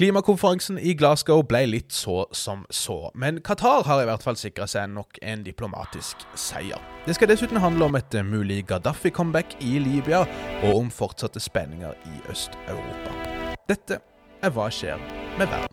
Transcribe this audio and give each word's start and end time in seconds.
Klimakonferansen 0.00 0.78
i 0.80 0.94
Glasgow 0.96 1.42
ble 1.44 1.58
litt 1.68 1.92
så 1.92 2.22
som 2.32 2.62
så, 2.72 3.10
men 3.12 3.42
Qatar 3.44 3.82
har 3.84 4.00
i 4.00 4.06
hvert 4.08 4.22
fall 4.24 4.38
sikra 4.40 4.64
seg 4.64 4.88
nok 4.94 5.18
en 5.20 5.42
diplomatisk 5.44 6.24
seier. 6.40 6.80
Det 7.04 7.18
skal 7.18 7.28
dessuten 7.28 7.60
handle 7.60 7.84
om 7.84 7.98
et 8.00 8.16
mulig 8.24 8.62
Gaddafi-comeback 8.70 9.58
i 9.60 9.76
Libya, 9.76 10.22
og 10.62 10.78
om 10.78 10.88
fortsatte 10.88 11.36
spenninger 11.44 11.92
i 12.08 12.16
Øst-Europa. 12.32 13.12
Dette 13.68 14.00
er 14.40 14.56
Hva 14.56 14.70
skjer 14.72 14.96
med 15.36 15.52
verden? 15.52 15.68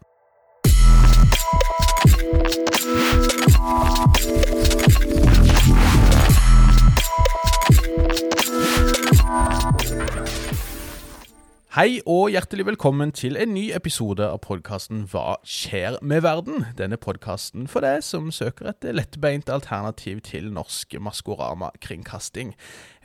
Hei 11.77 11.99
og 12.09 12.31
hjertelig 12.33 12.63
velkommen 12.65 13.11
til 13.13 13.35
en 13.37 13.51
ny 13.53 13.67
episode 13.77 14.25
av 14.25 14.39
podkasten 14.41 15.03
Hva 15.11 15.35
skjer 15.45 15.99
med 16.01 16.23
verden? 16.25 16.63
Denne 16.73 16.97
podkasten 16.97 17.67
for 17.69 17.85
deg 17.85 18.01
som 18.01 18.31
søker 18.33 18.71
et 18.71 18.87
lettbeint 18.97 19.45
alternativ 19.53 20.23
til 20.25 20.49
norsk 20.55 20.97
Maskorama-kringkasting. 21.05 22.55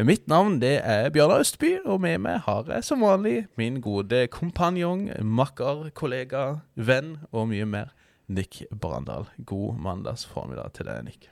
Mitt 0.00 0.24
navn 0.24 0.56
det 0.64 0.78
er 0.88 1.12
Bjørnar 1.12 1.44
Østby, 1.44 1.74
og 1.84 2.00
med 2.00 2.24
meg 2.24 2.46
har 2.48 2.64
jeg 2.72 2.88
som 2.88 3.04
vanlig 3.04 3.42
min 3.60 3.82
gode 3.84 4.24
kompanjong, 4.32 5.10
makker, 5.20 5.90
kollega, 5.92 6.62
venn 6.72 7.18
og 7.28 7.50
mye 7.52 7.68
mer, 7.68 7.92
Nick 8.24 8.62
Brandal. 8.72 9.28
God 9.44 9.84
mandags 9.84 10.24
formiddag 10.24 10.72
til 10.78 10.88
deg, 10.88 11.10
Nick. 11.10 11.28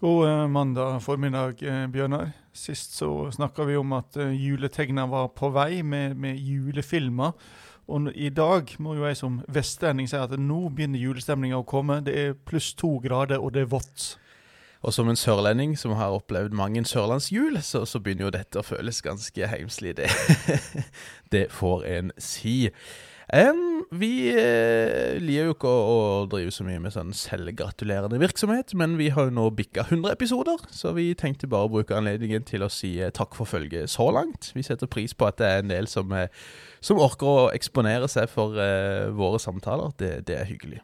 God 0.00 0.28
eh, 0.28 0.48
mandag 0.48 1.02
formiddag, 1.02 1.62
eh, 1.62 1.86
Bjørnar. 1.86 2.30
Sist 2.52 2.92
så 2.92 3.32
snakka 3.32 3.64
vi 3.64 3.76
om 3.76 3.92
at 3.92 4.16
eh, 4.16 4.32
juletegna 4.32 5.04
var 5.06 5.26
på 5.28 5.50
vei 5.52 5.82
med, 5.82 6.16
med 6.16 6.38
julefilmer. 6.40 7.34
Og 7.84 8.08
i 8.14 8.30
dag 8.32 8.72
må 8.78 8.94
jo 8.96 9.04
jeg 9.04 9.18
som 9.20 9.42
vestlending 9.52 10.08
si 10.08 10.16
at 10.16 10.32
nå 10.40 10.70
begynner 10.72 11.02
julestemninga 11.02 11.60
å 11.60 11.66
komme. 11.68 11.98
Det 12.06 12.16
er 12.16 12.38
pluss 12.48 12.70
to 12.72 12.94
grader, 13.04 13.44
og 13.44 13.52
det 13.52 13.66
er 13.66 13.68
vått. 13.74 14.06
Og 14.80 14.96
som 14.96 15.12
en 15.12 15.20
sørlending 15.20 15.76
som 15.76 15.92
har 16.00 16.16
opplevd 16.16 16.56
mange 16.56 16.80
sørlandsjul, 16.88 17.60
så, 17.60 17.84
så 17.84 18.00
begynner 18.00 18.30
jo 18.30 18.34
dette 18.38 18.62
å 18.62 18.64
føles 18.64 19.02
ganske 19.04 19.52
heimslig. 19.52 19.98
Det, 20.00 20.08
det 21.36 21.50
får 21.52 21.84
en 21.92 22.14
si. 22.16 22.70
Um, 23.30 23.84
vi 23.94 24.32
uh, 24.34 25.14
liker 25.22 25.46
jo 25.46 25.52
ikke 25.54 25.70
å, 25.70 25.82
å, 25.90 25.98
drive 26.30 26.50
så 26.50 26.64
mye 26.66 26.80
med 26.82 26.90
sånn 26.90 27.12
selvgratulerende 27.14 28.18
virksomhet, 28.18 28.74
men 28.74 28.96
vi 28.98 29.06
har 29.14 29.28
jo 29.28 29.34
nå 29.36 29.44
bikka 29.54 29.84
100 29.86 30.16
episoder, 30.16 30.58
så 30.74 30.90
vi 30.96 31.12
tenkte 31.18 31.46
bare 31.50 31.68
å 31.68 31.72
bruke 31.76 31.94
anledningen 31.94 32.42
til 32.48 32.66
å 32.66 32.70
si 32.74 32.96
uh, 32.98 33.12
takk 33.14 33.38
for 33.38 33.46
følget 33.46 33.92
så 33.92 34.08
langt. 34.16 34.50
Vi 34.56 34.66
setter 34.66 34.90
pris 34.90 35.14
på 35.14 35.28
at 35.30 35.38
det 35.38 35.46
er 35.46 35.62
en 35.62 35.70
del 35.70 35.86
som, 35.90 36.10
uh, 36.10 36.26
som 36.82 36.98
orker 37.02 37.30
å 37.30 37.48
eksponere 37.54 38.10
seg 38.10 38.26
for 38.32 38.58
våre 39.14 39.38
samtaler. 39.42 39.94
Det, 40.00 40.12
det, 40.26 40.40
er 40.40 40.48
hyggelig. 40.48 40.80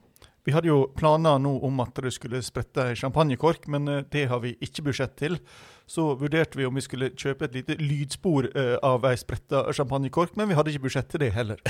Vi 0.47 0.55
hadde 0.55 0.71
jo 0.71 0.85
planer 0.95 1.41
nå 1.43 1.57
om 1.67 1.83
at 1.83 1.99
det 2.05 2.15
skulle 2.15 2.45
sprette 2.47 2.93
champagnekork, 3.01 3.67
men 3.73 3.91
det 4.13 4.29
har 4.31 4.45
vi 4.45 4.55
ikke 4.63 4.87
budsjett 4.87 5.19
til 5.19 5.41
så 5.87 6.09
vurderte 6.19 6.59
vi 6.59 6.67
om 6.67 6.75
vi 6.75 6.83
skulle 6.83 7.13
kjøpe 7.15 7.47
et 7.47 7.55
lite 7.61 7.77
lydspor 7.79 8.49
uh, 8.57 8.75
av 8.85 9.07
ei 9.07 9.15
spretta 9.21 9.63
champagnekork, 9.77 10.35
men 10.39 10.51
vi 10.51 10.57
hadde 10.59 10.73
ikke 10.73 10.87
budsjett 10.89 11.09
til 11.13 11.23
det 11.23 11.31
heller. 11.37 11.61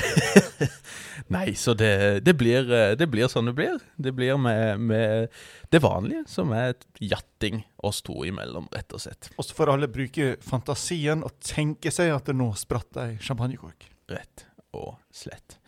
Nei, 1.36 1.50
så 1.58 1.74
det, 1.76 2.24
det, 2.24 2.36
blir, 2.40 2.70
eh, 2.72 2.94
det, 2.96 3.08
blir, 3.12 3.28
sånn 3.28 3.50
det 3.50 3.56
blir. 3.58 3.76
Det 4.00 4.14
blir 4.16 4.40
med, 4.40 4.80
med 4.80 5.36
det 5.74 5.82
vanlige, 5.84 6.24
som 6.32 6.54
er 6.56 6.72
et 6.72 6.86
jatting 7.02 7.60
oss 7.84 8.00
to 8.06 8.22
imellom, 8.24 8.70
rett 8.72 8.96
og 8.96 9.04
slett. 9.04 9.30
Og 9.36 9.44
så 9.44 9.56
får 9.58 9.74
alle 9.74 9.90
bruke 9.92 10.34
fantasien 10.44 11.24
og 11.26 11.36
tenke 11.44 11.92
seg 11.92 12.14
at 12.14 12.30
det 12.30 12.38
nå 12.38 12.50
spratt 12.56 13.00
ei 13.04 13.10
champagnekork. 13.20 13.90
Rett 14.12 14.46
og 14.76 14.96
slett. 15.12 15.58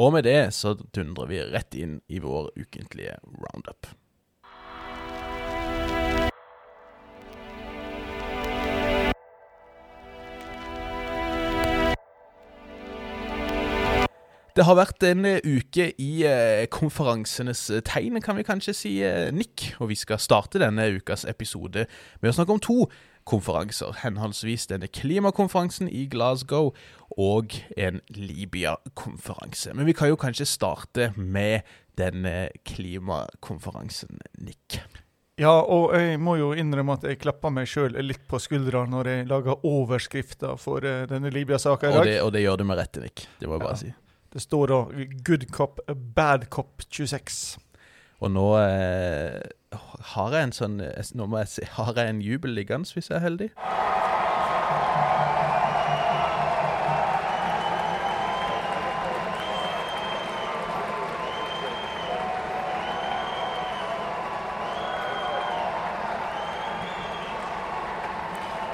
Og 0.00 0.14
med 0.14 0.24
det 0.26 0.50
så 0.56 0.74
dundrer 0.74 1.28
vi 1.30 1.42
rett 1.52 1.76
inn 1.78 2.00
i 2.10 2.22
vår 2.22 2.50
ukentlige 2.56 3.18
roundup. 3.22 3.90
Det 14.52 14.66
har 14.68 14.76
vært 14.76 15.00
en 15.08 15.24
eh, 15.24 15.38
uke 15.48 15.86
i 15.96 16.10
eh, 16.28 16.66
konferansenes 16.68 17.62
eh, 17.72 17.80
tegn, 17.88 18.18
kan 18.20 18.36
vi 18.36 18.44
kanskje 18.44 18.74
si, 18.76 18.90
Nick. 19.32 19.70
Og 19.80 19.88
vi 19.88 19.96
skal 19.96 20.20
starte 20.20 20.60
denne 20.60 20.90
ukas 20.98 21.24
episode 21.24 21.86
med 22.20 22.28
å 22.28 22.34
snakke 22.36 22.52
om 22.52 22.60
to 22.60 22.76
konferanser. 23.28 23.94
Henholdsvis 24.02 24.68
denne 24.68 24.90
klimakonferansen 24.92 25.88
i 25.88 26.04
Glasgow 26.12 26.74
og 27.16 27.56
en 27.80 28.02
Libya-konferanse. 28.12 29.72
Men 29.72 29.88
vi 29.88 29.96
kan 29.96 30.12
jo 30.12 30.20
kanskje 30.20 30.50
starte 30.50 31.08
med 31.16 31.64
denne 31.96 32.50
klimakonferansen, 32.68 34.20
Nick. 34.44 34.82
Ja, 35.40 35.54
og 35.64 35.96
jeg 35.96 36.20
må 36.20 36.36
jo 36.36 36.52
innrømme 36.52 36.98
at 37.00 37.08
jeg 37.08 37.22
klapper 37.24 37.54
meg 37.56 37.72
sjøl 37.72 37.96
litt 38.04 38.28
på 38.28 38.36
skuldra 38.36 38.84
når 38.84 39.14
jeg 39.14 39.26
lager 39.32 39.64
overskrifter 39.64 40.60
for 40.60 40.84
denne 40.84 41.32
Libya-saka 41.32 41.88
i 41.88 41.96
dag. 41.96 42.04
Og 42.04 42.12
det, 42.12 42.20
og 42.20 42.32
det, 42.36 42.44
gjør 42.44 42.60
du 42.60 42.68
med 42.68 42.82
rette, 42.84 43.00
Nick. 43.00 43.28
Det 43.40 43.48
må 43.48 43.56
jeg 43.56 43.64
bare 43.64 43.78
ja. 43.80 43.84
si. 43.86 43.94
Det 44.32 44.40
står 44.40 44.66
da 44.66 44.84
'Good 45.24 45.50
Cop, 45.52 45.80
Bad 46.16 46.48
Cop 46.50 46.82
26'. 46.88 47.58
Og 48.20 48.30
nå 48.30 48.46
eh, 48.58 49.40
har 50.14 50.32
jeg 50.32 50.42
en 50.42 50.52
sånn 50.52 50.76
Nå 51.14 51.26
må 51.26 51.42
jeg 51.42 51.48
se, 51.48 51.66
har 51.76 51.92
jeg 51.96 52.08
en 52.08 52.22
jubel 52.22 52.54
liggende, 52.54 52.88
hvis 52.94 53.10
jeg 53.10 53.18
er 53.18 53.26
heldig. 53.26 53.50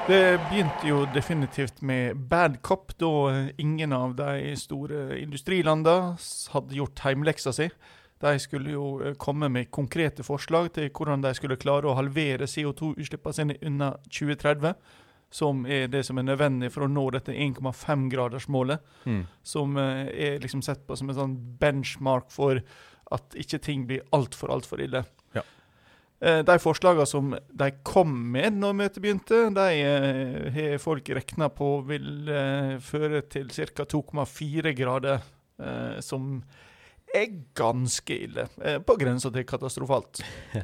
Det 0.09 0.39
begynte 0.49 0.87
jo 0.89 1.03
definitivt 1.13 1.81
med 1.85 2.17
bad 2.17 2.61
cop, 2.61 2.95
da 2.97 3.09
ingen 3.57 3.91
av 3.93 4.15
de 4.17 4.55
store 4.57 5.19
industrilandene 5.21 6.15
hadde 6.49 6.77
gjort 6.79 7.03
heimleksa 7.05 7.53
si. 7.53 7.67
De 8.17 8.31
skulle 8.41 8.73
jo 8.73 8.87
eh, 9.05 9.13
komme 9.21 9.51
med 9.53 9.69
konkrete 9.69 10.25
forslag 10.25 10.71
til 10.73 10.89
hvordan 10.89 11.21
de 11.21 11.35
skulle 11.37 11.59
klare 11.61 11.85
å 11.85 11.93
halvere 11.99 12.49
CO2-utslippene 12.49 13.37
sine 13.37 13.59
unna 13.61 13.91
2030. 14.09 14.73
Som 15.29 15.61
er 15.69 15.85
det 15.93 16.01
som 16.07 16.17
er 16.17 16.25
nødvendig 16.25 16.71
for 16.73 16.87
å 16.87 16.89
nå 16.89 17.05
dette 17.13 17.37
1,5-gradersmålet. 17.37 18.81
Mm. 19.05 19.23
Som 19.45 19.77
eh, 19.77 20.09
er 20.09 20.41
liksom 20.41 20.65
sett 20.65 20.87
på 20.89 20.97
som 20.97 21.13
en 21.13 21.19
sånn 21.21 21.37
benchmark 21.61 22.33
for 22.33 22.63
at 23.13 23.37
ikke 23.37 23.61
ting 23.61 23.85
blir 23.85 24.01
altfor, 24.09 24.49
altfor 24.57 24.81
ille. 24.81 25.05
Ja. 25.37 25.45
Eh, 26.21 26.39
de 26.43 26.59
forslagene 26.59 27.05
som 27.07 27.31
de 27.31 27.69
kom 27.87 28.11
med 28.33 28.57
når 28.59 28.73
møtet 28.75 29.03
begynte, 29.03 29.45
de 29.55 29.67
eh, 29.79 30.49
har 30.51 30.81
folk 30.83 31.07
regna 31.15 31.47
på 31.47 31.77
vil 31.87 32.27
eh, 32.27 32.73
føre 32.83 33.23
til 33.31 33.47
ca. 33.55 33.85
2,4 33.87 34.75
grader, 34.75 35.23
som 35.99 36.37
er 37.11 37.31
ganske 37.57 38.15
ille. 38.15 38.45
På 38.87 38.95
grensa 38.95 39.27
til 39.35 39.43
katastrofalt. 39.43 40.21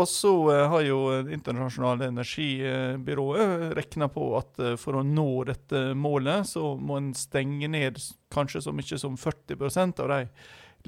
og 0.00 0.08
så 0.10 0.32
har 0.72 0.82
jo 0.82 0.98
Det 1.22 1.36
internasjonale 1.36 2.08
energibyrået 2.10 3.76
regna 3.78 4.08
på 4.10 4.24
at 4.40 4.58
for 4.82 4.98
å 4.98 5.04
nå 5.06 5.44
dette 5.46 5.84
målet, 5.94 6.50
så 6.50 6.72
må 6.74 6.98
en 6.98 7.12
stenge 7.14 7.70
ned 7.70 8.02
kanskje 8.34 8.64
så 8.66 8.74
mye 8.74 8.98
som 8.98 9.14
40% 9.14 10.02
av 10.02 10.10
de 10.16 10.20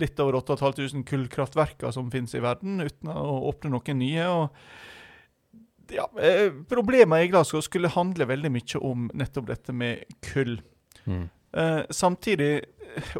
litt 0.00 0.20
over 0.20 0.38
8500 0.40 1.04
kullkraftverker 1.08 1.94
som 1.94 2.10
finnes 2.12 2.34
i 2.36 2.42
verden, 2.44 2.80
uten 2.84 3.10
å 3.12 3.40
åpne 3.50 3.72
noen 3.72 4.00
nye. 4.00 4.28
og 4.28 5.92
ja, 5.92 6.06
eh, 6.20 6.50
Problemet 6.68 7.24
i 7.24 7.30
Glasgow 7.32 7.62
skulle 7.64 7.92
handle 7.94 8.28
veldig 8.28 8.52
mye 8.52 8.82
om 8.82 9.10
nettopp 9.14 9.50
dette 9.52 9.72
med 9.72 10.04
kull. 10.32 10.58
Mm. 11.06 11.28
Eh, 11.56 11.82
samtidig, 11.90 12.64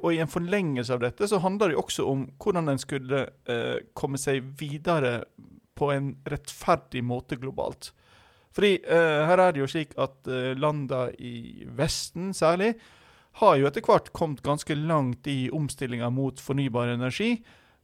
og 0.03 0.11
i 0.13 0.21
en 0.21 0.31
forlengelse 0.31 0.93
av 0.93 1.05
dette, 1.05 1.29
så 1.29 1.41
handler 1.41 1.73
det 1.73 1.81
også 1.81 2.09
om 2.11 2.27
hvordan 2.43 2.69
en 2.73 2.83
skulle 2.83 3.27
eh, 3.49 3.79
komme 3.95 4.21
seg 4.21 4.45
videre 4.61 5.23
på 5.77 5.93
en 5.93 6.15
rettferdig 6.29 7.05
måte 7.05 7.39
globalt. 7.41 7.93
Fordi 8.57 8.79
eh, 8.81 9.23
her 9.29 9.41
er 9.41 9.53
det 9.53 9.61
jo 9.61 9.69
slik 9.69 9.93
at 10.01 10.29
eh, 10.33 10.55
landene 10.57 11.11
i 11.21 11.67
Vesten 11.77 12.33
særlig 12.37 12.75
har 13.41 13.59
jo 13.61 13.69
etter 13.69 13.85
hvert 13.85 14.13
kommet 14.17 14.41
ganske 14.45 14.75
langt 14.79 15.27
i 15.29 15.51
omstillinga 15.53 16.09
mot 16.15 16.41
fornybar 16.41 16.95
energi. 16.95 17.37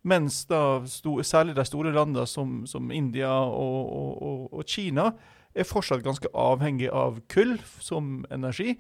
Mens 0.08 0.40
da 0.50 0.80
særlig 0.86 1.54
de 1.54 1.64
store 1.68 1.92
landene 1.94 2.24
som, 2.26 2.62
som 2.66 2.90
India 2.90 3.30
og, 3.30 3.92
og, 3.92 4.48
og, 4.48 4.64
Kina 4.66 5.12
er 5.54 5.68
fortsatt 5.68 6.02
ganske 6.02 6.30
avhengig 6.34 6.88
av 6.88 7.20
kull 7.30 7.58
som 7.78 8.24
energi. 8.32 8.74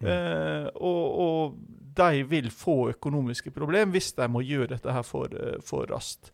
Mm. 0.00 0.08
Eh, 0.10 0.66
og, 0.74 1.04
og, 1.26 1.58
de 1.94 2.24
vil 2.26 2.48
få 2.50 2.88
økonomiske 2.90 3.52
problemer 3.54 3.92
hvis 3.94 4.16
de 4.16 4.26
må 4.26 4.40
gjøre 4.42 4.72
dette 4.72 4.90
her 4.90 5.04
for, 5.06 5.30
eh, 5.30 5.60
for 5.62 5.86
raskt. 5.92 6.32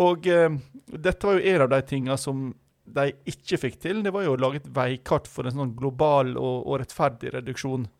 Og 0.00 0.24
eh, 0.30 0.48
dette 0.88 1.26
var 1.26 1.36
jo 1.36 1.50
en 1.50 1.64
av 1.66 1.72
de 1.74 1.82
tingene 1.90 2.16
som 2.16 2.46
de 2.90 3.10
ikke 3.28 3.58
fikk 3.66 3.82
til. 3.82 4.00
Det 4.06 4.14
var 4.14 4.24
jo 4.24 4.38
å 4.38 4.40
lage 4.40 4.62
et 4.62 4.70
veikart 4.72 5.28
for 5.28 5.44
en 5.44 5.58
sånn 5.58 5.76
global 5.76 6.32
og, 6.38 6.62
og 6.64 6.80
rettferdig 6.80 7.34
reduksjon 7.34 7.90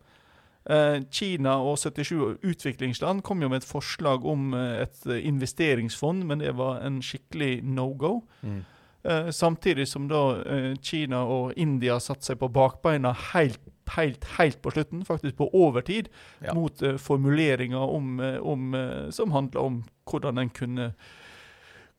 Kina 1.11 1.55
og 1.65 1.77
77 1.81 2.37
utviklingsland 2.45 3.23
kom 3.25 3.41
jo 3.41 3.49
med 3.49 3.63
et 3.63 3.67
forslag 3.69 4.25
om 4.25 4.53
eh, 4.53 4.83
et 4.83 5.07
eh, 5.09 5.23
investeringsfond, 5.27 6.23
men 6.29 6.39
det 6.43 6.53
var 6.57 6.83
en 6.85 7.01
skikkelig 7.01 7.63
no 7.63 7.87
go. 7.97 8.21
Mm. 8.41 8.59
Eh, 9.03 9.29
samtidig 9.33 9.87
som 9.87 10.05
da 10.07 10.19
eh, 10.45 10.75
Kina 10.85 11.23
og 11.25 11.53
India 11.57 11.97
satte 11.99 12.25
seg 12.29 12.37
på 12.37 12.51
bakbeina 12.53 13.15
helt, 13.33 13.57
helt, 13.95 14.27
helt 14.37 14.61
på 14.61 14.71
slutten, 14.75 15.01
faktisk 15.05 15.39
på 15.41 15.49
overtid, 15.53 16.09
Ja. 16.45 16.53
mot 16.53 16.81
eh, 16.81 16.97
formuleringer 17.01 17.81
om, 17.81 18.19
eh, 18.19 18.37
om, 18.37 18.73
eh, 18.75 19.09
som 19.09 19.31
handla 19.31 19.59
om 19.61 19.83
hvordan 20.05 20.37
en 20.37 20.49
kunne 20.49 20.93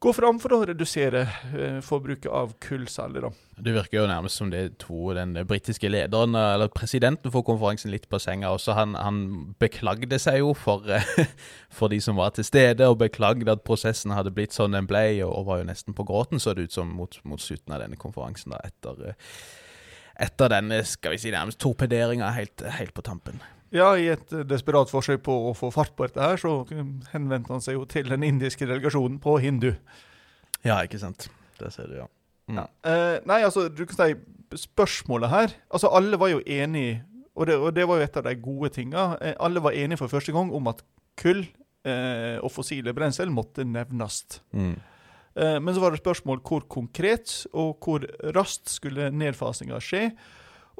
gå 0.02 0.12
fram 0.16 0.38
for 0.42 0.54
å 0.56 0.60
redusere 0.66 1.22
eh, 1.54 1.78
forbruket 1.84 2.30
av 2.32 2.56
kull 2.62 2.88
særlig. 2.90 3.22
da. 3.22 3.30
Det 3.62 3.74
virker 3.76 4.00
jo 4.00 4.08
nærmest 4.10 4.40
som 4.40 4.50
det 4.50 4.62
to 4.82 5.12
den 5.14 5.36
britiske 5.46 5.90
lederen, 5.90 6.34
eller 6.34 6.72
presidenten 6.74 7.30
for 7.30 7.46
konferansen, 7.46 7.92
litt 7.94 8.08
på 8.10 8.18
senga 8.22 8.50
også. 8.50 8.74
Han, 8.78 8.96
han 8.98 9.22
beklagde 9.62 10.18
seg 10.22 10.40
jo 10.40 10.52
for, 10.58 10.88
eh, 10.90 11.06
for 11.76 11.92
de 11.92 12.00
som 12.02 12.18
var 12.18 12.34
til 12.34 12.46
stede, 12.48 12.88
og 12.88 12.98
beklagde 13.04 13.54
at 13.54 13.64
prosessen 13.66 14.14
hadde 14.16 14.34
blitt 14.34 14.56
sånn 14.56 14.74
den 14.74 14.90
ble, 14.90 15.06
og, 15.28 15.46
var 15.46 15.62
jo 15.62 15.70
nesten 15.70 15.96
på 15.96 16.06
gråten, 16.08 16.42
så 16.42 16.56
det 16.56 16.68
ut 16.70 16.78
som, 16.80 16.90
mot, 16.98 17.18
mot 17.28 17.42
slutten 17.42 17.74
av 17.74 17.84
denne 17.84 18.00
konferansen, 18.00 18.56
da, 18.56 18.62
etter, 18.66 19.12
eh, 19.12 19.34
etter 20.26 20.56
denne, 20.56 20.82
skal 20.88 21.14
vi 21.14 21.22
si, 21.22 21.34
nærmest 21.34 21.62
torpederinga 21.62 22.34
helt, 22.34 22.66
helt 22.80 22.94
på 22.96 23.06
tampen. 23.06 23.42
Ja, 23.72 23.92
I 23.96 24.10
et 24.12 24.32
eh, 24.34 24.44
desperat 24.48 24.90
forsøk 24.92 25.22
på 25.26 25.36
å 25.50 25.54
få 25.56 25.70
fart 25.74 25.94
på 25.96 26.06
dette, 26.06 26.20
her, 26.20 26.40
så 26.40 26.60
henvendte 27.12 27.54
han 27.54 27.64
seg 27.64 27.78
jo 27.78 27.86
til 27.88 28.10
den 28.12 28.26
indiske 28.26 28.68
delegasjonen 28.68 29.16
på 29.22 29.38
hindu. 29.42 29.72
Ja, 30.62 30.82
ikke 30.84 31.00
sant. 31.00 31.30
Det 31.58 31.72
ser 31.74 31.88
du, 31.88 31.96
ja. 32.02 32.08
Mm. 32.50 32.58
Ja. 32.58 32.66
Eh, 32.90 33.16
nei, 33.28 33.40
altså, 33.46 33.68
du 33.72 33.84
kan 33.88 33.96
si 33.96 34.14
spørsmålet 34.58 35.30
her 35.30 35.52
Altså, 35.70 35.88
alle 35.94 36.18
var 36.20 36.32
jo 36.32 36.42
enige, 36.44 37.04
og 37.38 37.46
det, 37.48 37.56
og 37.56 37.70
det 37.72 37.86
var 37.88 38.00
jo 38.00 38.04
et 38.04 38.16
av 38.20 38.26
de 38.26 38.34
gode 38.44 38.72
tinga. 38.74 39.04
Eh, 39.24 39.36
alle 39.40 39.62
var 39.64 39.76
enige 39.78 40.02
for 40.02 40.12
første 40.12 40.34
gang 40.34 40.52
om 40.52 40.68
at 40.68 40.82
kull 41.20 41.46
eh, 41.86 42.36
og 42.42 42.52
fossile 42.52 42.92
brensel 42.96 43.32
måtte 43.32 43.64
nevnes. 43.64 44.22
Mm. 44.52 44.74
Eh, 45.32 45.58
men 45.64 45.72
så 45.74 45.80
var 45.80 45.94
det 45.94 46.02
spørsmål 46.02 46.42
hvor 46.44 46.66
konkret 46.68 47.46
og 47.52 47.80
hvor 47.80 48.04
raskt 48.36 48.74
skulle 48.74 49.10
nedfasinga 49.14 49.80
skje. 49.80 50.10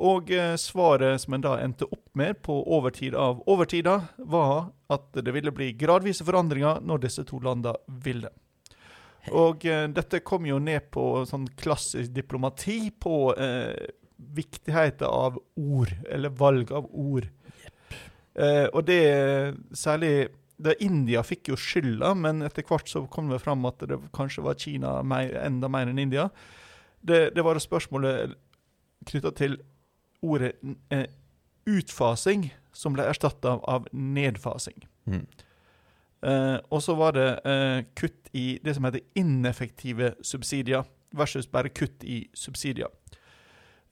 Og 0.02 0.30
eh, 0.34 0.54
svaret 0.58 1.22
som 1.22 1.36
en 1.36 1.44
da 1.44 1.56
endte 1.62 1.86
opp 1.86 2.08
med 2.18 2.40
på 2.42 2.56
overtid 2.76 3.14
av 3.14 3.42
overtida, 3.50 4.00
var 4.18 4.72
at 4.92 5.12
det 5.14 5.34
ville 5.34 5.54
bli 5.54 5.72
gradvise 5.78 6.26
forandringer 6.26 6.82
når 6.82 7.04
disse 7.06 7.24
to 7.28 7.38
landa 7.42 7.76
ville. 8.02 8.32
Og 9.30 9.66
eh, 9.70 9.86
dette 9.94 10.22
kom 10.26 10.46
jo 10.48 10.58
ned 10.58 10.90
på 10.94 11.22
sånn 11.28 11.46
klassisk 11.58 12.10
diplomati, 12.16 12.90
på 12.90 13.34
eh, 13.38 13.92
viktigheten 14.16 15.06
av 15.06 15.38
ord, 15.58 15.94
eller 16.10 16.34
valg 16.34 16.72
av 16.74 16.88
ord. 16.90 17.28
Eh, 18.34 18.66
og 18.72 18.82
det 18.88 19.02
særlig 19.76 20.32
det 20.62 20.78
India 20.84 21.22
fikk 21.26 21.50
jo 21.50 21.58
skylda, 21.58 22.12
men 22.18 22.42
etter 22.46 22.66
hvert 22.66 22.90
så 22.90 23.04
kom 23.10 23.30
det 23.32 23.42
fram 23.42 23.64
at 23.66 23.82
det 23.88 23.98
kanskje 24.14 24.44
var 24.46 24.58
Kina 24.58 25.00
mer, 25.06 25.32
enda 25.42 25.70
mer 25.70 25.90
enn 25.90 26.00
India. 26.02 26.28
Det, 27.02 27.32
det 27.34 27.42
var 27.42 27.58
spørsmålet 27.58 28.36
knytta 29.10 29.32
til 29.34 29.58
ordet 30.22 30.54
eh, 30.90 31.06
utfasing, 31.68 32.48
som 32.72 32.94
ble 32.96 33.06
erstatta 33.10 33.56
av, 33.56 33.64
av 33.68 33.88
nedfasing. 33.92 34.86
Mm. 35.06 35.26
Eh, 36.22 36.58
og 36.70 36.82
så 36.82 36.94
var 36.98 37.16
det 37.16 37.28
eh, 37.44 37.84
kutt 37.98 38.30
i 38.32 38.58
det 38.62 38.76
som 38.76 38.86
heter 38.86 39.04
ineffektive 39.18 40.14
subsidier, 40.22 40.86
versus 41.12 41.46
bare 41.50 41.68
kutt 41.68 42.04
i 42.08 42.22
subsidier. 42.34 42.88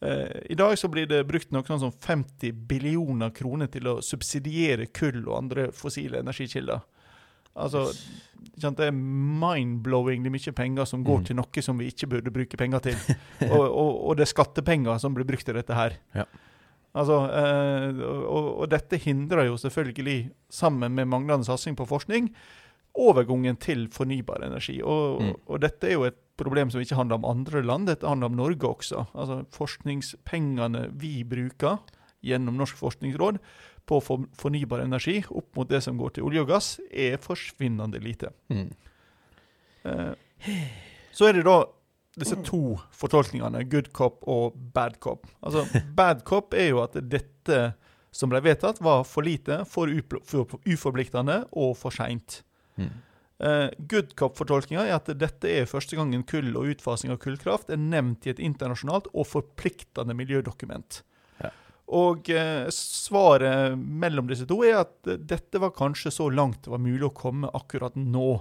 Eh, 0.00 0.38
I 0.50 0.54
dag 0.54 0.78
så 0.78 0.88
blir 0.88 1.06
det 1.10 1.24
brukt 1.28 1.50
noe 1.52 1.66
sånn 1.66 1.82
som 1.82 1.92
50 1.92 2.54
billioner 2.70 3.34
kroner 3.36 3.68
til 3.72 3.90
å 3.90 3.98
subsidiere 4.04 4.88
kull 4.94 5.20
og 5.26 5.36
andre 5.36 5.68
fossile 5.76 6.22
energikilder. 6.22 6.80
Altså, 7.56 7.86
Det 8.60 8.86
er 8.86 8.92
mind-blowingly 8.92 10.30
mye 10.30 10.52
penger 10.52 10.84
som 10.86 11.02
går 11.04 11.18
Mm. 11.20 11.24
til 11.24 11.36
noe 11.36 11.62
som 11.62 11.78
vi 11.78 11.88
ikke 11.90 12.08
burde 12.08 12.30
bruke 12.30 12.56
penger 12.56 12.78
til. 12.80 12.96
og, 13.54 13.64
og, 13.70 14.08
og 14.10 14.16
det 14.16 14.26
er 14.26 14.32
skattepenger 14.34 14.98
som 15.00 15.14
blir 15.14 15.24
brukt 15.28 15.44
til 15.44 15.54
dette 15.56 15.74
her. 15.74 15.96
Ja. 16.14 16.24
Altså, 16.94 17.16
eh, 17.30 18.00
og, 18.02 18.48
og 18.60 18.70
dette 18.70 18.98
hindrer 18.98 19.46
jo 19.46 19.56
selvfølgelig, 19.56 20.30
sammen 20.50 20.94
med 20.94 21.06
manglende 21.06 21.44
satsing 21.46 21.76
på 21.78 21.86
forskning, 21.86 22.30
overgangen 22.98 23.56
til 23.62 23.88
fornybar 23.88 24.42
energi. 24.42 24.80
Mm. 24.82 25.34
og 25.46 25.60
dette 25.62 25.86
er 25.86 25.92
jo 25.94 26.04
et 26.08 26.18
problem 26.36 26.70
som 26.70 26.80
ikke 26.82 26.96
handler 26.98 27.20
om 27.20 27.24
andre 27.24 27.62
land, 27.62 27.86
dette 27.86 28.08
handler 28.08 28.26
om 28.26 28.36
Norge 28.36 28.66
også. 28.66 29.06
Altså 29.14 29.44
Forskningspengene 29.54 30.88
vi 30.98 31.22
bruker 31.24 31.78
gjennom 32.24 32.56
Norsk 32.58 32.76
forskningsråd 32.80 33.38
på 33.88 33.98
for, 34.04 34.28
fornybar 34.38 34.84
energi 34.84 35.18
opp 35.28 35.56
mot 35.56 35.68
det 35.70 35.82
som 35.84 35.98
går 35.98 36.16
til 36.16 36.28
olje 36.28 36.44
og 36.44 36.48
gass, 36.52 36.70
er 36.90 37.20
forsvinnende 37.22 38.00
lite. 38.02 38.32
Mm. 38.52 38.70
Eh, 39.90 40.64
så 41.12 41.28
er 41.28 41.38
det 41.38 41.46
da 41.48 41.58
disse 42.20 42.36
to 42.44 42.76
fortolkningene, 42.96 43.64
good 43.70 43.92
cop 43.96 44.24
og 44.28 44.56
bad 44.74 44.98
cop. 45.00 45.28
Altså, 45.40 45.66
Bad 45.98 46.24
cop 46.28 46.54
er 46.54 46.72
jo 46.72 46.82
at 46.84 46.98
dette 47.00 47.60
som 48.10 48.32
ble 48.32 48.40
vedtatt, 48.42 48.80
var 48.82 49.04
for 49.06 49.22
lite, 49.22 49.62
for, 49.70 49.90
for 50.26 50.58
uforpliktende 50.66 51.44
og 51.54 51.76
for 51.78 51.94
seint. 51.94 52.40
Mm. 52.80 52.90
Eh, 53.40 53.68
good 53.88 54.10
cop-fortolkninga 54.18 54.82
er 54.84 54.98
at 54.98 55.06
dette 55.16 55.48
er 55.48 55.68
første 55.70 55.96
gangen 55.96 56.26
kull 56.28 56.50
og 56.58 56.74
utfasing 56.74 57.12
av 57.14 57.20
kullkraft 57.22 57.70
er 57.72 57.80
nevnt 57.80 58.26
i 58.26 58.34
et 58.34 58.42
internasjonalt 58.42 59.08
og 59.14 59.28
forpliktende 59.30 60.16
miljødokument. 60.18 61.00
Og 61.90 62.28
eh, 62.30 62.68
svaret 62.74 63.74
mellom 63.78 64.28
disse 64.30 64.46
to 64.48 64.60
er 64.66 64.82
at 64.84 65.10
eh, 65.10 65.18
dette 65.18 65.60
var 65.62 65.74
kanskje 65.74 66.12
så 66.14 66.28
langt 66.30 66.62
det 66.64 66.72
var 66.72 66.82
mulig 66.82 67.08
å 67.08 67.14
komme 67.16 67.50
akkurat 67.56 67.96
nå. 67.98 68.32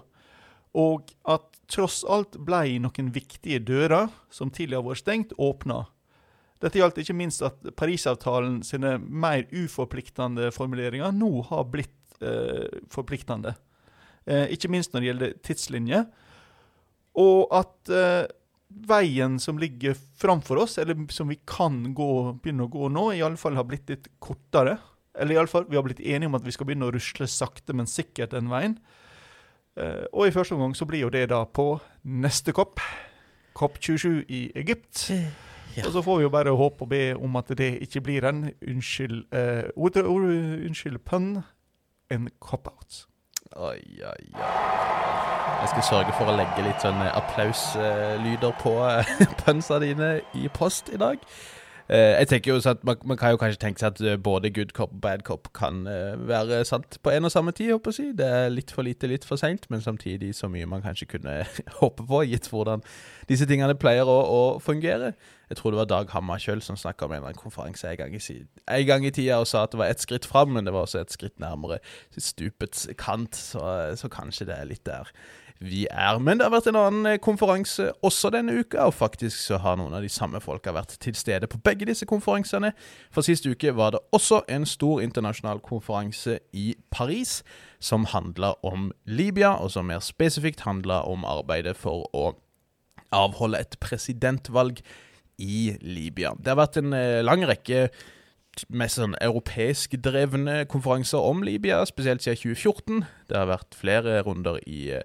Og 0.77 1.13
at 1.25 1.47
tross 1.69 2.03
alt 2.05 2.37
ble 2.45 2.77
noen 2.83 3.09
viktige 3.13 3.61
dører 3.65 4.11
som 4.33 4.51
tidligere 4.53 4.83
har 4.83 4.89
vært 4.91 5.01
stengt, 5.01 5.33
åpna. 5.37 5.87
Dette 6.61 6.81
gjaldt 6.81 6.99
ikke 7.01 7.15
minst 7.15 7.41
at 7.45 7.71
Parisavtalen 7.79 8.59
sine 8.67 8.97
mer 8.99 9.45
uforpliktende 9.55 10.51
formuleringer 10.53 11.13
nå 11.15 11.31
har 11.49 11.69
blitt 11.71 12.19
eh, 12.21 12.81
forpliktende. 12.91 13.55
Eh, 14.29 14.51
ikke 14.53 14.69
minst 14.71 14.93
når 14.93 15.01
det 15.01 15.09
gjelder 15.09 15.37
tidslinje. 15.47 16.03
Og 17.19 17.47
at 17.55 17.93
eh, 17.95 18.25
veien 18.69 19.39
som 19.41 19.59
ligger 19.59 19.95
framfor 20.17 20.63
oss, 20.63 20.77
eller 20.77 20.97
som 21.11 21.27
vi 21.31 21.39
kan 21.47 21.81
gå, 21.97 22.11
begynne 22.43 22.67
å 22.67 22.71
gå 22.71 22.89
nå, 22.93 23.09
i 23.13 23.23
alle 23.25 23.39
fall 23.39 23.57
har 23.57 23.67
blitt 23.67 23.89
litt 23.89 24.07
kortere. 24.21 24.77
Eller 25.19 25.35
i 25.35 25.41
alle 25.41 25.51
fall, 25.51 25.65
vi 25.69 25.77
har 25.77 25.83
blitt 25.83 25.99
enige 25.99 26.29
om 26.29 26.37
at 26.37 26.45
vi 26.45 26.53
skal 26.53 26.69
begynne 26.69 26.87
å 26.87 26.93
rusle 26.93 27.27
sakte, 27.27 27.75
men 27.75 27.89
sikkert 27.89 28.35
den 28.35 28.51
veien. 28.51 28.77
Eh, 29.79 30.05
og 30.13 30.27
i 30.27 30.33
første 30.35 30.55
omgang 30.55 30.75
så 30.77 30.87
blir 30.89 31.05
jo 31.05 31.13
det 31.13 31.27
da 31.33 31.43
på 31.45 31.73
neste 32.03 32.53
kopp. 32.55 32.81
Kopp 33.57 33.79
27 33.81 34.25
i 34.29 34.47
Egypt. 34.59 35.09
Ja. 35.75 35.85
Og 35.85 35.93
så 35.93 36.03
får 36.05 36.19
vi 36.19 36.25
jo 36.27 36.33
bare 36.33 36.55
håpe 36.55 36.85
og 36.85 36.91
be 36.91 37.03
om 37.17 37.35
at 37.39 37.51
det 37.57 37.75
ikke 37.85 38.03
blir 38.05 38.25
en, 38.27 38.49
unnskyld, 38.61 39.27
uh, 39.33 39.69
unnskyld 39.77 41.01
pønn, 41.05 41.41
en 42.09 42.29
cop-out. 42.41 43.08
Oi, 43.57 43.79
oi, 44.05 44.05
oi. 44.05 44.41
Jeg 45.61 45.69
skal 45.71 45.83
sørge 45.83 46.13
for 46.13 46.29
å 46.29 46.35
legge 46.37 46.61
litt 46.61 46.83
sånn 46.83 46.99
eh, 47.01 47.15
applauslyder 47.17 48.51
på 48.61 48.75
eh, 48.85 49.09
pønsa 49.41 49.79
dine 49.81 50.09
i 50.37 50.45
post 50.53 50.91
i 50.93 50.99
dag. 51.01 51.23
Eh, 51.89 52.19
jeg 52.19 52.27
tenker 52.29 52.51
jo 52.51 52.59
at 52.69 52.83
man, 52.85 52.99
man 53.09 53.17
kan 53.17 53.31
jo 53.33 53.39
kanskje 53.41 53.57
tenke 53.63 53.81
seg 53.81 53.95
at 53.95 54.01
eh, 54.05 54.17
både 54.21 54.51
good 54.53 54.75
cop 54.77 54.91
og 54.93 55.01
bad 55.01 55.23
cop 55.25 55.47
kan 55.57 55.87
eh, 55.89 56.19
være 56.29 56.61
sant 56.69 56.99
på 57.01 57.09
en 57.09 57.25
og 57.25 57.33
samme 57.33 57.51
tid. 57.51 57.71
håper 57.73 57.95
jeg. 57.97 58.13
Det 58.19 58.27
er 58.27 58.53
litt 58.53 58.69
for 58.71 58.85
lite, 58.85 59.09
litt 59.09 59.25
for 59.25 59.41
seint, 59.41 59.65
men 59.73 59.81
samtidig 59.81 60.35
så 60.37 60.51
mye 60.53 60.69
man 60.69 60.85
kanskje 60.85 61.09
kunne 61.15 61.39
håpe 61.81 62.05
på, 62.05 62.21
gitt 62.29 62.51
hvordan 62.51 62.85
disse 63.31 63.49
tingene 63.49 63.73
pleier 63.73 64.05
å, 64.05 64.19
å 64.21 64.41
fungere. 64.61 65.15
Jeg 65.49 65.57
tror 65.57 65.73
det 65.73 65.81
var 65.81 65.89
Dag 65.89 66.13
Hammarskjöld 66.13 66.61
som 66.61 66.77
snakka 66.77 67.07
om 67.07 67.15
en 67.15 67.23
eller 67.23 67.31
annen 67.31 67.41
konferanse 67.41 67.89
en 67.89 67.97
gang, 67.97 68.13
i, 68.13 68.37
en 68.69 68.85
gang 68.85 69.09
i 69.09 69.13
tida 69.15 69.39
og 69.41 69.49
sa 69.49 69.65
at 69.65 69.73
det 69.73 69.81
var 69.81 69.89
ett 69.89 70.05
skritt 70.05 70.29
fram, 70.29 70.53
men 70.53 70.69
det 70.69 70.75
var 70.75 70.85
også 70.85 71.01
et 71.01 71.15
skritt 71.15 71.41
nærmere 71.41 71.81
stupets 72.13 72.85
kant, 73.01 73.33
så, 73.33 73.95
så 73.97 74.13
kanskje 74.13 74.45
det 74.51 74.59
er 74.59 74.69
litt 74.69 74.85
der 74.85 75.09
vi 75.59 75.87
er. 75.91 76.19
Men 76.19 76.39
det 76.39 76.45
har 76.47 76.53
vært 76.53 76.69
en 76.71 76.79
annen 76.79 77.07
eh, 77.09 77.19
konferanse 77.21 77.89
også 78.05 78.31
denne 78.33 78.55
uka, 78.61 78.85
og 78.87 78.95
faktisk 78.95 79.37
så 79.37 79.59
har 79.63 79.79
noen 79.79 79.95
av 79.95 80.05
de 80.05 80.11
samme 80.11 80.39
folka 80.43 80.73
vært 80.75 80.95
til 81.03 81.17
stede 81.19 81.49
på 81.51 81.59
begge 81.63 81.87
disse 81.89 82.07
konferansene. 82.09 82.71
For 83.11 83.25
sist 83.25 83.47
uke 83.47 83.73
var 83.75 83.95
det 83.95 84.03
også 84.15 84.43
en 84.49 84.67
stor 84.69 85.03
internasjonal 85.03 85.59
konferanse 85.65 86.39
i 86.53 86.73
Paris 86.91 87.41
som 87.79 88.07
handla 88.11 88.53
om 88.63 88.91
Libya, 89.05 89.57
og 89.59 89.71
som 89.75 89.89
mer 89.91 90.03
spesifikt 90.03 90.63
handla 90.67 91.03
om 91.07 91.27
arbeidet 91.27 91.75
for 91.77 92.07
å 92.15 92.31
avholde 93.15 93.59
et 93.59 93.75
presidentvalg 93.81 94.79
i 95.39 95.75
Libya. 95.81 96.33
Det 96.39 96.51
har 96.53 96.59
vært 96.59 96.79
en 96.79 96.95
eh, 96.95 97.19
lang 97.25 97.43
rekke 97.47 97.87
mest 98.67 98.99
sånn 98.99 99.15
europeisk 99.23 99.95
drevne 100.03 100.63
konferanser 100.71 101.23
om 101.23 101.43
Libya, 101.45 101.79
spesielt 101.87 102.23
siden 102.25 102.39
2014. 102.55 103.03
Det 103.29 103.37
har 103.37 103.49
vært 103.49 103.77
flere 103.77 104.19
runder 104.25 104.59
i, 104.67 104.89
eh, 104.95 105.03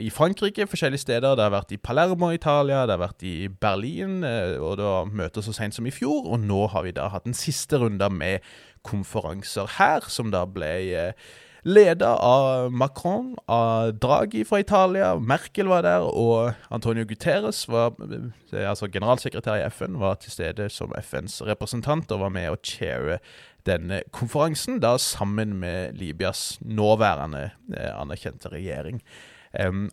i 0.00 0.10
Frankrike, 0.10 0.66
forskjellige 0.66 1.04
steder. 1.04 1.36
Det 1.36 1.44
har 1.44 1.52
vært 1.54 1.74
i 1.74 1.78
Palermo, 1.78 2.32
Italia, 2.34 2.86
det 2.86 2.96
har 2.96 3.04
vært 3.04 3.22
i 3.26 3.48
Berlin, 3.48 4.24
eh, 4.24 4.56
og 4.58 4.78
da 4.80 5.04
møter 5.04 5.44
så 5.44 5.54
sent 5.54 5.76
som 5.76 5.86
i 5.86 5.94
fjor. 5.94 6.26
Og 6.26 6.40
nå 6.40 6.66
har 6.72 6.86
vi 6.86 6.94
da 6.96 7.08
hatt 7.12 7.28
en 7.28 7.36
siste 7.36 7.78
runde 7.78 8.10
med 8.10 8.40
konferanser 8.86 9.68
her, 9.78 10.08
som 10.08 10.32
da 10.32 10.46
ble 10.48 10.72
eh, 10.96 11.30
leda 11.62 12.14
av 12.16 12.72
Macron, 12.72 13.34
av 13.46 13.92
Draghi 14.00 14.44
fra 14.48 14.60
Italia, 14.62 15.12
Merkel 15.20 15.68
var 15.68 15.84
der, 15.84 16.06
og 16.06 16.54
Antonio 16.72 17.04
Guterres, 17.04 17.66
var, 17.68 17.92
eh, 18.00 18.68
altså 18.68 18.88
generalsekretær 18.88 19.60
i 19.60 19.66
FN, 19.68 20.00
var 20.00 20.14
til 20.20 20.32
stede 20.32 20.70
som 20.72 20.94
FNs 20.96 21.42
representant 21.46 22.10
og 22.12 22.24
var 22.24 22.32
med 22.34 22.50
å 22.50 22.60
chaire 22.62 23.20
denne 23.66 24.02
konferansen, 24.12 24.80
da 24.82 24.96
sammen 24.98 25.56
med 25.60 25.98
Libyas 25.98 26.58
nåværende 26.60 27.50
eh, 27.76 27.92
anerkjente 28.00 28.52
regjering. 28.52 29.02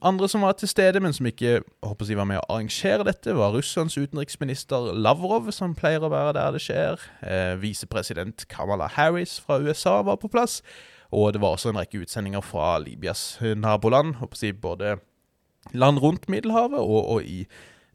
Andre 0.06 0.28
som 0.30 0.44
var 0.46 0.52
til 0.54 0.70
stede, 0.70 1.00
men 1.02 1.14
som 1.14 1.26
ikke 1.26 1.64
håper 1.82 2.06
jeg, 2.06 2.18
var 2.20 2.28
med 2.30 2.38
å 2.38 2.46
arrangere 2.54 3.08
dette, 3.08 3.34
var 3.34 3.56
Russlands 3.56 3.98
utenriksminister 3.98 4.92
Lavrov, 4.94 5.50
som 5.52 5.74
pleier 5.74 6.06
å 6.06 6.12
være 6.14 6.36
der 6.38 6.54
det 6.54 6.62
skjer. 6.62 7.02
Uh, 7.24 7.58
Visepresident 7.58 8.46
Kamala 8.54 8.86
Harris 8.94 9.40
fra 9.42 9.58
USA 9.58 10.04
var 10.06 10.20
på 10.22 10.30
plass. 10.30 10.60
Og 11.10 11.34
det 11.34 11.42
var 11.42 11.56
også 11.56 11.72
en 11.72 11.80
rekke 11.82 12.04
utsendinger 12.04 12.46
fra 12.46 12.76
Libyas 12.84 13.40
naboland, 13.58 14.20
håper 14.22 14.46
jeg, 14.46 14.60
både 14.62 15.00
land 15.74 16.04
rundt 16.04 16.30
Middelhavet 16.30 16.80
og, 16.80 17.10
og 17.18 17.26
i 17.26 17.48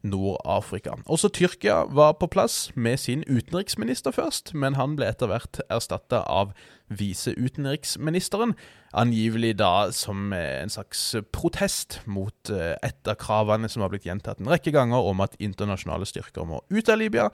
Nord-Afrika. 0.03 0.97
Også 1.07 1.29
Tyrkia 1.31 1.83
var 1.87 2.17
på 2.19 2.27
plass 2.27 2.71
med 2.75 2.99
sin 2.99 3.23
utenriksminister 3.23 4.11
først, 4.15 4.51
men 4.53 4.75
han 4.75 4.97
ble 4.99 5.07
etter 5.07 5.31
hvert 5.31 5.61
erstatta 5.71 6.21
av 6.27 6.51
viseutenriksministeren. 6.91 8.53
Angivelig 8.91 9.55
da 9.61 9.89
som 9.95 10.33
en 10.35 10.73
slags 10.73 11.15
protest 11.33 12.01
mot 12.05 12.51
eh, 12.51 12.75
et 12.83 13.09
av 13.09 13.17
kravene 13.21 13.71
som 13.71 13.85
har 13.85 13.93
blitt 13.93 14.07
gjentatt 14.09 14.43
en 14.43 14.51
rekke 14.51 14.75
ganger, 14.75 14.99
om 14.99 15.23
at 15.23 15.39
internasjonale 15.39 16.07
styrker 16.09 16.47
må 16.47 16.61
ut 16.69 16.91
av 16.91 16.99
Libya. 16.99 17.29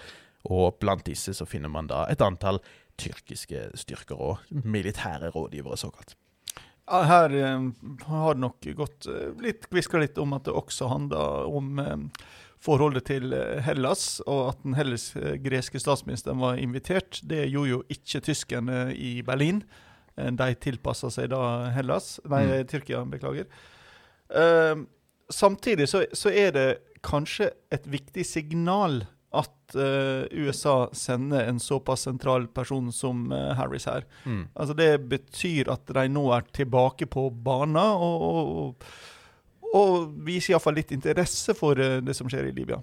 Og 0.47 0.77
blant 0.79 1.03
disse 1.09 1.33
så 1.35 1.49
finner 1.49 1.71
man 1.73 1.89
da 1.89 2.05
et 2.07 2.21
antall 2.23 2.61
tyrkiske 2.99 3.71
styrker 3.79 4.19
og 4.19 4.49
militære 4.49 5.33
rådgivere, 5.33 5.77
såkalt. 5.79 6.15
Her 6.89 7.33
eh, 7.38 7.65
har 8.09 8.33
det 8.33 8.41
nok 8.41 8.69
gått 8.77 9.09
eh, 9.09 9.33
litt, 9.43 9.67
hviska 9.69 10.01
litt 10.01 10.17
om 10.21 10.33
at 10.38 10.47
det 10.47 10.55
også 10.57 10.89
handler 10.89 11.49
om 11.53 11.81
eh, 11.83 11.97
forholdet 12.63 13.07
til 13.09 13.33
eh, 13.35 13.59
Hellas, 13.63 14.19
og 14.27 14.53
at 14.53 14.63
den 14.65 14.75
hellas 14.75 15.13
eh, 15.15 15.79
statsministeren 15.79 16.41
var 16.43 16.59
invitert. 16.59 17.21
Det 17.23 17.47
gjorde 17.47 17.69
jo 17.69 17.83
ikke 17.89 18.23
tyskerne 18.25 18.79
i 18.95 19.21
Berlin. 19.25 19.63
Eh, 20.17 20.31
de 20.31 20.55
tilpassa 20.59 21.11
seg 21.13 21.31
da 21.33 21.71
Hellas, 21.75 22.17
nei, 22.27 22.43
mm. 22.45 22.67
Tyrkia, 22.71 23.03
beklager. 23.09 23.47
Uh, 24.29 24.85
samtidig 25.33 25.87
så, 25.89 26.03
så, 26.13 26.29
er 26.29 26.51
det 26.53 26.67
kanskje 27.01 27.47
et 27.73 27.87
viktig 27.89 28.21
signal 28.27 28.99
at 29.33 29.73
uh, 29.73 30.25
USA 30.29 30.89
sender 30.93 31.47
en 31.49 31.57
såpass 31.61 32.05
sentral 32.05 32.45
person 32.53 32.91
som 32.93 33.31
uh, 33.33 33.55
Harris 33.57 33.87
her. 33.89 34.05
Mm. 34.25 34.43
Altså 34.53 34.73
Det 34.77 34.91
betyr 35.09 35.71
at 35.73 35.89
de 35.97 36.05
nå 36.09 36.27
er 36.35 36.45
tilbake 36.53 37.09
på 37.09 37.29
banen 37.29 37.77
og, 37.77 38.21
og, 38.29 38.85
og 39.75 40.13
viser 40.25 40.55
iallfall 40.55 40.79
litt 40.79 40.93
interesse 40.95 41.55
for 41.57 41.79
uh, 41.79 41.99
det 42.03 42.15
som 42.17 42.29
skjer 42.31 42.49
i 42.49 42.55
Libya. 42.55 42.79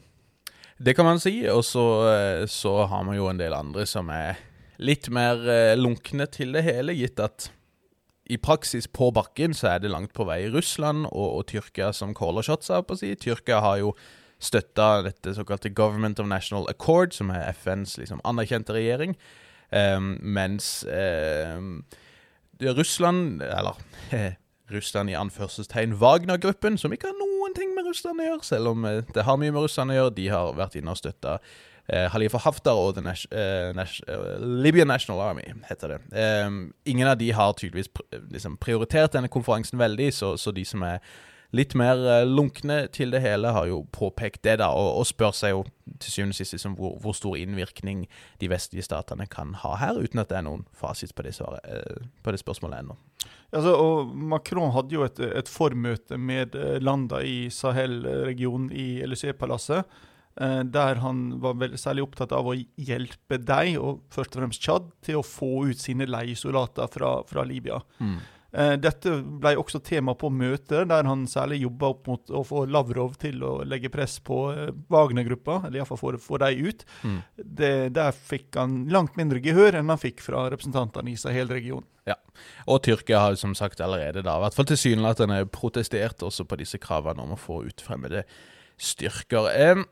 Det 0.77 0.93
kan 0.93 1.09
man 1.09 1.21
si, 1.23 1.39
og 1.49 1.63
så, 1.65 1.83
så 2.53 2.83
har 2.85 3.05
man 3.07 3.17
jo 3.17 3.31
en 3.31 3.39
del 3.41 3.55
andre 3.57 3.87
som 3.89 4.11
er 4.13 4.37
litt 4.77 5.09
mer 5.09 5.41
lunkne 5.81 6.27
til 6.29 6.53
det 6.53 6.67
hele, 6.67 6.93
gitt 6.93 7.17
at 7.25 7.47
i 8.29 8.37
praksis 8.43 8.89
på 8.91 9.11
bakken 9.15 9.55
så 9.55 9.71
er 9.71 9.83
det 9.83 9.93
langt 9.93 10.13
på 10.17 10.27
vei 10.27 10.47
Russland 10.51 11.07
og, 11.13 11.27
og 11.39 11.47
Tyrkia 11.51 11.93
som 11.95 12.15
caller 12.17 12.45
shots, 12.47 12.69
på 12.69 12.97
å 12.97 12.99
si. 12.99 13.13
Tyrkia 13.15 13.61
har 13.63 13.79
jo 13.83 13.93
støtta 14.43 15.03
dette 15.07 15.35
såkalte 15.37 15.73
Government 15.73 16.21
of 16.21 16.29
National 16.29 16.67
Accord, 16.71 17.15
som 17.17 17.31
er 17.33 17.53
FNs 17.55 17.97
liksom, 18.01 18.21
anerkjente 18.27 18.75
regjering, 18.77 19.15
um, 19.71 20.17
mens 20.21 20.85
um, 20.91 21.85
Russland, 22.61 23.43
eller 23.43 23.79
Russland 24.73 25.11
i 25.11 25.17
anførselstegn 25.19 25.95
Wagner-gruppen, 26.01 26.79
som 26.79 26.93
ikke 26.95 27.11
har 27.11 27.17
noen 27.21 27.55
ting 27.57 27.73
med 27.77 27.87
Russland 27.87 28.21
å 28.23 28.29
gjøre, 28.31 28.45
selv 28.47 28.73
om 28.73 28.85
eh, 28.89 29.05
det 29.15 29.25
har 29.27 29.39
mye 29.41 29.55
med 29.55 29.67
Russland 29.67 29.95
å 29.95 29.99
gjøre, 30.01 30.15
de 30.17 30.29
har 30.33 30.57
vært 30.59 30.79
inne 30.81 30.95
og 30.95 30.99
støtta 30.99 31.37
eh, 31.39 32.09
Halifa 32.13 32.41
Haftar 32.43 32.81
og 32.81 32.99
Nas 33.05 33.27
eh, 33.31 33.71
Nas 33.77 34.01
uh, 34.11 34.37
Libyan 34.43 34.91
National 34.91 35.23
Army, 35.29 35.47
heter 35.69 35.97
det. 35.97 36.01
Um, 36.47 36.61
ingen 36.85 37.09
av 37.11 37.19
de 37.23 37.31
har 37.37 37.55
tydeligvis 37.55 37.93
pr 37.95 38.21
liksom 38.35 38.59
prioritert 38.63 39.15
denne 39.15 39.31
konferansen 39.33 39.79
veldig, 39.79 40.11
så, 40.15 40.35
så 40.41 40.55
de 40.55 40.67
som 40.67 40.83
er 40.87 40.99
litt 41.55 41.75
mer 41.79 42.01
eh, 42.01 42.25
lunkne 42.27 42.87
til 42.95 43.13
det 43.15 43.23
hele 43.25 43.53
har 43.55 43.69
jo 43.71 43.83
påpekt 43.95 44.43
det, 44.47 44.59
da, 44.63 44.71
og, 44.75 45.01
og 45.01 45.07
spør 45.09 45.35
seg 45.37 45.55
jo 45.55 45.63
til 46.03 46.13
syvende 46.13 46.35
og 46.35 46.41
sist 46.41 46.57
liksom, 46.57 46.75
hvor, 46.79 46.97
hvor, 47.03 47.17
stor 47.17 47.37
innvirkning 47.39 48.07
de 48.41 48.51
vestlige 48.51 48.87
statene 48.87 49.29
kan 49.31 49.55
ha 49.63 49.77
her, 49.81 50.01
uten 50.01 50.23
at 50.23 50.33
det 50.33 50.41
er 50.41 50.47
noen 50.49 50.67
fasit 50.77 51.15
på 51.17 51.27
det, 51.27 51.37
svaret, 51.37 51.63
eh, 51.71 52.09
på 52.23 52.35
det 52.35 52.43
spørsmålet 52.43 52.83
ennå. 52.83 52.99
Altså, 53.55 53.73
og 53.79 54.13
Macron 54.13 54.75
hadde 54.75 54.97
jo 54.97 55.07
et, 55.07 55.23
et 55.23 55.51
formøte 55.51 56.19
med 56.19 56.59
eh, 56.59 56.77
landene 56.83 57.23
i 57.27 57.39
Sahel-regionen 57.55 58.71
i 58.75 58.91
Élysée-palasset. 59.07 59.87
Der 60.37 60.99
han 61.01 61.21
var 61.41 61.55
veldig 61.57 61.79
særlig 61.81 62.03
opptatt 62.05 62.29
av 62.37 62.45
å 62.45 62.53
hjelpe 62.53 63.39
deg, 63.41 63.79
og 63.81 64.03
først 64.13 64.35
og 64.35 64.43
fremst 64.43 64.61
Tsjad, 64.61 64.91
til 65.01 65.17
å 65.17 65.23
få 65.25 65.63
ut 65.71 65.81
sine 65.81 66.05
leiesoldater 66.05 66.91
fra, 66.93 67.13
fra 67.25 67.45
Libya. 67.49 67.79
Mm. 67.97 68.19
Eh, 68.57 68.73
dette 68.81 69.13
ble 69.21 69.53
også 69.61 69.83
tema 69.85 70.15
på 70.17 70.31
møtet, 70.33 70.87
der 70.89 71.05
han 71.05 71.27
særlig 71.29 71.59
jobba 71.61 71.91
opp 71.93 72.07
mot 72.09 72.31
å 72.33 72.41
få 72.47 72.63
Lavrov 72.73 73.19
til 73.21 73.43
å 73.45 73.53
legge 73.69 73.91
press 73.93 74.17
på 74.25 74.39
eh, 74.55 74.71
Wagner-gruppa, 74.93 75.59
eller 75.67 75.83
iallfall 75.83 76.01
få, 76.01 76.13
få 76.23 76.41
dem 76.41 76.71
ut. 76.71 76.87
Mm. 77.03 77.19
Det, 77.37 77.73
der 77.99 78.17
fikk 78.17 78.57
han 78.57 78.87
langt 78.93 79.19
mindre 79.21 79.43
gehør 79.45 79.77
enn 79.77 79.93
han 79.93 80.01
fikk 80.01 80.25
fra 80.25 80.47
representantene 80.55 81.13
i 81.13 81.19
Sahel-regionen. 81.21 81.89
Ja, 82.09 82.17
og 82.71 82.85
Tyrkia 82.87 83.21
har 83.25 83.37
som 83.37 83.53
sagt 83.59 83.83
allerede 83.85 84.23
da, 84.25 84.39
i 84.39 84.45
hvert 84.47 84.57
fall 84.57 84.71
tilsynelatende 84.71 85.43
protestert 85.53 86.25
også 86.25 86.47
på 86.49 86.61
disse 86.63 86.81
kravene 86.81 87.25
om 87.25 87.35
å 87.37 87.41
få 87.41 87.61
ut 87.67 87.85
fremmede 87.85 88.25
styrker. 88.81 89.53
Eh, 89.53 89.85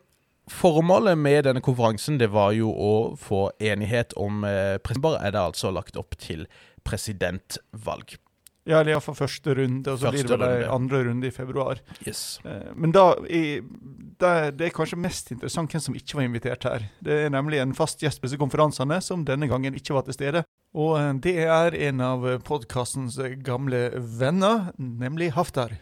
Formålet 0.44 1.16
med 1.16 1.46
denne 1.46 1.62
konferansen 1.64 2.18
det 2.20 2.26
var 2.28 2.50
jo 2.52 2.68
å 2.68 2.94
få 3.16 3.46
enighet 3.64 4.12
om 4.20 4.44
eh, 4.44 4.76
er 4.76 5.32
det 5.32 5.40
altså 5.40 5.70
lagt 5.72 5.96
opp 5.96 6.18
til 6.20 6.44
presidentvalg. 6.84 8.18
Ja, 8.64 8.78
eller 8.80 8.94
iallfall 8.94 9.16
første 9.18 9.52
runde, 9.58 9.92
og 9.92 9.98
så 10.00 10.08
første 10.08 10.24
blir 10.24 10.38
det 10.40 10.46
vel 10.48 10.70
andre 10.72 11.02
runde 11.04 11.28
i 11.28 11.32
februar. 11.34 11.80
Yes. 12.08 12.40
Eh, 12.48 12.70
men 12.72 12.94
da, 12.96 13.10
det, 13.20 14.22
det, 14.56 14.70
er 14.70 14.72
kanskje 14.72 15.00
mest 15.04 15.28
interessant 15.34 15.74
hvem 15.74 15.84
som 15.84 15.98
ikke 15.98 16.16
var 16.16 16.28
invitert 16.30 16.64
her. 16.64 16.86
Det 17.04 17.18
er 17.26 17.34
nemlig 17.34 17.60
en 17.60 17.76
fast 17.76 18.00
gjest 18.00 18.22
på 18.22 18.30
disse 18.30 18.40
konferansene 18.40 19.02
som 19.04 19.26
denne 19.28 19.50
gangen 19.52 19.76
ikke 19.76 19.96
var 19.98 20.06
til 20.08 20.16
stede. 20.16 20.46
Og 20.72 20.96
eh, 20.96 21.10
det 21.26 21.36
er 21.44 21.76
en 21.90 22.00
av 22.04 22.24
podkastens 22.48 23.20
gamle 23.44 23.90
venner, 24.00 24.70
nemlig 24.80 25.34
Haftar. 25.36 25.76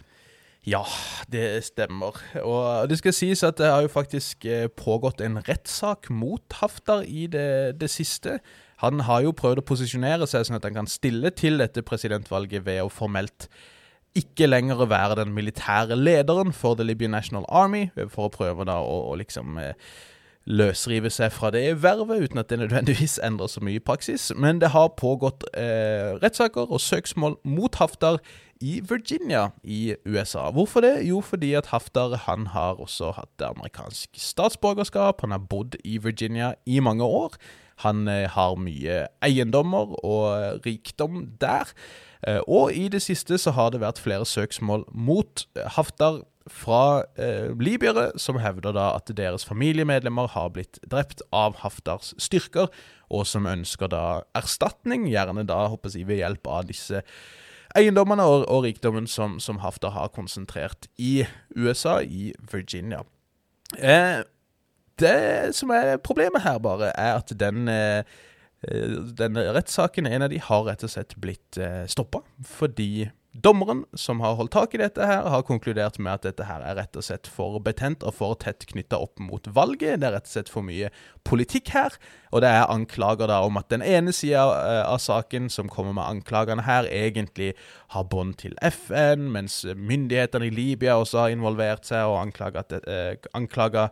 Ja, 0.66 0.82
det 1.30 1.64
stemmer. 1.66 2.18
Og 2.42 2.90
det 2.90 3.00
skal 3.00 3.14
sies 3.14 3.40
at 3.46 3.58
det 3.58 3.70
har 3.70 3.82
jo 3.82 3.90
faktisk 3.90 4.44
eh, 4.46 4.68
pågått 4.70 5.22
en 5.22 5.40
rettssak 5.42 6.10
mot 6.10 6.58
Haftar 6.58 7.02
i 7.06 7.28
det, 7.30 7.78
det 7.78 7.90
siste. 7.90 8.40
Han 8.82 9.04
har 9.06 9.22
jo 9.26 9.34
prøvd 9.36 9.62
å 9.62 9.66
posisjonere 9.66 10.26
seg 10.30 10.46
sånn 10.46 10.58
at 10.58 10.66
han 10.66 10.80
kan 10.82 10.90
stille 10.90 11.30
til 11.38 11.62
dette 11.62 11.84
presidentvalget 11.86 12.66
ved 12.66 12.82
å 12.82 12.90
formelt 12.92 13.48
ikke 14.18 14.48
lenger 14.48 14.84
være 14.90 15.22
den 15.22 15.32
militære 15.32 15.96
lederen 15.96 16.52
for 16.52 16.76
The 16.76 16.84
Libyan 16.84 17.14
National 17.14 17.46
Army, 17.48 17.86
for 18.10 18.26
å 18.28 18.32
prøve 18.32 18.66
da 18.68 18.80
å, 18.84 18.98
å 19.08 19.14
liksom 19.16 19.56
eh, 19.62 19.72
løsrive 20.44 21.10
seg 21.12 21.32
fra 21.32 21.52
det 21.54 21.64
vervet, 21.82 22.26
uten 22.26 22.42
at 22.42 22.50
det 22.50 22.58
nødvendigvis 22.60 23.18
endrer 23.24 23.48
så 23.48 23.62
mye 23.64 23.78
i 23.78 23.84
praksis. 23.84 24.30
Men 24.36 24.60
det 24.60 24.72
har 24.74 24.92
pågått 24.98 25.46
eh, 25.54 26.12
rettssaker 26.22 26.68
og 26.68 26.82
søksmål 26.82 27.38
mot 27.48 27.78
Haftar 27.80 28.20
i 28.62 28.80
Virginia 28.88 29.48
i 29.64 29.94
USA. 30.04 30.50
Hvorfor 30.50 30.84
det? 30.84 30.94
Jo, 31.08 31.20
fordi 31.20 31.54
at 31.58 31.72
Haftar 31.72 32.16
han 32.26 32.46
har 32.52 32.82
også 32.82 33.14
hatt 33.16 33.46
amerikansk 33.48 34.18
statsborgerskap. 34.18 35.20
Han 35.24 35.34
har 35.34 35.42
bodd 35.50 35.78
i 35.84 35.98
Virginia 36.02 36.54
i 36.66 36.80
mange 36.80 37.04
år. 37.04 37.38
Han 37.84 38.06
eh, 38.08 38.28
har 38.30 38.58
mye 38.60 39.06
eiendommer 39.24 39.96
og 40.04 40.62
rikdom 40.66 41.24
der. 41.40 41.72
Eh, 42.26 42.40
og 42.46 42.72
i 42.76 42.88
det 42.92 43.02
siste 43.02 43.38
så 43.38 43.54
har 43.56 43.72
det 43.72 43.82
vært 43.82 44.02
flere 44.02 44.26
søksmål 44.28 44.86
mot 44.94 45.46
Haftar 45.76 46.22
fra 46.50 47.04
eh, 47.18 47.52
libyere, 47.58 48.10
som 48.18 48.40
hevder 48.42 48.74
da 48.74 48.88
at 48.96 49.10
deres 49.16 49.44
familiemedlemmer 49.46 50.30
har 50.34 50.50
blitt 50.54 50.80
drept 50.90 51.22
av 51.34 51.60
Haftars 51.62 52.12
styrker, 52.18 52.70
og 53.12 53.26
som 53.28 53.46
ønsker 53.46 53.90
da 53.92 54.22
erstatning, 54.38 55.06
gjerne 55.10 55.46
da 55.46 55.66
håper 55.70 55.94
jeg, 55.94 56.08
ved 56.08 56.22
hjelp 56.22 56.48
av 56.50 56.66
disse 56.70 57.02
eiendommene 57.78 58.24
og, 58.28 58.44
og 58.50 58.66
rikdommen 58.66 59.06
som, 59.08 59.38
som, 59.40 59.62
Haftar 59.62 59.94
har 59.94 60.12
konsentrert 60.14 60.88
i 60.98 61.24
USA, 61.56 62.00
i 62.02 62.32
Virginia. 62.52 63.02
Eh, 63.78 64.20
det 65.00 65.54
som 65.56 65.72
er 65.74 65.96
problemet 66.02 66.44
her, 66.44 66.58
bare, 66.62 66.92
er 66.98 67.18
at 67.20 67.32
den 67.38 67.68
eh, 67.68 68.04
eh, 68.68 69.00
den 69.18 69.38
rettssaken, 69.38 70.06
en 70.06 70.22
av 70.26 70.30
de, 70.32 70.40
har 70.42 70.68
rett 70.68 70.84
og 70.84 70.92
slett 70.92 71.16
blitt 71.20 71.58
eh, 71.60 71.84
stoppa 71.90 72.22
fordi 72.46 73.08
Dommeren 73.32 73.86
som 73.96 74.20
har 74.20 74.34
holdt 74.36 74.52
tak 74.52 74.74
i 74.76 74.78
dette, 74.82 75.00
her, 75.08 75.22
har 75.24 75.44
konkludert 75.48 75.96
med 75.96 76.18
at 76.18 76.26
dette 76.26 76.44
her 76.44 76.60
er 76.68 76.76
rett 76.76 76.96
og 77.00 77.04
slett 77.06 77.30
for 77.32 77.56
betent 77.64 78.04
og 78.04 78.12
for 78.18 78.36
tett 78.36 78.66
knytta 78.68 78.98
opp 79.00 79.22
mot 79.24 79.46
valget. 79.56 80.02
Det 80.02 80.08
er 80.08 80.12
rett 80.18 80.28
og 80.28 80.32
slett 80.34 80.50
for 80.52 80.66
mye 80.66 80.90
politikk 81.24 81.70
her. 81.72 81.96
Og 82.28 82.44
det 82.44 82.50
er 82.52 82.68
anklager 82.68 83.32
da 83.32 83.38
om 83.46 83.56
at 83.56 83.70
den 83.72 83.80
ene 83.80 84.12
sida 84.12 84.44
av 84.84 85.00
saken 85.00 85.48
som 85.48 85.72
kommer 85.72 85.96
med 85.96 86.04
anklagene 86.04 86.66
her, 86.66 86.84
egentlig 86.92 87.54
har 87.96 88.04
bånd 88.12 88.36
til 88.44 88.52
FN, 88.68 89.30
mens 89.32 89.62
myndighetene 89.64 90.50
i 90.50 90.52
Libya 90.52 90.98
også 91.00 91.24
har 91.24 91.32
involvert 91.32 91.88
seg 91.88 92.12
og 92.12 92.20
anklaga 93.32 93.88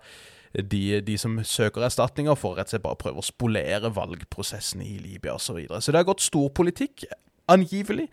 de, 0.52 1.00
de, 1.07 1.16
som 1.19 1.38
søker 1.47 1.87
erstatninger, 1.87 2.35
for 2.38 2.59
rett 2.59 2.71
og 2.71 2.75
slett 2.75 2.85
bare 2.85 2.99
prøve 2.99 3.23
å 3.23 3.26
spolere 3.26 3.92
valgprosessen 3.95 4.83
i 4.83 4.97
Libya 4.99 5.37
osv. 5.37 5.47
Så, 5.47 5.57
videre. 5.59 5.80
så 5.80 5.95
det 5.95 6.02
har 6.02 6.11
gått 6.11 6.26
stor 6.26 6.50
politikk, 6.54 7.07
angivelig, 7.50 8.09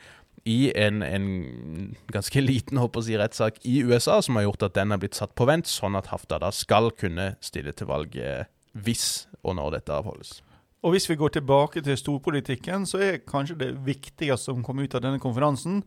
i 0.48 0.72
en, 0.79 1.01
en 1.03 1.96
ganske 2.13 2.41
liten 2.41 2.79
håper 2.79 3.01
å 3.01 3.06
si, 3.06 3.17
rettssak 3.20 3.58
i 3.67 3.82
USA, 3.84 4.22
som 4.24 4.38
har 4.39 4.46
gjort 4.48 4.67
at 4.70 4.77
den 4.77 4.94
har 4.94 5.01
blitt 5.01 5.17
satt 5.17 5.34
på 5.36 5.48
vent, 5.50 5.67
sånn 5.67 5.98
at 6.00 6.08
Hafta 6.13 6.39
da 6.39 6.53
skal 6.56 6.94
kunne 6.96 7.34
stille 7.44 7.74
til 7.75 7.89
valg 7.89 8.15
eh, 8.15 8.46
hvis 8.77 9.27
og 9.44 9.58
når 9.58 9.79
dette 9.79 9.98
avholdes. 9.98 10.38
Og 10.86 10.94
Hvis 10.94 11.10
vi 11.10 11.17
går 11.20 11.34
tilbake 11.36 11.82
til 11.84 11.98
storpolitikken, 12.00 12.86
så 12.88 13.01
er 13.01 13.24
kanskje 13.27 13.58
det 13.60 13.72
viktigste 13.84 14.38
som 14.38 14.63
kom 14.63 14.79
ut 14.79 14.96
av 14.96 15.03
denne 15.03 15.20
konferansen, 15.20 15.82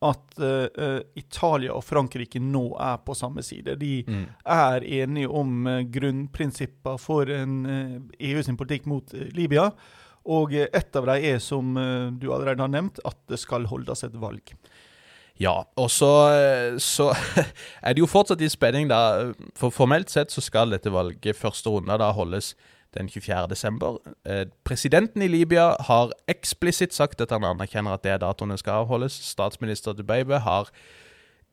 at 0.00 0.38
uh, 0.40 1.00
Italia 1.18 1.74
og 1.76 1.84
Frankrike 1.84 2.40
nå 2.40 2.64
er 2.80 3.00
på 3.04 3.14
samme 3.16 3.44
side. 3.44 3.76
De 3.80 4.00
mm. 4.06 4.22
er 4.48 4.86
enige 5.02 5.28
om 5.28 5.66
uh, 5.68 5.80
grunnprinsipper 5.92 6.96
for 7.00 7.28
en, 7.34 7.58
uh, 7.68 7.98
EU 8.16 8.44
sin 8.44 8.56
politikk 8.60 8.88
mot 8.88 9.12
Libya. 9.36 9.68
Og 10.30 10.54
et 10.54 10.96
av 10.96 11.08
dem 11.08 11.26
er, 11.32 11.38
som 11.40 11.72
du 12.20 12.26
allerede 12.28 12.60
har 12.60 12.68
nevnt, 12.68 12.98
at 13.08 13.16
det 13.32 13.38
skal 13.40 13.64
holdes 13.70 14.04
et 14.04 14.18
valg. 14.20 14.52
Ja, 15.40 15.62
og 15.80 15.88
så, 15.88 16.10
så, 16.76 17.06
er 17.80 17.96
det 17.96 18.02
jo 18.02 18.08
fortsatt 18.08 18.44
i 18.44 18.50
spenning, 18.52 18.90
da. 18.92 19.32
For 19.56 19.72
formelt 19.72 20.12
sett 20.12 20.30
så 20.30 20.44
skal 20.44 20.76
dette 20.76 20.92
valget, 20.92 21.40
første 21.40 21.72
runde, 21.72 21.96
da 21.98 22.10
holdes 22.12 22.52
den 22.94 23.08
24. 23.08 23.46
desember. 23.50 23.98
Eh, 24.26 24.46
presidenten 24.64 25.22
i 25.22 25.28
Libya 25.28 25.74
har 25.80 26.12
eksplisitt 26.28 26.94
sagt 26.94 27.20
at 27.20 27.30
han 27.30 27.44
anerkjenner 27.44 27.94
at 27.94 28.04
det 28.04 28.12
er 28.12 28.24
datoene 28.24 28.58
skal 28.58 28.84
avholdes. 28.84 29.12
Statsminister 29.12 29.92
Dubeibe 29.92 30.38
har 30.38 30.70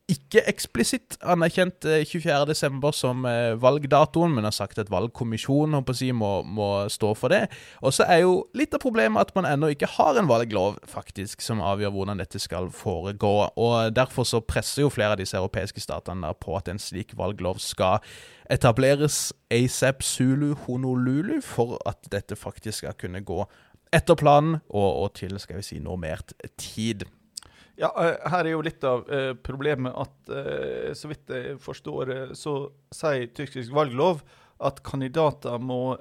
ikke 0.07 0.39
eksplisitt 0.47 1.17
anerkjent 1.19 1.83
24.12. 1.83 2.53
Eh, 2.87 2.91
som 2.95 3.25
eh, 3.27 3.57
valgdatoen, 3.59 4.31
men 4.33 4.47
har 4.47 4.55
sagt 4.55 4.79
at 4.79 4.91
valgkommisjonen 4.91 5.83
si, 5.91 6.13
må, 6.15 6.43
må, 6.43 6.87
stå 6.89 7.11
for 7.19 7.33
det. 7.33 7.49
Og 7.83 7.91
så 7.93 8.07
er 8.07 8.23
jo 8.23 8.37
litt 8.55 8.73
av 8.73 8.83
problemet 8.83 9.19
at 9.19 9.35
man 9.35 9.49
ennå 9.49 9.73
ikke 9.73 9.89
har 9.97 10.15
en 10.15 10.29
valglov 10.29 10.79
faktisk 10.87 11.43
som 11.43 11.59
avgjør 11.59 11.91
hvordan 11.91 12.23
dette 12.23 12.39
skal 12.39 12.71
foregå. 12.71 13.51
og 13.55 13.91
Derfor 13.95 14.23
så 14.23 14.39
presser 14.39 14.85
jo 14.85 14.93
flere 14.93 15.17
av 15.17 15.19
disse 15.19 15.37
europeiske 15.37 15.83
statene 15.83 16.31
på 16.39 16.55
at 16.55 16.71
en 16.71 16.79
slik 16.79 17.11
valglov 17.19 17.59
skal 17.59 17.99
etableres 18.49 19.33
ASAP 19.51 20.03
Zulu 20.03 20.53
Honolulu, 20.65 21.41
for 21.43 21.77
at 21.87 22.07
dette 22.11 22.37
faktisk 22.39 22.83
skal 22.83 22.95
kunne 22.99 23.23
gå 23.25 23.43
etter 23.95 24.17
planen 24.19 24.59
og, 24.67 24.87
og 25.03 25.13
til 25.19 25.37
skal 25.39 25.59
vi 25.59 25.67
si, 25.67 25.79
normert 25.83 26.33
tid. 26.59 27.05
Ja, 27.77 27.91
eh, 28.01 28.15
her 28.31 28.43
er 28.43 28.55
jo 28.55 28.63
litt 28.65 28.83
av 28.87 29.05
uh, 29.11 29.33
problemet 29.45 29.93
at 29.93 30.31
uh, 30.33 30.95
så 30.97 31.11
vidt 31.11 31.29
jeg 31.33 31.59
forstår, 31.61 32.13
så 32.37 32.57
sier 32.95 33.29
tyrkisk 33.37 33.73
valglov 33.75 34.23
at 34.57 34.81
kandidater 34.81 35.59
må 35.61 35.93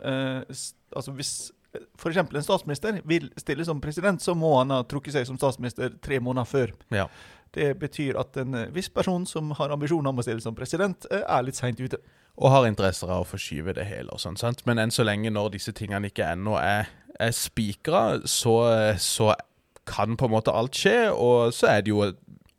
Altså 0.96 1.12
hvis 1.12 1.30
f.eks. 2.00 2.16
en 2.16 2.44
statsminister 2.46 3.02
vil 3.04 3.26
stille 3.36 3.66
som 3.68 3.82
president, 3.84 4.22
så 4.22 4.32
må 4.38 4.54
han 4.54 4.72
ha 4.72 4.78
trukket 4.88 5.12
seg 5.12 5.26
som 5.28 5.36
statsminister 5.36 5.98
tre 6.00 6.22
måneder 6.24 6.48
før. 6.48 6.72
Ja. 6.94 7.04
Det 7.52 7.74
betyr 7.76 8.16
at 8.16 8.38
en 8.40 8.56
viss 8.72 8.88
person 8.88 9.26
som 9.28 9.50
har 9.58 9.74
ambisjoner 9.74 10.08
om 10.08 10.22
å 10.22 10.24
stille 10.24 10.40
som 10.40 10.56
president, 10.56 11.04
er 11.10 11.44
litt 11.44 11.58
seint 11.58 11.82
ute. 11.82 12.00
Og 12.36 12.52
har 12.52 12.68
interesser 12.68 13.08
av 13.08 13.24
å 13.24 13.28
forskyve 13.28 13.72
det 13.76 13.86
hele 13.88 14.12
og 14.12 14.20
sånn, 14.20 14.36
sant. 14.36 14.62
Men 14.68 14.80
enn 14.82 14.92
så 14.92 15.06
lenge, 15.06 15.32
når 15.32 15.54
disse 15.54 15.72
tingene 15.76 16.10
ikke 16.10 16.28
ennå 16.34 16.58
er, 16.60 16.90
er 17.16 17.32
spikra, 17.32 18.20
så, 18.28 18.56
så 19.00 19.32
kan 19.88 20.18
på 20.20 20.28
en 20.28 20.34
måte 20.34 20.52
alt 20.52 20.76
skje, 20.76 21.08
og 21.14 21.54
så 21.56 21.70
er 21.72 21.84
det 21.86 21.94
jo 21.94 22.04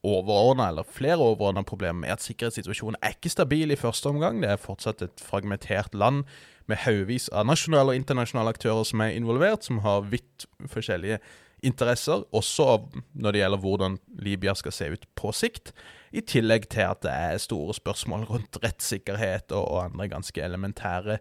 overordna, 0.07 0.69
eller 0.71 0.87
flere 0.87 1.19
overordna 1.19 1.63
problemer 1.67 1.99
med 2.05 2.15
at 2.15 2.23
sikkerhetssituasjonen 2.25 2.99
er 3.03 3.17
ikke 3.17 3.33
stabil 3.33 3.73
i 3.73 3.79
første 3.79 4.09
omgang. 4.09 4.41
Det 4.41 4.49
er 4.53 4.61
fortsatt 4.61 5.03
et 5.05 5.23
fragmentert 5.23 5.97
land 5.97 6.23
med 6.67 6.81
haugevis 6.83 7.29
av 7.29 7.47
nasjonale 7.47 7.93
og 7.93 7.99
internasjonale 8.01 8.53
aktører 8.55 8.87
som 8.87 9.03
er 9.03 9.15
involvert, 9.17 9.67
som 9.67 9.81
har 9.85 10.07
vidt 10.11 10.47
forskjellige 10.71 11.19
interesser, 11.67 12.23
også 12.35 12.79
når 13.13 13.35
det 13.35 13.41
gjelder 13.43 13.63
hvordan 13.63 13.99
Libya 14.23 14.55
skal 14.57 14.75
se 14.75 14.89
ut 14.95 15.05
på 15.19 15.33
sikt. 15.35 15.73
I 16.15 16.23
tillegg 16.23 16.69
til 16.71 16.87
at 16.87 17.03
det 17.03 17.11
er 17.11 17.43
store 17.43 17.75
spørsmål 17.75 18.23
rundt 18.29 18.59
rettssikkerhet 18.63 19.51
og, 19.51 19.65
og 19.65 19.83
andre 19.89 20.07
ganske 20.15 20.41
elementære 20.43 21.19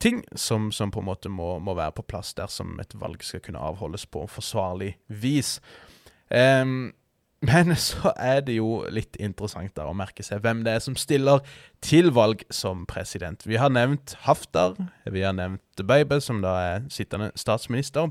ting 0.00 0.22
som, 0.34 0.70
som, 0.72 0.90
på 0.90 1.02
en 1.02 1.10
måte 1.10 1.28
må, 1.28 1.58
må, 1.58 1.74
være 1.76 1.98
på 1.98 2.06
plass 2.08 2.32
dersom 2.38 2.78
et 2.80 2.94
valg 3.00 3.22
skal 3.24 3.42
kunne 3.44 3.60
avholdes 3.60 4.06
på 4.08 4.24
forsvarlig 4.32 4.94
vis. 5.08 5.58
Um, 6.30 6.92
men 7.44 7.74
så 7.88 8.14
er 8.16 8.42
det 8.46 8.58
jo 8.58 8.84
litt 8.92 9.18
interessant 9.20 9.74
der 9.76 9.90
å 9.90 9.96
merke 9.96 10.24
seg 10.26 10.42
hvem 10.44 10.64
det 10.66 10.76
er 10.76 10.84
som 10.84 10.96
stiller 10.98 11.44
til 11.84 12.12
valg 12.16 12.44
som 12.52 12.86
president. 12.88 13.44
Vi 13.48 13.60
har 13.60 13.72
nevnt 13.72 14.16
Haftar, 14.26 14.76
vi 15.04 15.24
har 15.24 15.36
nevnt 15.36 15.84
Baby, 15.84 16.20
som 16.20 16.42
da 16.44 16.56
er 16.74 16.88
sittende 16.92 17.30
statsminister. 17.40 18.10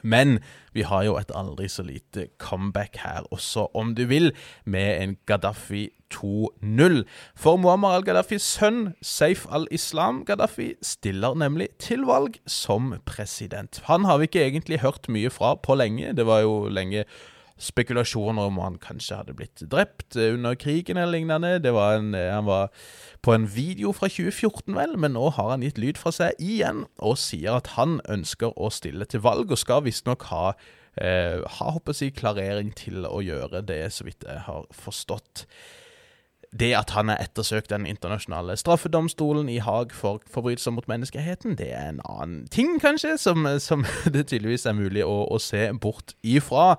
Men 0.00 0.38
vi 0.72 0.86
har 0.88 1.04
jo 1.04 1.16
et 1.20 1.32
aldri 1.36 1.68
så 1.68 1.84
lite 1.84 2.28
comeback 2.40 2.96
her 3.04 3.26
også, 3.30 3.68
om 3.76 3.92
du 3.94 4.06
vil, 4.08 4.32
med 4.64 5.02
en 5.02 5.16
Gaddafi 5.28 5.90
2-0. 6.14 7.02
For 7.36 7.60
Muammar 7.60 7.98
al-Gaddafis 7.98 8.46
sønn, 8.56 8.94
Saif 9.04 9.44
al-Islam 9.52 10.22
Gaddafi, 10.28 10.72
stiller 10.82 11.36
nemlig 11.38 11.68
til 11.82 12.06
valg 12.08 12.40
som 12.46 12.94
president. 13.08 13.82
Han 13.88 14.08
har 14.08 14.20
vi 14.20 14.30
ikke 14.30 14.46
egentlig 14.46 14.80
hørt 14.80 15.08
mye 15.12 15.30
fra 15.32 15.54
på 15.60 15.76
lenge. 15.76 16.16
Det 16.16 16.26
var 16.26 16.44
jo 16.44 16.68
lenge 16.72 17.04
spekulasjoner 17.60 18.48
om 18.50 18.60
han 18.62 18.78
kanskje 18.82 19.18
hadde 19.20 19.36
blitt 19.38 19.64
drept 19.70 20.16
under 20.16 20.54
krigen 20.54 20.96
eller 20.96 21.18
lignende. 21.18 21.58
Det 21.62 21.72
Var 21.74 21.98
en, 21.98 22.14
han 22.14 22.46
var 22.46 22.70
på 23.22 23.34
en 23.34 23.48
video 23.56 23.92
fra 23.92 24.08
2014, 24.08 24.74
vel, 24.76 24.96
men 24.98 25.14
nå 25.16 25.28
har 25.36 25.50
han 25.50 25.62
gitt 25.62 25.78
lyd 25.78 26.00
fra 26.00 26.12
seg 26.14 26.38
igjen 26.42 26.86
og 26.98 27.18
sier 27.20 27.60
at 27.60 27.74
han 27.76 28.00
ønsker 28.10 28.56
å 28.56 28.70
stille 28.74 29.06
til 29.06 29.22
valg, 29.22 29.52
og 29.52 29.60
skal 29.60 29.84
visstnok 29.86 30.30
ha 30.32 30.52
eh, 30.96 31.38
ha 31.58 31.70
håper 31.76 31.96
jeg, 31.96 32.16
klarering 32.18 32.72
til 32.76 33.06
å 33.06 33.20
gjøre 33.24 33.62
det, 33.66 33.84
så 33.92 34.06
vidt 34.08 34.26
jeg 34.26 34.44
har 34.48 34.66
forstått. 34.74 35.46
Det 36.52 36.74
at 36.76 36.90
han 36.92 37.08
er 37.08 37.22
ettersøkt 37.22 37.70
den 37.72 37.86
internasjonale 37.88 38.58
straffedomstolen 38.60 39.48
i 39.48 39.56
Haag 39.64 39.94
for 39.96 40.20
forbrytelser 40.28 40.74
mot 40.76 40.88
menneskeheten, 40.88 41.56
det 41.56 41.70
er 41.72 41.88
en 41.94 42.02
annen 42.04 42.44
ting, 42.52 42.76
kanskje, 42.80 43.16
som, 43.18 43.46
som 43.58 43.86
det 44.14 44.26
tydeligvis 44.28 44.66
er 44.68 44.76
mulig 44.76 45.06
å, 45.06 45.22
å 45.32 45.40
se 45.40 45.70
bort 45.80 46.12
ifra. 46.22 46.76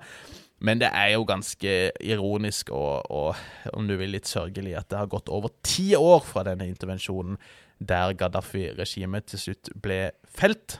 Men 0.64 0.80
det 0.80 0.88
er 0.96 1.12
jo 1.12 1.26
ganske 1.28 1.74
ironisk 2.00 2.70
og, 2.72 3.04
og, 3.12 3.42
om 3.76 3.88
du 3.88 3.98
vil 4.00 4.14
litt 4.14 4.30
sørgelig 4.30 4.78
at 4.78 4.88
det 4.92 5.02
har 5.02 5.12
gått 5.12 5.28
over 5.32 5.52
ti 5.66 5.92
år 5.98 6.24
fra 6.24 6.44
denne 6.46 6.68
intervensjonen 6.70 7.36
der 7.84 8.14
Gaddafi-regimet 8.16 9.28
til 9.28 9.42
slutt 9.42 9.72
ble 9.84 10.00
felt. 10.24 10.78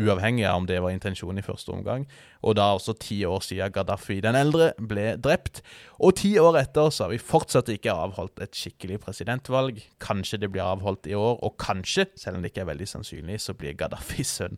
Uavhengig 0.00 0.46
av 0.48 0.56
om 0.56 0.66
det 0.68 0.78
var 0.80 0.94
intensjonen 0.94 1.42
i 1.42 1.44
første 1.44 1.74
omgang. 1.74 2.06
Og 2.40 2.56
da 2.56 2.70
også 2.72 2.94
ti 2.96 3.18
år 3.28 3.44
siden 3.44 3.74
Gaddafi 3.74 4.22
den 4.24 4.38
eldre 4.38 4.70
ble 4.80 5.18
drept. 5.20 5.60
Og 6.00 6.16
ti 6.22 6.32
år 6.40 6.62
etter 6.62 6.88
så 6.88 7.04
har 7.04 7.12
vi 7.12 7.20
fortsatt 7.20 7.68
ikke 7.74 7.92
avholdt 7.92 8.40
et 8.40 8.56
skikkelig 8.56 9.02
presidentvalg. 9.04 9.84
Kanskje 10.00 10.40
det 10.40 10.52
blir 10.54 10.64
avholdt 10.64 11.10
i 11.12 11.18
år, 11.18 11.36
og 11.44 11.58
kanskje, 11.60 12.08
selv 12.16 12.40
om 12.40 12.42
det 12.42 12.54
ikke 12.54 12.64
er 12.64 12.72
veldig 12.72 12.88
sannsynlig, 12.96 13.42
så 13.44 13.52
blir 13.58 13.76
Gaddafis 13.76 14.38
sønn 14.40 14.56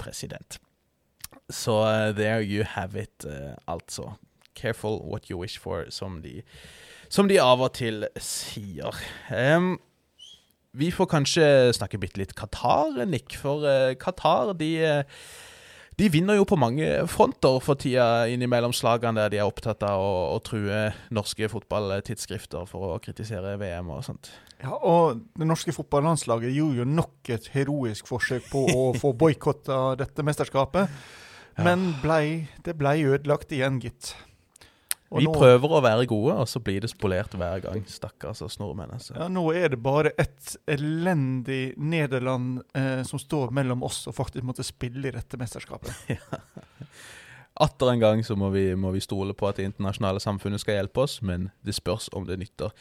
president. 0.00 0.58
Så 1.50 1.78
uh, 1.82 2.12
there 2.16 2.42
you 2.42 2.64
have 2.64 3.00
it, 3.00 3.26
uh, 3.26 3.54
altså. 3.66 4.12
Careful 4.54 5.00
what 5.02 5.30
you 5.30 5.40
wish 5.40 5.58
for, 5.58 5.84
som 5.90 6.22
de, 6.22 6.42
som 7.10 7.28
de 7.28 7.40
av 7.42 7.60
og 7.60 7.72
til 7.74 8.06
sier. 8.22 8.94
Um, 9.30 9.80
vi 10.74 10.90
får 10.90 11.10
kanskje 11.10 11.46
snakke 11.74 11.98
bitte 11.98 12.18
litt 12.22 12.36
Qatar, 12.38 13.04
Nick. 13.06 13.36
For 13.38 13.66
uh, 13.66 13.94
Qatar, 13.98 14.54
de 14.58 14.76
de 15.94 16.08
vinner 16.10 16.34
jo 16.34 16.46
på 16.48 16.56
mange 16.58 16.86
fronter 17.06 17.60
for 17.62 17.78
tida 17.78 18.26
innimellom 18.26 18.72
slagene 18.74 19.20
der 19.20 19.30
de 19.30 19.38
er 19.38 19.46
opptatt 19.46 19.84
av 19.86 20.02
å, 20.02 20.14
å 20.34 20.40
true 20.42 20.88
norske 21.14 21.46
fotballtidsskrifter 21.52 22.66
for 22.66 22.96
å 22.96 23.02
kritisere 23.02 23.54
VM 23.60 23.92
og 23.94 24.02
sånt. 24.06 24.32
Ja, 24.58 24.74
og 24.74 25.20
det 25.38 25.46
norske 25.46 25.74
fotballandslaget 25.76 26.54
gjorde 26.56 26.80
jo 26.80 26.88
nok 26.88 27.30
et 27.36 27.46
heroisk 27.54 28.10
forsøk 28.10 28.48
på 28.50 28.64
å 28.72 28.84
få 28.98 29.12
boikotta 29.18 29.94
dette 30.00 30.26
mesterskapet. 30.26 30.90
Men 31.62 31.92
blei, 32.02 32.48
det 32.66 32.74
blei 32.78 33.00
ødelagt 33.06 33.52
igjen, 33.54 33.80
gitt. 33.82 34.14
Og 35.14 35.20
vi 35.20 35.28
nå, 35.28 35.34
prøver 35.36 35.74
å 35.76 35.80
være 35.84 36.06
gode, 36.10 36.34
og 36.42 36.48
så 36.50 36.58
blir 36.64 36.82
det 36.82 36.90
spolert 36.90 37.36
hver 37.38 37.60
gang. 37.62 37.84
Stakkars 37.86 38.40
oss 38.42 38.56
nordmenn. 38.58 38.96
Altså. 38.96 39.14
Ja, 39.14 39.28
nå 39.30 39.44
er 39.54 39.70
det 39.70 39.78
bare 39.84 40.10
et 40.18 40.56
elendig 40.74 41.76
Nederland 41.78 42.64
eh, 42.74 43.04
som 43.06 43.22
står 43.22 43.54
mellom 43.54 43.84
oss 43.86 44.02
og 44.10 44.16
faktisk 44.16 44.46
måtte 44.48 44.66
spille 44.66 45.10
i 45.10 45.14
dette 45.14 45.38
mesterskapet. 45.38 45.94
ja. 46.16 46.40
atter 47.62 47.92
en 47.92 48.02
gang 48.02 48.24
så 48.26 48.34
må 48.34 48.50
vi, 48.50 48.66
må 48.74 48.90
vi 48.96 49.04
stole 49.04 49.36
på 49.38 49.46
at 49.46 49.60
det 49.60 49.68
internasjonale 49.70 50.22
samfunnet 50.24 50.64
skal 50.64 50.80
hjelpe 50.80 51.04
oss, 51.06 51.20
men 51.22 51.52
det 51.62 51.76
spørs 51.78 52.10
om 52.16 52.26
det 52.26 52.40
nytter 52.42 52.74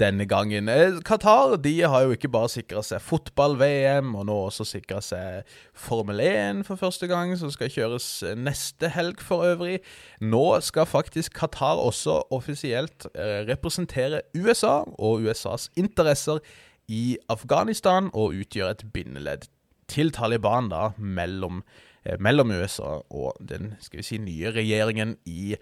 denne 0.00 0.26
gangen. 0.26 0.68
Eh, 0.68 1.00
Qatar 1.04 1.56
de 1.62 1.74
har 1.80 2.06
jo 2.06 2.16
ikke 2.16 2.30
bare 2.32 2.50
sikra 2.52 2.82
seg 2.86 3.02
fotball-VM, 3.04 4.14
og 4.16 4.26
nå 4.28 4.36
også 4.46 4.66
sikra 4.68 5.00
seg 5.04 5.48
Formel 5.74 6.20
1 6.24 6.64
for 6.68 6.80
første 6.80 7.08
gang, 7.10 7.34
som 7.38 7.52
skal 7.52 7.70
kjøres 7.72 8.08
neste 8.38 8.92
helg 8.94 9.22
for 9.22 9.44
øvrig. 9.46 9.80
Nå 10.20 10.60
skal 10.64 10.88
faktisk 10.88 11.36
Qatar 11.38 11.80
også 11.82 12.22
offisielt 12.30 13.06
eh, 13.14 13.42
representere 13.48 14.22
USA 14.36 14.82
og 14.98 15.26
USAs 15.26 15.68
interesser 15.76 16.42
i 16.88 17.16
Afghanistan, 17.30 18.10
og 18.12 18.36
utgjøre 18.36 18.78
et 18.78 18.86
bindeledd 18.92 19.48
til 19.92 20.12
Taliban 20.14 20.70
da, 20.72 20.90
mellom, 20.96 21.62
eh, 22.04 22.18
mellom 22.20 22.50
USA 22.50 23.00
og 23.10 23.36
den 23.40 23.74
skal 23.80 24.00
vi 24.00 24.06
si, 24.06 24.18
nye 24.18 24.52
regjeringen 24.54 25.16
i 25.26 25.56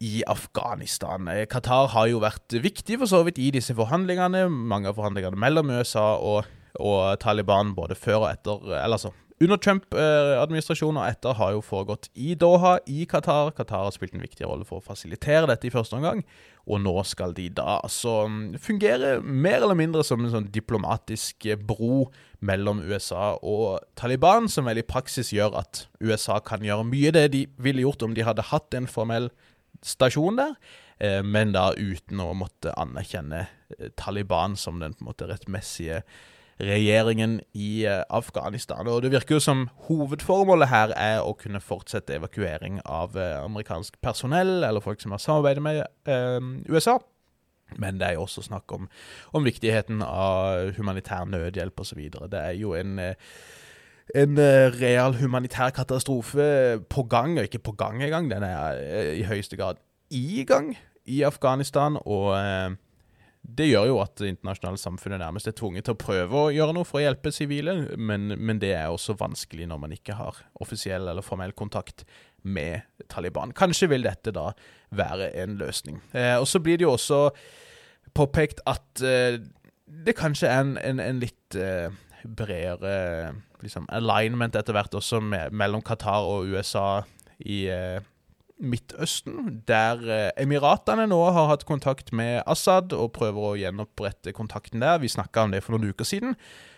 i 0.00 0.22
Afghanistan. 0.26 1.28
Eh, 1.28 1.46
Qatar 1.50 1.90
har 1.92 2.08
jo 2.10 2.22
vært 2.22 2.56
viktig 2.62 3.00
for 3.02 3.10
så 3.10 3.22
vidt 3.26 3.40
i 3.42 3.50
disse 3.54 3.74
forhandlingene. 3.76 4.46
Mange 4.48 4.90
av 4.90 4.98
forhandlingene 4.98 5.38
mellom 5.38 5.72
USA 5.74 6.14
og, 6.16 6.48
og 6.80 7.18
Taliban 7.20 7.74
både 7.76 7.98
før 7.98 8.24
og 8.24 8.30
etter 8.32 8.72
Eller 8.72 8.96
altså 8.96 9.12
under 9.42 9.58
Trump-administrasjonen 9.58 11.00
og 11.00 11.08
etter 11.08 11.34
har 11.34 11.54
jo 11.56 11.62
foregått 11.66 12.06
i 12.14 12.36
Doha 12.38 12.76
i 12.86 13.06
Qatar. 13.10 13.50
Qatar 13.56 13.88
har 13.88 13.94
spilt 13.94 14.14
en 14.14 14.22
viktig 14.22 14.46
rolle 14.46 14.66
for 14.68 14.78
å 14.78 14.84
fasilitere 14.84 15.48
dette 15.50 15.66
i 15.66 15.72
første 15.72 15.96
omgang, 15.98 16.20
og 16.70 16.82
nå 16.84 16.94
skal 17.08 17.34
de 17.34 17.48
da 17.50 17.80
altså 17.80 18.28
fungere 18.62 19.16
mer 19.22 19.64
eller 19.64 19.78
mindre 19.78 20.04
som 20.06 20.22
en 20.22 20.30
sånn 20.30 20.50
diplomatisk 20.54 21.48
bro 21.66 22.04
mellom 22.38 22.84
USA 22.86 23.32
og 23.42 23.82
Taliban, 23.98 24.46
som 24.52 24.68
vel 24.70 24.82
i 24.82 24.86
praksis 24.86 25.32
gjør 25.34 25.58
at 25.64 25.86
USA 25.98 26.38
kan 26.44 26.62
gjøre 26.62 26.86
mye 26.86 27.14
det 27.14 27.26
de 27.34 27.46
ville 27.58 27.82
gjort 27.82 28.06
om 28.06 28.14
de 28.14 28.26
hadde 28.26 28.46
hatt 28.52 28.78
en 28.78 28.90
formell 28.90 29.32
stasjon 29.82 30.38
der, 30.40 30.54
eh, 30.98 31.20
men 31.22 31.54
da 31.56 31.70
uten 31.76 32.22
å 32.22 32.32
måtte 32.36 32.74
anerkjenne 32.78 33.46
eh, 33.78 33.90
Taliban 33.98 34.56
som 34.56 34.80
den 34.82 34.94
på 34.94 35.04
en 35.04 35.10
måte 35.10 35.28
rettmessige 35.30 36.02
regjeringen 36.62 37.40
i 37.58 37.84
eh, 37.88 38.02
Afghanistan. 38.10 38.86
Og 38.86 39.02
Det 39.02 39.12
virker 39.12 39.36
jo 39.36 39.44
som 39.44 39.64
hovedformålet 39.88 40.70
her 40.70 40.94
er 40.96 41.22
å 41.24 41.34
kunne 41.38 41.62
fortsette 41.62 42.16
evakuering 42.18 42.80
av 42.84 43.16
amerikansk 43.16 43.98
personell, 44.04 44.60
eller 44.62 44.84
folk 44.84 45.02
som 45.02 45.14
har 45.14 45.22
samarbeidet 45.22 45.64
med 45.64 45.82
eh, 46.06 46.38
USA. 46.70 46.98
Men 47.80 47.98
det 47.98 48.10
er 48.10 48.18
jo 48.18 48.26
også 48.26 48.44
snakk 48.44 48.72
om, 48.76 48.88
om 49.32 49.46
viktigheten 49.48 50.02
av 50.04 50.74
humanitær 50.76 51.24
nødhjelp 51.24 51.80
osv. 51.80 52.02
Det 52.28 52.40
er 52.40 52.58
jo 52.60 52.74
en 52.76 52.98
en 54.14 54.38
real 54.76 55.16
humanitær 55.20 55.70
katastrofe 55.76 56.80
på 56.90 57.04
gang, 57.10 57.38
og 57.38 57.48
ikke 57.48 57.62
på 57.70 57.76
gang 57.78 58.02
engang. 58.02 58.30
Den 58.30 58.44
er 58.46 59.12
i 59.14 59.22
høyeste 59.28 59.56
grad 59.56 59.80
i 60.12 60.44
gang 60.44 60.74
i 61.08 61.22
Afghanistan, 61.26 61.96
og 62.04 62.34
eh, 62.36 62.74
det 63.42 63.66
gjør 63.66 63.88
jo 63.90 63.96
at 64.02 64.14
det 64.20 64.28
internasjonale 64.30 64.78
samfunnet 64.78 65.18
nærmest 65.22 65.48
er 65.50 65.56
tvunget 65.58 65.88
til 65.88 65.96
å 65.96 65.98
prøve 65.98 66.42
å 66.44 66.52
gjøre 66.54 66.76
noe 66.76 66.86
for 66.86 67.00
å 67.00 67.04
hjelpe 67.06 67.32
sivile, 67.34 67.74
men, 67.98 68.36
men, 68.38 68.60
det 68.62 68.70
er 68.76 68.92
også 68.92 69.16
vanskelig 69.18 69.66
når 69.70 69.80
man 69.82 69.96
ikke 69.96 70.18
har 70.18 70.38
offisiell 70.62 71.08
eller 71.10 71.26
formell 71.26 71.54
kontakt 71.58 72.04
med 72.42 72.86
Taliban. 73.10 73.54
Kanskje 73.56 73.90
vil 73.90 74.06
dette 74.06 74.34
da 74.34 74.52
være 74.94 75.32
en 75.42 75.58
løsning. 75.58 75.98
Eh, 76.14 76.36
og 76.38 76.46
så 76.50 76.62
blir 76.62 76.78
det 76.78 76.86
jo 76.86 76.94
også 76.94 77.24
påpekt 78.14 78.62
at 78.68 79.02
eh, 79.02 79.40
det 80.06 80.14
kanskje 80.16 80.48
er 80.48 80.62
en, 80.62 80.76
en, 80.78 81.02
en 81.02 81.20
litt 81.22 81.58
eh, 81.58 81.90
bredere 82.24 83.34
liksom, 83.62 83.86
alignment 83.92 84.56
etter 84.58 84.76
hvert 84.76 84.94
også 84.94 85.20
med, 85.24 85.54
mellom 85.54 85.82
Qatar 85.84 86.26
og 86.28 86.50
USA 86.52 87.02
i 87.42 87.64
eh, 87.72 88.00
Midtøsten, 88.62 89.62
der 89.66 90.02
eh, 90.06 90.28
Emiratene 90.42 91.08
nå 91.10 91.18
har 91.34 91.48
hatt 91.50 91.66
kontakt 91.66 92.12
med 92.14 92.42
Assad 92.46 92.94
og 92.94 93.10
prøver 93.16 93.48
å 93.48 93.56
gjenopprette 93.58 94.34
kontakten 94.36 94.84
der. 94.84 95.00
Vi 95.02 95.10
snakka 95.10 95.46
om 95.46 95.54
det 95.54 95.64
for 95.64 95.74
noen 95.74 95.90
uker 95.90 96.06
siden. 96.06 96.36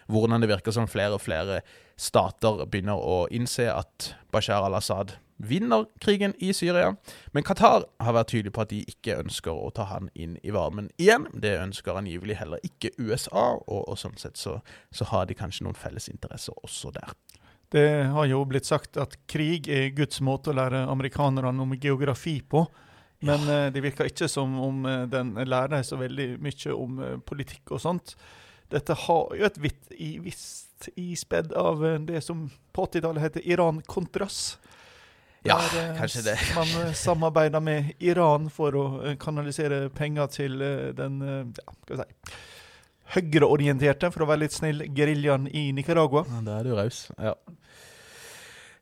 Hvordan 0.09 0.41
det 0.41 0.49
virker 0.53 0.73
som 0.73 0.89
flere 0.89 1.19
og 1.19 1.25
flere 1.25 1.61
stater 2.01 2.65
begynner 2.65 3.01
å 3.01 3.25
innse 3.33 3.69
at 3.73 4.15
Bashar 4.33 4.65
al-Assad 4.67 5.17
vinner 5.37 5.87
krigen 6.01 6.35
i 6.38 6.53
Syria. 6.55 6.94
Men 7.33 7.47
Qatar 7.47 7.85
har 8.01 8.16
vært 8.16 8.33
tydelig 8.33 8.55
på 8.55 8.64
at 8.64 8.73
de 8.73 8.83
ikke 8.88 9.18
ønsker 9.25 9.53
å 9.53 9.70
ta 9.75 9.88
han 9.90 10.11
inn 10.14 10.37
i 10.42 10.55
varmen 10.55 10.90
igjen. 10.97 11.27
Det 11.33 11.57
ønsker 11.61 11.99
angivelig 11.99 12.38
heller 12.40 12.62
ikke 12.66 12.94
USA, 12.99 13.55
og, 13.66 13.88
og 13.88 13.99
sånn 14.01 14.18
sett 14.20 14.40
så, 14.40 14.61
så 14.94 15.09
har 15.11 15.27
de 15.27 15.38
kanskje 15.38 15.66
noen 15.66 15.79
felles 15.79 16.09
interesser 16.12 16.57
også 16.62 16.94
der. 16.94 17.14
Det 17.75 17.88
har 18.14 18.27
jo 18.31 18.44
blitt 18.47 18.68
sagt 18.68 18.99
at 19.03 19.16
krig 19.31 19.66
er 19.73 19.88
Guds 19.97 20.20
måte 20.23 20.53
å 20.53 20.55
lære 20.55 20.85
amerikanerne 20.87 21.64
om 21.64 21.75
geografi 21.75 22.38
på. 22.47 22.66
Men 23.25 23.47
ja. 23.49 23.57
Eh, 23.64 23.73
det 23.73 23.83
virker 23.85 24.11
ikke 24.11 24.29
som 24.31 24.55
om 24.61 24.85
eh, 24.87 25.05
den 25.11 25.35
lærer 25.49 25.83
så 25.87 25.99
veldig 26.01 26.29
mye 26.44 26.77
om 26.77 27.01
eh, 27.03 27.16
politikk 27.25 27.75
og 27.75 27.83
sånt. 27.83 28.14
Dette 28.73 28.97
har 29.07 29.35
jo 29.38 29.47
et 29.47 29.59
vidt, 29.61 29.90
i, 29.92 30.16
visst 30.23 30.88
ispedd 31.01 31.53
av 31.57 31.83
det 32.07 32.20
som 32.25 32.47
på 32.75 32.87
80-tallet 32.88 33.23
heter 33.27 33.44
Iran-Contras. 33.55 34.57
Ja, 35.45 35.59
kanskje 35.99 36.23
det. 36.31 36.39
Man 36.57 36.95
samarbeider 36.97 37.61
med 37.61 37.93
Iran 38.01 38.49
for 38.53 38.77
å 38.81 38.85
kanalisere 39.21 39.91
penger 39.93 40.31
til 40.33 40.57
den 40.97 41.19
ja, 41.21 41.75
skal 41.85 41.99
vi 41.99 42.01
si, 42.01 42.39
høyreorienterte, 43.15 44.09
for 44.15 44.25
å 44.25 44.31
være 44.31 44.47
litt 44.47 44.57
snill, 44.57 44.87
geriljaen 44.97 45.45
i 45.53 45.69
Nicaragua. 45.77 46.25
Ja, 46.31 46.41
Da 46.47 46.59
er 46.61 46.71
du 46.71 46.73
raus. 46.79 47.05
Ja. 47.21 47.37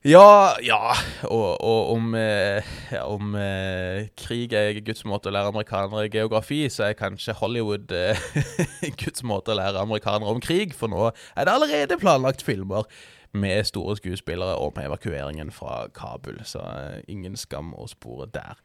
Ja, 0.02 0.56
ja. 0.58 0.94
Og, 1.28 1.62
og 1.62 1.92
om, 1.92 2.08
eh, 2.18 2.64
om 3.06 3.36
eh, 3.38 4.08
krig 4.18 4.50
er 4.58 4.80
Guds 4.82 5.04
måte 5.06 5.30
å 5.30 5.34
lære 5.34 5.52
amerikanere 5.52 6.08
geografi, 6.10 6.64
så 6.74 6.88
er 6.88 6.96
kanskje 6.98 7.36
Hollywood 7.38 7.94
eh, 7.94 8.18
Guds 9.02 9.22
måte 9.22 9.54
å 9.54 9.58
lære 9.60 9.78
amerikanere 9.78 10.34
om 10.34 10.42
krig. 10.42 10.74
For 10.74 10.90
nå 10.90 11.12
er 11.12 11.46
det 11.46 11.54
allerede 11.54 12.00
planlagt 12.02 12.42
filmer 12.42 12.88
med 13.32 13.64
store 13.64 13.96
skuespillere 13.96 14.56
og 14.56 14.72
med 14.76 14.90
evakueringen 14.90 15.50
fra 15.50 15.86
Kabul. 15.94 16.40
Så 16.44 16.58
eh, 16.58 17.00
ingen 17.08 17.36
skam 17.36 17.72
å 17.74 17.86
spore 17.90 18.28
der, 18.34 18.60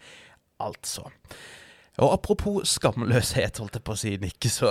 altså. 0.59 1.09
Og 1.97 2.11
apropos 2.13 2.75
skamløshet, 2.75 3.57
holdt 3.57 3.79
jeg 3.79 3.83
på 3.87 3.93
å 3.95 3.97
si, 3.97 4.11
ikke 4.21 4.51
så 4.53 4.69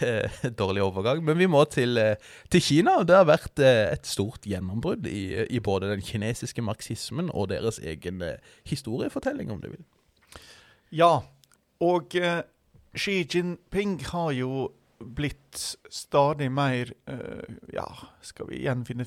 dårlig 0.60 0.82
overgang. 0.84 1.22
Men 1.24 1.38
vi 1.40 1.48
må 1.48 1.62
til, 1.72 1.96
eh, 1.96 2.20
til, 2.52 2.60
Kina. 2.60 2.98
Det 3.08 3.16
har 3.16 3.24
vært 3.28 3.62
eh, 3.64 3.86
et 3.94 4.04
stort 4.08 4.44
gjennombrudd 4.44 5.08
i, 5.08 5.46
i, 5.48 5.62
både 5.64 5.88
den 5.94 6.04
kinesiske 6.04 6.64
marxismen 6.64 7.32
og 7.32 7.48
deres 7.54 7.80
egen 7.80 8.20
eh, 8.26 8.36
historiefortelling, 8.68 9.48
om 9.54 9.62
du 9.64 9.70
vil. 9.72 9.80
Ja, 10.92 11.22
og 11.84 12.14
uh, 12.20 12.40
Xi 12.96 13.22
Jinping 13.22 13.98
har 14.10 14.30
jo 14.36 14.68
blitt 14.98 15.60
stadig 15.90 16.50
mer 16.52 16.90
uh, 17.10 17.44
Ja, 17.72 17.86
skal 18.22 18.48
vi 18.50 18.62
igjen 18.62 18.84
finne 18.88 19.06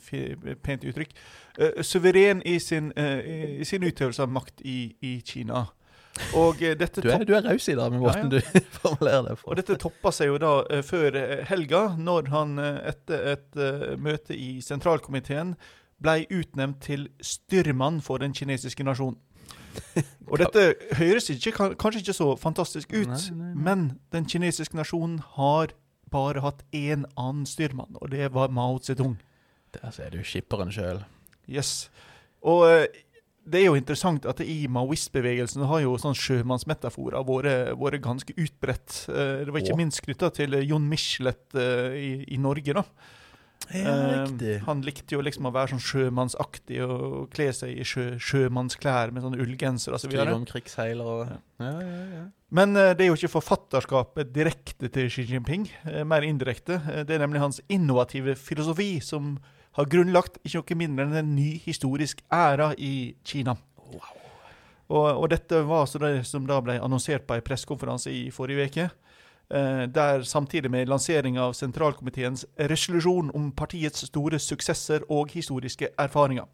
pent 0.63 0.85
uttrykk? 0.87 1.13
Uh, 1.59 1.81
suveren 1.83 2.41
i 2.47 2.57
sin, 2.59 2.91
i 2.95 3.65
sin 3.67 3.83
utøvelse 3.83 4.23
av 4.23 4.31
makt 4.31 4.63
i, 4.65 4.95
i 5.01 5.19
Kina. 5.25 5.65
Og 6.35 6.59
dette 6.59 7.01
du 7.01 7.07
er, 7.09 7.23
du 7.23 7.33
er 7.37 7.45
raus 7.45 7.65
i 7.71 7.75
dag 7.75 7.91
med 7.93 8.01
måten 8.03 8.31
ja, 8.33 8.41
ja. 8.43 8.59
du 8.61 8.71
formulerer 8.83 9.29
det 9.29 9.35
på. 9.39 9.51
Og 9.51 9.59
dette 9.59 9.77
toppa 9.79 10.11
seg 10.15 10.31
jo 10.31 10.39
da 10.43 10.53
uh, 10.67 10.81
før 10.85 11.15
uh, 11.15 11.37
helga, 11.49 11.83
når 11.97 12.31
han 12.33 12.57
uh, 12.59 12.81
etter 12.91 13.29
et 13.35 13.61
møte 13.99 14.35
i 14.35 14.59
sentralkomiteen 14.63 15.55
ble 16.01 16.23
utnevnt 16.33 16.81
til 16.83 17.07
styrmann 17.21 18.01
for 18.03 18.21
den 18.21 18.33
kinesiske 18.33 18.83
nasjonen. 18.83 19.19
Og 20.31 20.39
dette 20.39 20.63
høres 20.95 21.29
ikke, 21.33 21.51
kanskje 21.75 22.01
ikke 22.01 22.15
så 22.15 22.29
fantastisk 22.39 22.93
ut, 22.93 23.09
nei, 23.11 23.19
nei, 23.35 23.51
nei. 23.51 23.63
men 23.67 23.85
den 24.15 24.27
kinesiske 24.29 24.77
nasjonen 24.79 25.19
har 25.35 25.73
bare 26.11 26.43
hatt 26.43 26.63
én 26.75 27.05
annen 27.19 27.47
styrmann, 27.47 27.97
og 27.99 28.11
det 28.13 28.31
var 28.35 28.51
Mao 28.51 28.79
Zedong. 28.83 29.17
Der 29.75 29.91
ser 29.95 30.11
du 30.11 30.19
skipperen 30.27 30.71
sjøl. 30.71 31.03
Yes. 31.51 31.89
Og 32.43 32.63
det 33.41 33.61
er 33.61 33.71
jo 33.71 33.77
interessant 33.77 34.25
at 34.29 34.41
i 34.43 34.67
maoist-bevegelsen 34.71 35.65
har 35.69 35.81
jo 35.83 35.95
sånn 36.01 36.17
sjømannsmetaforer 36.17 37.23
vært, 37.25 37.71
vært 37.79 38.03
ganske 38.03 38.35
utbredt. 38.37 39.05
Eh, 39.09 39.41
det 39.47 39.53
var 39.53 39.63
ikke 39.63 39.79
minst 39.79 40.03
knytta 40.05 40.29
til 40.35 40.59
Jon 40.61 40.85
Michelet 40.89 41.57
eh, 41.57 41.97
i, 41.97 42.11
i, 42.35 42.39
Norge, 42.41 42.75
da. 42.77 42.85
Ja, 43.69 43.93
riktig. 44.25 44.55
Uh, 44.57 44.65
han 44.67 44.81
likte 44.85 45.15
jo 45.15 45.21
liksom 45.23 45.47
å 45.47 45.53
være 45.55 45.73
sånn 45.73 45.83
sjømannsaktig 45.85 46.81
og 46.85 47.29
kle 47.33 47.47
seg 47.55 47.77
i 47.77 47.85
sjø, 47.87 48.15
sjømannsklær 48.19 49.13
med 49.15 49.25
sånne 49.25 49.39
ullgenser 49.43 49.95
osv. 49.95 50.09
Skrive 50.09 50.35
om 50.35 50.47
krigsseiler 50.49 51.11
og 51.13 51.23
ja. 51.29 51.39
Ja, 51.61 51.71
ja, 51.85 52.23
Men 52.49 52.75
uh, 52.75 52.91
det 52.97 53.05
er 53.05 53.11
jo 53.11 53.19
ikke 53.19 53.35
forfatterskapet 53.37 54.33
direkte 54.35 54.89
til 54.91 55.11
Xi 55.13 55.27
Jinping, 55.29 55.69
uh, 55.87 56.01
mer 56.07 56.25
indirekte. 56.27 56.81
det 57.07 57.15
er 57.15 57.23
nemlig 57.23 57.43
hans 57.43 57.61
innovative 57.69 58.35
filosofi 58.39 58.95
som 59.05 59.37
har 59.77 59.87
grunnlagt 59.87 60.41
ikke 60.43 60.75
noe 60.75 60.81
mindre 60.81 61.05
enn 61.07 61.19
en 61.21 61.35
ny 61.37 61.53
historisk 61.63 62.25
æra 62.33 62.73
i 62.75 63.13
Kina. 63.23 63.55
Wow. 63.91 64.17
Og, 64.91 65.05
og, 65.07 65.27
dette 65.31 65.61
var 65.63 65.85
altså 65.85 66.01
det 66.01 66.25
som 66.27 66.43
da 66.47 66.57
ble 66.63 66.75
annonsert 66.83 67.23
på 67.27 67.37
en 67.37 67.45
pressekonferanse 67.45 68.11
i 68.11 68.25
forrige 68.35 68.67
uke. 68.67 68.89
Eh, 69.53 69.83
der 69.87 70.23
samtidig 70.23 70.71
med 70.71 70.87
lansering 70.87 71.39
av 71.39 71.53
sentralkomiteens 71.53 72.45
resolusjon 72.55 73.31
om 73.35 73.49
partiets 73.51 74.05
store 74.07 74.39
suksesser 74.39 75.03
og 75.11 75.33
historiske 75.35 75.89
erfaringer. 75.99 76.45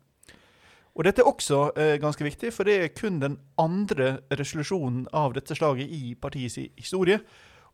Og 0.95 1.05
dette 1.05 1.21
er 1.21 1.29
også 1.29 1.59
eh, 1.77 1.99
ganske 2.01 2.25
viktig, 2.25 2.49
for 2.53 2.65
det 2.65 2.77
er 2.81 2.95
kun 2.97 3.19
den 3.21 3.35
andre 3.61 4.15
resolusjonen 4.33 5.05
av 5.13 5.35
dette 5.37 5.53
slaget 5.55 5.93
i 5.93 6.15
partiets 6.17 6.57
historie. 6.73 7.19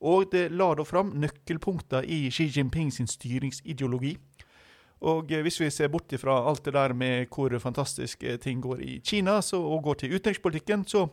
Og 0.03 0.27
det 0.33 0.49
la 0.51 0.73
da 0.75 0.83
fram 0.83 1.13
nøkkelpunkter 1.15 2.03
i 2.03 2.27
Xi 2.27 2.49
Jinping 2.51 2.91
sin 2.91 3.07
styringsideologi. 3.07 4.17
Og 5.07 5.31
eh, 5.31 5.45
hvis 5.45 5.61
vi 5.61 5.69
ser 5.71 5.87
bort 5.87 6.11
fra 6.19 6.41
alt 6.49 6.65
det 6.65 6.73
der 6.75 6.91
med 6.93 7.31
hvor 7.31 7.55
fantastiske 7.59 8.37
ting 8.43 8.59
går 8.61 8.83
i 8.83 8.99
Kina, 8.99 9.39
så, 9.41 9.61
og 9.61 9.83
går 9.83 9.93
til 9.93 10.15
utenrikspolitikken, 10.17 10.83
så 10.83 11.07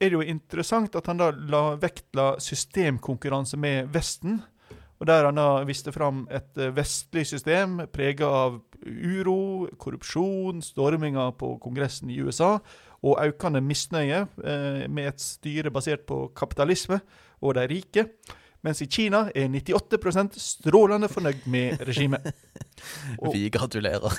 er 0.00 0.10
det 0.10 0.16
jo 0.16 0.24
interessant 0.24 0.96
at 0.96 1.08
han 1.10 1.20
da 1.20 1.30
la 1.34 1.62
vektla 1.80 2.34
systemkonkurranse 2.42 3.58
med 3.60 3.90
Vesten. 3.94 4.40
Og 5.02 5.08
der 5.10 5.26
han 5.26 5.38
da 5.38 5.64
viste 5.66 5.92
fram 5.92 6.24
et 6.32 6.56
eh, 6.60 6.72
vestlig 6.74 7.26
system 7.28 7.80
prega 7.92 8.28
av 8.30 8.60
uro, 8.84 9.66
korrupsjon, 9.80 10.62
storminger 10.62 11.34
på 11.40 11.56
Kongressen 11.62 12.12
i 12.12 12.20
USA 12.22 12.58
og 13.04 13.20
økende 13.20 13.60
misnøye 13.64 14.22
eh, 14.22 14.84
med 14.88 15.10
et 15.10 15.20
styre 15.20 15.72
basert 15.74 16.06
på 16.08 16.28
kapitalisme 16.36 17.00
og 17.44 17.58
de 17.58 17.66
rike. 17.68 18.06
Mens 18.64 18.80
i 18.80 18.88
Kina 18.88 19.26
er 19.36 19.50
98% 19.52 20.38
strålende 20.40 21.10
fornøyd 21.12 21.44
med 21.52 21.82
regimet. 21.84 22.30
Vi 23.34 23.46
gratulerer. 23.52 24.16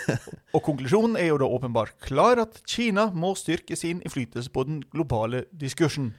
og 0.53 0.61
konklusjonen 0.65 1.17
er 1.17 1.31
jo 1.31 1.39
da 1.41 1.49
åpenbart 1.49 1.97
klar 2.05 2.43
at 2.43 2.61
Kina 2.69 3.07
må 3.13 3.33
styrke 3.39 3.77
sin 3.79 4.03
innflytelse 4.05 4.53
på 4.53 4.67
den 4.69 4.83
globale 4.93 5.45
diskursen. 5.49 6.13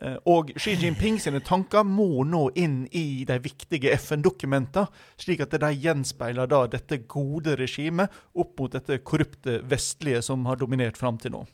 Eh, 0.00 0.16
og 0.30 0.54
Xi 0.56 0.76
Jinping 0.78 1.18
sine 1.20 1.42
tanker 1.44 1.84
må 1.86 2.24
nå 2.28 2.46
inn 2.54 2.84
i 2.94 3.26
de 3.28 3.40
viktige 3.42 3.92
FN-dokumentene, 3.98 4.86
slik 5.20 5.42
at 5.44 5.58
de 5.58 5.74
gjenspeiler 5.74 6.48
da 6.50 6.64
dette 6.70 7.02
gode 7.10 7.58
regimet 7.60 8.14
opp 8.32 8.56
mot 8.62 8.78
dette 8.78 9.02
korrupte 9.02 9.58
vestlige 9.68 10.22
som 10.24 10.46
har 10.48 10.62
dominert 10.62 11.00
fram 11.00 11.20
til 11.20 11.34
nå. 11.34 11.44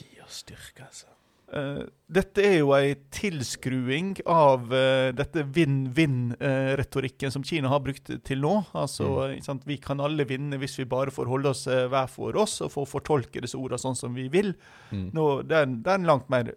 Gi 0.00 0.24
oss 0.24 0.42
styrke, 0.46 0.88
altså. 0.88 1.11
Uh, 1.52 1.82
dette 2.08 2.40
er 2.40 2.54
jo 2.62 2.70
ei 2.72 2.94
tilskruing 3.12 4.14
av 4.30 4.70
uh, 4.72 5.10
dette 5.12 5.42
vinn-vinn-retorikken 5.52 7.28
uh, 7.28 7.34
som 7.34 7.44
Kina 7.44 7.68
har 7.68 7.82
brukt 7.84 8.08
til 8.24 8.40
nå. 8.40 8.54
Altså, 8.72 9.08
mm. 9.36 9.60
Vi 9.68 9.76
kan 9.84 10.00
alle 10.00 10.24
vinne 10.28 10.56
hvis 10.62 10.78
vi 10.80 10.88
bare 10.88 11.12
får 11.12 11.28
holde 11.28 11.52
oss 11.52 11.66
hver 11.68 12.08
for 12.08 12.38
oss 12.40 12.62
og 12.64 12.72
få 12.72 12.86
fortolke 12.88 13.42
disse 13.44 13.60
ordene 13.60 13.82
sånn 13.84 13.98
som 13.98 14.16
vi 14.16 14.30
vil. 14.32 14.54
Mm. 14.94 15.10
Nå, 15.12 15.26
det, 15.44 15.58
er, 15.58 15.68
det, 15.74 15.90
er, 15.90 16.00
en 16.00 16.08
langt 16.08 16.32
mer 16.32 16.54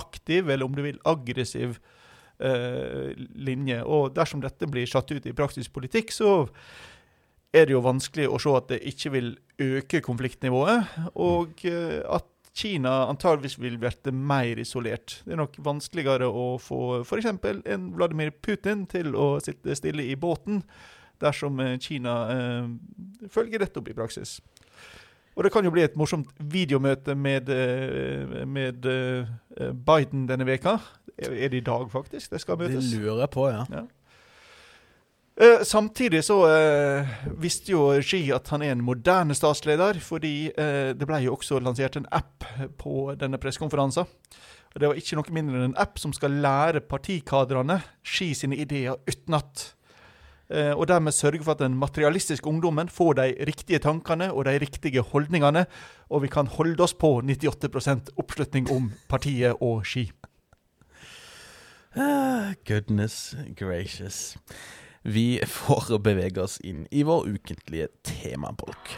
aktiv, 0.00 0.48
eller 0.48 0.64
om 0.64 0.76
du 0.76 0.84
vil 0.86 1.00
aggressiv, 1.08 1.80
linje. 2.38 3.80
Og 3.82 4.12
dersom 4.14 4.38
dette 4.38 4.68
blir 4.70 4.86
satt 4.86 5.10
ut 5.10 5.24
i 5.26 5.32
praktisk 5.34 5.72
politikk, 5.74 6.12
så 6.14 6.44
er 7.50 7.66
det 7.66 7.74
jo 7.74 7.82
vanskelig 7.82 8.28
å 8.30 8.38
se 8.38 8.52
at 8.54 8.68
det 8.70 8.78
ikke 8.92 9.10
vil 9.10 9.32
øke 9.58 9.98
konfliktnivået, 10.06 10.86
og 11.18 11.66
at 11.66 12.28
Kina 12.58 12.92
antageligvis 13.06 13.58
vil 13.62 13.78
bli 13.78 14.12
mer 14.12 14.58
isolert. 14.58 15.20
Det 15.24 15.36
er 15.36 15.38
nok 15.38 15.58
vanskeligere 15.62 16.26
å 16.26 16.56
få 16.62 17.02
f.eks. 17.04 17.28
en 17.30 17.90
Vladimir 17.94 18.32
Putin 18.42 18.86
til 18.90 19.14
å 19.14 19.36
sitte 19.44 19.76
stille 19.78 20.02
i 20.02 20.16
båten, 20.18 20.64
dersom 21.22 21.60
eh, 21.62 21.76
Kina 21.82 22.14
eh, 22.34 22.70
følger 23.30 23.62
dette 23.62 23.78
opp 23.78 23.90
i 23.90 23.96
praksis. 23.96 24.38
Og 25.38 25.44
det 25.46 25.52
kan 25.54 25.62
jo 25.62 25.70
bli 25.70 25.84
et 25.86 25.94
morsomt 25.94 26.30
videomøte 26.50 27.14
med, 27.14 27.50
eh, 27.54 28.42
med 28.42 28.86
eh, 28.90 29.70
Biden 29.70 30.26
denne 30.26 30.46
veka. 30.46 30.80
Er 31.18 31.50
det 31.50 31.60
i 31.60 31.66
dag, 31.66 31.86
faktisk, 31.90 32.32
det 32.32 32.40
skal 32.42 32.58
møtes? 32.58 32.90
Det 32.90 32.98
lurer 32.98 33.22
jeg 33.22 33.30
på, 33.34 33.46
ja. 33.50 33.62
ja. 33.70 33.84
Eh, 35.40 35.62
samtidig 35.62 36.24
så 36.26 36.36
uh, 36.50 37.10
visste 37.38 37.70
jo 37.70 37.92
Xi 38.02 38.24
at 38.34 38.48
han 38.50 38.62
er 38.66 38.72
en 38.74 38.82
moderne 38.82 39.36
statsleder, 39.38 40.00
fordi 40.02 40.50
uh, 40.50 40.90
det 40.98 41.06
ble 41.06 41.20
jo 41.22 41.36
også 41.36 41.60
lansert 41.62 41.94
en 42.00 42.08
app 42.10 42.42
på 42.80 43.12
denne 43.14 43.38
pressekonferansen. 43.38 44.08
Og 44.74 44.80
Det 44.80 44.88
var 44.90 44.98
ikke 44.98 45.18
noe 45.20 45.34
mindre 45.36 45.60
enn 45.60 45.68
en 45.70 45.78
app 45.78 46.00
som 46.02 46.10
skal 46.12 46.40
lære 46.42 46.82
partikadrene 46.90 47.78
Xi 48.02 48.32
sine 48.34 48.58
ideer 48.58 48.98
utenat. 49.06 49.74
Og 50.48 50.86
dermed 50.88 51.12
sørge 51.12 51.42
for 51.44 51.52
at 51.52 51.60
den 51.60 51.74
materialistiske 51.76 52.48
ungdommen 52.48 52.88
får 52.88 53.18
de 53.18 53.26
riktige 53.48 53.82
tankene 53.84 54.30
og 54.32 54.46
de 54.48 54.54
riktige 54.60 55.02
holdningene, 55.04 55.66
og 56.08 56.22
vi 56.24 56.30
kan 56.32 56.48
holde 56.48 56.84
oss 56.84 56.94
på 56.96 57.18
98% 57.20 58.14
oppslutning 58.16 58.70
om 58.72 58.88
partiet 59.08 59.60
og 59.60 59.84
Xi. 59.84 60.06
Ah, 61.96 62.54
goodness 62.64 63.36
gracious. 63.56 64.38
Vi 65.08 65.40
får 65.46 65.98
bevege 66.04 66.42
oss 66.42 66.58
inn 66.60 66.82
i 66.92 67.00
vår 67.02 67.30
ukentlige 67.32 67.86
temabolk. 68.04 68.90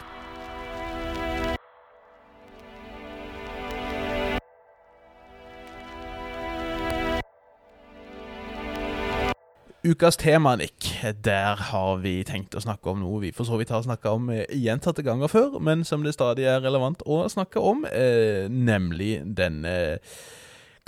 Ukas 9.87 10.17
tema, 10.17 10.55
Nick, 10.55 10.89
der 11.23 11.55
har 11.55 12.03
vi 12.03 12.17
tenkt 12.27 12.59
å 12.59 12.61
snakke 12.61 12.91
om 12.91 12.99
noe 13.05 13.23
vi 13.23 13.31
for 13.31 13.47
så 13.47 13.55
vidt 13.61 13.71
har 13.71 13.87
snakka 13.87 14.11
om 14.19 14.27
eh, 14.35 14.43
gjentatte 14.51 15.07
ganger 15.07 15.31
før, 15.31 15.61
men 15.63 15.87
som 15.87 16.03
det 16.03 16.17
stadig 16.17 16.43
er 16.43 16.59
relevant 16.59 17.07
å 17.07 17.23
snakke 17.31 17.63
om, 17.63 17.87
eh, 17.87 18.51
nemlig 18.51 19.21
denne 19.39 19.75
eh, 19.95 20.19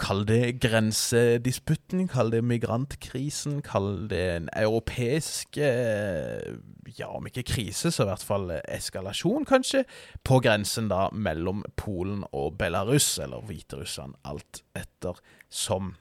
Kall 0.03 0.25
det 0.27 0.57
grensedisputten, 0.59 2.07
kall 2.11 2.33
det 2.33 2.41
migrantkrisen, 2.43 3.61
kall 3.63 4.09
det 4.11 4.23
en 4.35 4.49
europeisk 4.51 5.57
eh, 5.57 6.57
Ja, 6.97 7.07
om 7.15 7.29
ikke 7.29 7.45
krise, 7.47 7.91
så 7.91 8.03
i 8.03 8.09
hvert 8.09 8.25
fall 8.27 8.51
eskalasjon, 8.67 9.47
kanskje, 9.47 9.85
på 10.27 10.41
grensen 10.43 10.89
da 10.91 11.07
mellom 11.15 11.63
Polen 11.79 12.25
og 12.35 12.57
Belarus, 12.59 13.15
eller 13.23 13.45
Hviterussland, 13.47 14.17
alt 14.27 14.61
etter 14.75 15.23
som. 15.49 15.95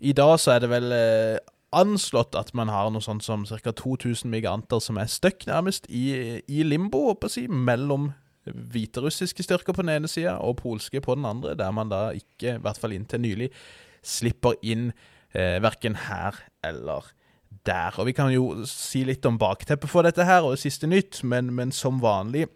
I 0.00 0.14
dag 0.14 0.38
så 0.40 0.54
er 0.54 0.62
det 0.62 0.70
vel 0.70 0.94
eh, 0.94 1.42
anslått 1.72 2.38
at 2.38 2.54
man 2.54 2.70
har 2.70 2.92
noe 2.92 3.02
sånt 3.02 3.26
som 3.26 3.44
ca. 3.48 3.74
2000 3.74 4.30
migranter 4.30 4.80
som 4.80 5.00
er 5.00 5.10
stuck 5.10 5.46
nærmest 5.50 5.90
i, 5.90 6.40
i 6.46 6.62
limbo, 6.62 7.08
håper 7.10 7.32
jeg, 7.34 7.50
mellom 7.50 8.12
hviterussiske 8.46 9.44
styrker 9.46 9.74
på 9.74 9.84
den 9.84 9.94
ene 9.94 10.10
sida 10.10 10.36
og 10.42 10.58
polske 10.62 11.00
på 11.00 11.16
den 11.18 11.26
andre, 11.28 11.54
der 11.58 11.70
man 11.74 11.92
da 11.92 12.10
ikke, 12.16 12.56
i 12.56 12.62
hvert 12.62 12.80
fall 12.80 12.94
inntil 12.96 13.22
nylig, 13.22 13.50
slipper 14.02 14.58
inn 14.66 14.90
eh, 15.34 15.60
verken 15.62 15.96
her 16.08 16.40
eller 16.64 17.12
der. 17.66 17.94
Og 17.98 18.06
Vi 18.06 18.16
kan 18.16 18.32
jo 18.32 18.64
si 18.68 19.04
litt 19.06 19.26
om 19.28 19.38
bakteppet 19.38 19.90
for 19.90 20.06
dette 20.06 20.26
her 20.26 20.42
og 20.42 20.56
det 20.56 20.64
siste 20.64 20.90
nytt, 20.90 21.22
men, 21.22 21.52
men 21.54 21.72
som 21.74 22.02
vanlig 22.02 22.48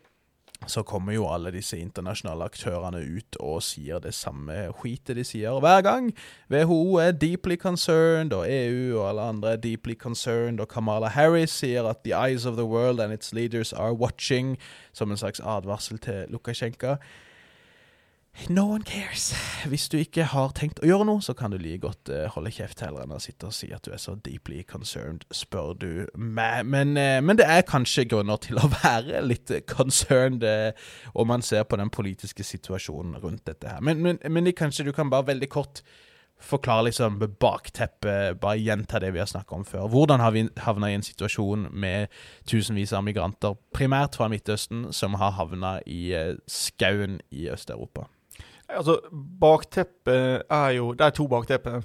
så 0.66 0.82
kommer 0.82 1.12
jo 1.12 1.26
alle 1.28 1.52
disse 1.54 1.78
internasjonale 1.78 2.46
aktørene 2.48 3.02
ut 3.04 3.36
og 3.44 3.60
sier 3.64 4.00
det 4.02 4.14
samme 4.16 4.54
skitet 4.78 5.18
de 5.18 5.24
sier 5.26 5.60
hver 5.60 5.82
gang. 5.84 6.08
WHO 6.52 6.96
er 7.02 7.12
deeply 7.12 7.58
concerned, 7.60 8.32
og 8.32 8.48
EU 8.48 8.96
og 8.98 9.10
alle 9.10 9.28
andre 9.34 9.52
er 9.52 9.62
deeply 9.62 9.94
concerned, 10.00 10.60
og 10.60 10.68
Kamala 10.72 11.12
Harris 11.12 11.50
sier 11.60 11.86
at 11.86 12.02
the 12.04 12.16
eyes 12.16 12.46
of 12.46 12.56
the 12.56 12.64
world 12.64 13.00
and 13.00 13.12
its 13.12 13.32
leaders 13.32 13.72
are 13.72 13.92
watching, 13.92 14.56
som 14.92 15.10
en 15.10 15.20
slags 15.20 15.40
advarsel 15.40 15.98
til 15.98 16.24
Lukasjenko. 16.28 16.96
No 18.48 18.66
one 18.72 18.84
cares. 18.84 19.34
Hvis 19.66 19.88
du 19.88 19.96
ikke 19.98 20.26
har 20.30 20.52
tenkt 20.54 20.78
å 20.82 20.86
gjøre 20.86 21.06
noe, 21.08 21.22
så 21.24 21.34
kan 21.34 21.50
du 21.50 21.58
like 21.58 21.80
godt 21.82 22.10
uh, 22.12 22.26
holde 22.34 22.52
kjeft 22.54 22.82
heller 22.84 23.02
enn 23.02 23.14
å 23.16 23.20
sitte 23.22 23.48
og 23.48 23.54
si 23.56 23.70
at 23.74 23.82
du 23.86 23.94
er 23.96 24.00
så 24.02 24.14
deeply 24.22 24.60
concerned, 24.68 25.24
spør 25.34 25.72
du 25.80 25.90
meg. 26.14 26.66
Men, 26.68 26.94
uh, 27.00 27.18
men 27.24 27.40
det 27.40 27.48
er 27.50 27.66
kanskje 27.66 28.06
grunner 28.10 28.38
til 28.42 28.60
å 28.60 28.68
være 28.78 29.24
litt 29.24 29.50
concerned 29.70 30.46
uh, 30.46 30.70
om 31.16 31.32
man 31.32 31.42
ser 31.42 31.64
på 31.66 31.78
den 31.80 31.90
politiske 31.90 32.46
situasjonen 32.46 33.18
rundt 33.24 33.46
dette 33.48 33.72
her. 33.72 33.80
Men, 33.82 34.04
men, 34.04 34.20
men 34.30 34.52
kanskje 34.54 34.86
du 34.86 34.92
kan 34.94 35.10
bare 35.10 35.32
veldig 35.32 35.48
kort 35.50 35.82
forklare 36.36 36.90
liksom 36.90 37.16
bakteppet, 37.40 38.36
bare 38.42 38.60
gjenta 38.60 39.00
det 39.00 39.14
vi 39.16 39.22
har 39.22 39.30
snakka 39.30 39.56
om 39.56 39.64
før. 39.64 39.88
Hvordan 39.88 40.20
har 40.20 40.34
vi 40.36 40.44
havna 40.60 40.90
i 40.92 40.98
en 40.98 41.06
situasjon 41.06 41.70
med 41.72 42.12
tusenvis 42.46 42.92
av 42.92 43.06
migranter, 43.08 43.56
primært 43.74 44.20
fra 44.20 44.28
Midtøsten, 44.28 44.90
som 44.92 45.16
har 45.16 45.32
havna 45.40 45.78
i 45.88 46.12
skauen 46.44 47.16
i 47.32 47.48
Øst-Europa? 47.48 48.10
Altså, 48.68 48.98
bakteppet 49.40 50.46
er 50.50 50.70
jo 50.76 50.92
Det 50.94 51.06
er 51.06 51.14
to 51.14 51.28
baktepper. 51.30 51.84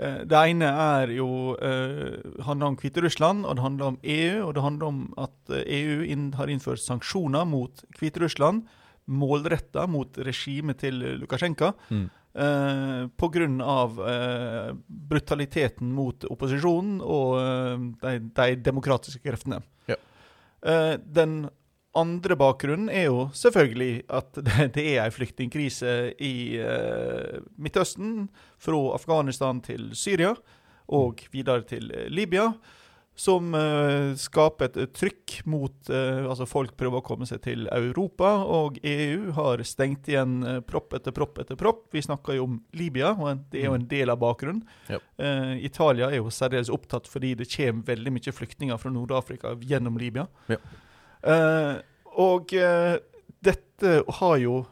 Eh, 0.00 0.22
det 0.28 0.42
ene 0.52 0.68
er 0.68 1.12
jo 1.12 1.56
uh, 1.60 2.44
handler 2.46 2.72
om 2.72 2.76
Hviterussland, 2.80 3.44
og 3.44 3.56
det 3.56 3.64
handler 3.64 3.90
om 3.92 3.98
EU. 4.02 4.46
Og 4.46 4.54
det 4.56 4.64
handler 4.64 4.86
om 4.86 5.00
at 5.20 5.54
EU 5.66 6.04
inn, 6.04 6.30
har 6.38 6.52
innført 6.52 6.80
sanksjoner 6.80 7.44
mot 7.48 7.84
Hviterussland, 7.98 8.64
målretta 9.10 9.86
mot 9.90 10.16
regimet 10.24 10.80
til 10.84 11.02
Lukasjenko. 11.20 11.74
Mm. 11.90 12.08
Uh, 12.30 13.08
Pga. 13.18 13.46
Uh, 13.98 14.76
brutaliteten 14.86 15.90
mot 15.92 16.24
opposisjonen 16.30 17.00
og 17.02 17.40
uh, 17.42 17.88
de, 18.04 18.20
de, 18.36 18.52
demokratiske 18.62 19.24
kreftene. 19.24 19.58
Ja. 19.90 19.98
Uh, 20.62 20.94
den 21.02 21.42
andre 21.98 22.36
bakgrunnen 22.38 22.90
er 22.92 23.08
jo 23.08 23.26
selvfølgelig 23.34 24.04
at 24.08 24.38
det 24.76 24.86
er 24.94 25.04
en 25.04 25.14
flyktningkrise 25.14 25.94
i 26.22 26.34
uh, 26.62 27.40
Midtøsten. 27.58 28.28
Fra 28.60 28.80
Afghanistan 28.94 29.62
til 29.64 29.90
Syria 29.96 30.34
og 30.90 31.24
videre 31.32 31.64
til 31.66 31.90
Libya. 32.10 32.52
som 33.20 33.54
eh, 33.54 34.14
skaper 34.16 34.70
et 34.70 34.76
eh, 34.80 34.88
trykk 34.96 35.34
mot 35.50 35.90
eh, 35.92 36.22
Altså 36.24 36.46
folk 36.48 36.72
prøver 36.78 37.02
å 37.02 37.04
komme 37.04 37.26
seg 37.28 37.42
til 37.44 37.66
Europa, 37.68 38.30
og 38.46 38.78
EU 38.86 39.34
har 39.36 39.60
stengt 39.66 40.08
igjen 40.08 40.38
eh, 40.46 40.60
propp 40.64 40.94
etter 40.96 41.12
propp 41.12 41.42
etter 41.42 41.58
propp. 41.60 41.82
Vi 41.92 42.00
snakker 42.06 42.38
jo 42.38 42.46
om 42.46 42.54
Libya, 42.72 43.12
og 43.18 43.42
det 43.52 43.60
er 43.60 43.68
jo 43.68 43.76
en 43.76 43.88
del 43.90 44.14
av 44.14 44.22
bakgrunnen. 44.22 44.62
Ja. 44.88 45.02
Eh, 45.20 45.58
Italia 45.68 46.08
er 46.08 46.22
jo 46.22 46.32
særdeles 46.32 46.72
opptatt 46.72 47.10
fordi 47.10 47.34
det 47.42 47.50
kommer 47.52 47.90
veldig 47.92 48.14
mye 48.16 48.36
flyktninger 48.38 48.80
fra 48.80 48.94
Nord-Afrika 48.94 49.52
gjennom 49.68 50.00
Libya. 50.00 50.24
Ja. 50.48 50.60
Eh, 51.22 51.80
og 52.20 52.52
uh, 52.56 52.96
dette 53.42 53.90
har 54.20 54.36
jo 54.40 54.66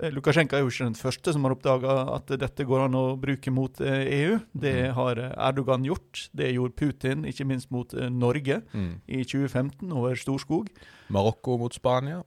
eh, 0.00 0.10
Lukasjenko 0.12 0.56
er 0.56 0.60
jo 0.64 0.68
ikke 0.70 0.84
den 0.86 0.94
første 0.98 1.32
som 1.32 1.44
har 1.44 1.54
oppdaga 1.56 1.94
at 2.14 2.26
dette 2.40 2.64
går 2.68 2.84
an 2.86 2.94
å 2.98 3.04
bruke 3.20 3.50
mot 3.52 3.80
EU. 3.80 4.38
Det 4.52 4.74
Mhm. 4.90 4.94
har 4.94 5.16
Erdogan 5.48 5.84
gjort. 5.84 6.28
Det 6.36 6.52
gjorde 6.54 6.76
Putin, 6.76 7.24
ikke 7.24 7.46
minst 7.46 7.70
mot 7.70 7.92
Norge 7.92 8.62
Mm. 8.74 9.00
i 9.08 9.24
2015 9.24 9.92
over 9.92 10.14
Storskog. 10.14 10.68
Marokko 11.10 11.58
mot 11.58 11.72
Spania. 11.74 12.22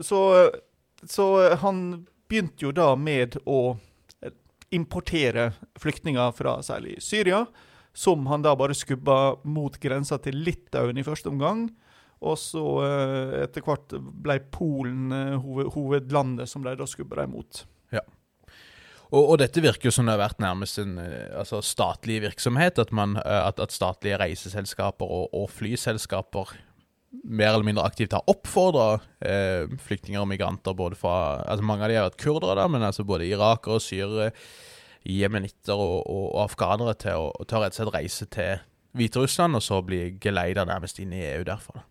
Så, 0.00 0.50
så 1.06 1.56
han 1.58 2.06
begynte 2.28 2.62
jo 2.66 2.72
da 2.72 2.94
med 2.96 3.36
å 3.46 3.76
importere 4.74 5.52
flyktninger 5.78 6.32
fra 6.34 6.56
særlig 6.66 6.98
Syria, 7.02 7.44
som 7.96 8.26
han 8.28 8.44
da 8.44 8.52
bare 8.58 8.76
skubba 8.76 9.36
mot 9.48 9.78
grensa 9.80 10.18
til 10.22 10.36
Litauen 10.44 10.98
i 11.00 11.06
første 11.06 11.32
omgang. 11.32 11.68
Og 12.26 12.36
så 12.40 12.64
eh, 12.84 13.38
etter 13.44 13.64
hvert 13.64 13.96
ble 13.96 14.38
Polen 14.52 15.12
eh, 15.12 15.34
hoved, 15.40 15.72
hovedlandet 15.74 16.48
som 16.48 16.64
de 16.64 16.76
da 16.76 16.88
skubba 16.88 17.22
dem 17.22 17.34
mot. 17.36 17.64
Og, 19.14 19.22
og 19.22 19.36
dette 19.38 19.62
virker 19.62 19.88
jo 19.88 19.94
som 19.94 20.08
det 20.08 20.16
har 20.16 20.24
vært 20.24 20.40
nærmest 20.42 20.80
en 20.82 20.96
eh, 20.98 21.30
altså 21.38 21.60
statlig 21.64 22.18
virksomhet. 22.24 22.80
At, 22.82 22.92
man, 22.96 23.16
at, 23.22 23.60
at 23.62 23.74
statlige 23.74 24.18
reiseselskaper 24.22 25.06
og, 25.06 25.28
og 25.36 25.50
flyselskaper 25.54 26.56
mer 27.26 27.54
eller 27.54 27.66
mindre 27.66 27.86
aktivt 27.86 28.16
har 28.16 28.26
oppfordra 28.28 28.98
eh, 29.24 29.70
flyktninger 29.86 30.20
og 30.20 30.28
migranter 30.30 30.74
både 30.76 30.98
fra 30.98 31.42
altså 31.46 31.64
Mange 31.64 31.86
av 31.86 31.90
de 31.90 31.98
har 31.98 32.08
vært 32.10 32.20
kurdere, 32.20 32.56
da, 32.58 32.66
men 32.70 32.84
altså 32.84 33.06
både 33.08 33.28
irakere, 33.28 33.80
syrere, 33.80 34.32
jemenitter 35.08 35.74
og, 35.74 36.06
og, 36.06 36.24
og 36.34 36.40
afghanere 36.46 36.94
til 37.00 37.28
å, 37.28 37.44
ta 37.48 37.62
rett 37.62 37.76
og 37.76 37.82
slett 37.82 37.94
reise 37.94 38.26
til 38.26 38.64
Hviterussland, 38.96 39.58
og 39.58 39.62
så 39.62 39.82
bli 39.84 40.16
geleida 40.22 40.64
nærmest 40.64 40.98
inn 41.02 41.12
i 41.12 41.24
EU 41.34 41.44
derfra. 41.44 41.84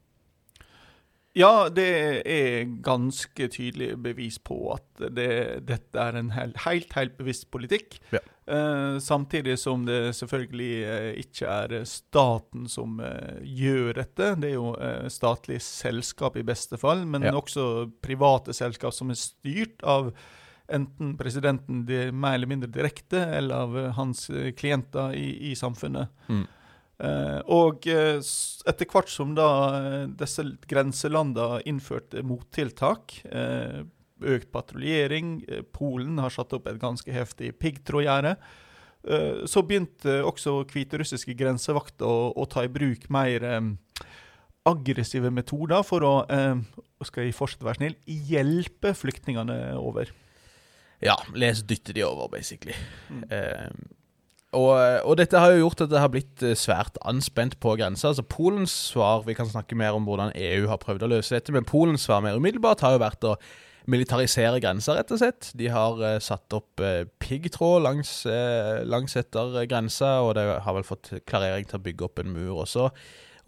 Ja, 1.36 1.68
det 1.68 1.90
er 2.32 2.62
ganske 2.84 3.50
tydelig 3.52 3.98
bevis 4.00 4.38
på 4.40 4.56
at 4.72 5.02
det, 5.12 5.66
dette 5.68 6.00
er 6.00 6.16
en 6.16 6.30
helt, 6.32 6.56
helt, 6.64 6.94
helt 6.96 7.18
bevisst 7.20 7.50
politikk. 7.52 7.98
Ja. 8.16 8.22
Eh, 8.48 9.00
samtidig 9.04 9.58
som 9.60 9.84
det 9.88 10.14
selvfølgelig 10.16 10.72
eh, 10.86 11.10
ikke 11.26 11.50
er 11.52 11.84
staten 11.90 12.70
som 12.72 13.02
eh, 13.04 13.42
gjør 13.44 13.98
dette. 14.00 14.32
Det 14.40 14.54
er 14.54 14.56
jo 14.56 14.72
eh, 14.80 15.10
statlige 15.12 15.66
selskap 15.66 16.40
i 16.40 16.46
beste 16.48 16.80
fall, 16.80 17.04
men 17.04 17.28
Ja. 17.28 17.36
også 17.36 17.90
private 18.06 18.56
selskap 18.56 18.96
som 18.96 19.12
er 19.12 19.20
styrt 19.20 19.84
av 19.84 20.14
enten 20.72 21.16
presidenten 21.18 21.86
det, 21.86 22.10
mer 22.14 22.38
eller 22.38 22.50
mindre 22.50 22.72
direkte, 22.72 23.22
eller 23.38 23.66
av 23.68 23.78
eh, 23.80 23.92
hans 23.98 24.30
eh, 24.30 24.52
klienter 24.58 25.14
i, 25.18 25.52
i 25.52 25.56
samfunnet. 25.58 26.12
Mm. 26.28 26.46
Eh, 26.96 27.40
og 27.52 27.88
eh, 27.92 28.18
etter 28.70 28.88
hvert 28.90 29.12
som 29.12 29.34
da 29.36 29.50
disse 30.16 30.46
grenselandene 30.70 31.62
innførte 31.70 32.24
mottiltak, 32.26 33.20
eh, 33.28 33.84
økt 34.26 34.48
patruljering, 34.54 35.42
Polen 35.76 36.22
har 36.24 36.32
satt 36.32 36.56
opp 36.56 36.70
et 36.72 36.80
ganske 36.82 37.12
heftig 37.12 37.52
piggtrådgjerde, 37.60 38.36
eh, 39.12 39.42
så 39.46 39.66
begynte 39.68 40.22
også 40.24 40.62
hviterussiske 40.72 41.36
grensevakter 41.38 42.08
å, 42.08 42.32
å 42.32 42.48
ta 42.50 42.64
i 42.66 42.72
bruk 42.72 43.10
mer 43.14 43.44
aggressive 44.66 45.30
metoder 45.30 45.84
for 45.86 46.02
å, 46.02 46.14
skal 47.06 47.28
jeg 47.28 47.36
fortsette 47.38 47.62
å 47.62 47.68
være 47.68 47.78
snill, 47.84 47.98
hjelpe 48.10 48.96
flyktningene 48.98 49.76
over. 49.78 50.10
Ja, 51.04 51.18
les 51.36 51.64
dytte 51.68 51.94
de 51.96 52.06
over, 52.08 52.30
basically. 52.32 52.76
Mm. 53.10 53.24
Eh, 53.32 53.68
og, 54.56 54.72
og 55.04 55.18
dette 55.20 55.40
har 55.42 55.52
jo 55.52 55.66
gjort 55.66 55.84
at 55.86 55.92
det 55.92 56.02
har 56.02 56.12
blitt 56.14 56.44
eh, 56.46 56.56
svært 56.58 57.00
anspent 57.08 57.58
på 57.64 57.76
grensa. 57.80 58.12
Altså 58.12 58.24
Polens 58.24 58.74
svar 58.92 59.26
Vi 59.28 59.36
kan 59.38 59.50
snakke 59.50 59.78
mer 59.78 59.98
om 59.98 60.08
hvordan 60.08 60.36
EU 60.36 60.68
har 60.72 60.82
prøvd 60.82 61.06
å 61.06 61.12
løse 61.18 61.36
dette, 61.36 61.54
men 61.56 61.68
Polens 61.68 62.08
svar 62.08 62.24
mer 62.24 62.40
umiddelbart 62.40 62.84
har 62.86 62.96
jo 62.96 63.04
vært 63.04 63.28
å 63.28 63.36
militarisere 63.92 64.58
grensa, 64.64 64.96
rett 64.98 65.12
og 65.14 65.20
slett. 65.22 65.52
De 65.60 65.68
har 65.70 66.00
eh, 66.08 66.18
satt 66.24 66.56
opp 66.58 66.82
eh, 66.82 67.04
piggtråd 67.22 67.84
langs, 67.86 68.16
langs 68.88 69.20
etter 69.20 69.60
grensa, 69.70 70.18
og 70.26 70.36
de 70.40 70.48
har 70.64 70.78
vel 70.80 70.88
fått 70.88 71.12
klarering 71.28 71.68
til 71.70 71.80
å 71.80 71.86
bygge 71.86 72.08
opp 72.08 72.24
en 72.24 72.34
mur 72.34 72.64
også. 72.64 72.90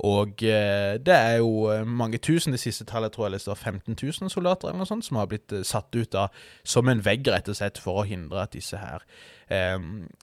Og 0.05 0.43
eh, 0.45 0.99
det 1.01 1.13
er 1.13 1.39
jo 1.41 1.71
eh, 1.73 1.85
mange 1.85 2.19
tusen, 2.21 2.53
det 2.53 2.61
siste 2.61 2.85
tallet 2.85 3.15
tror 3.15 3.27
jeg 3.27 3.37
det 3.37 3.41
står 3.41 3.55
15 3.57 3.95
000 3.97 4.29
soldater 4.29 4.69
eller 4.69 4.83
noe 4.83 4.89
sånt, 4.89 5.05
som 5.07 5.17
har 5.17 5.29
blitt 5.31 5.53
eh, 5.55 5.65
satt 5.65 5.95
ut 5.95 6.11
da 6.13 6.27
som 6.61 6.89
en 6.91 7.01
vegg, 7.01 7.25
rett 7.33 7.49
og 7.49 7.57
slett, 7.57 7.81
for 7.81 8.03
å 8.03 8.05
hindre 8.07 8.43
at 8.43 8.53
disse 8.53 8.77
her 8.77 9.05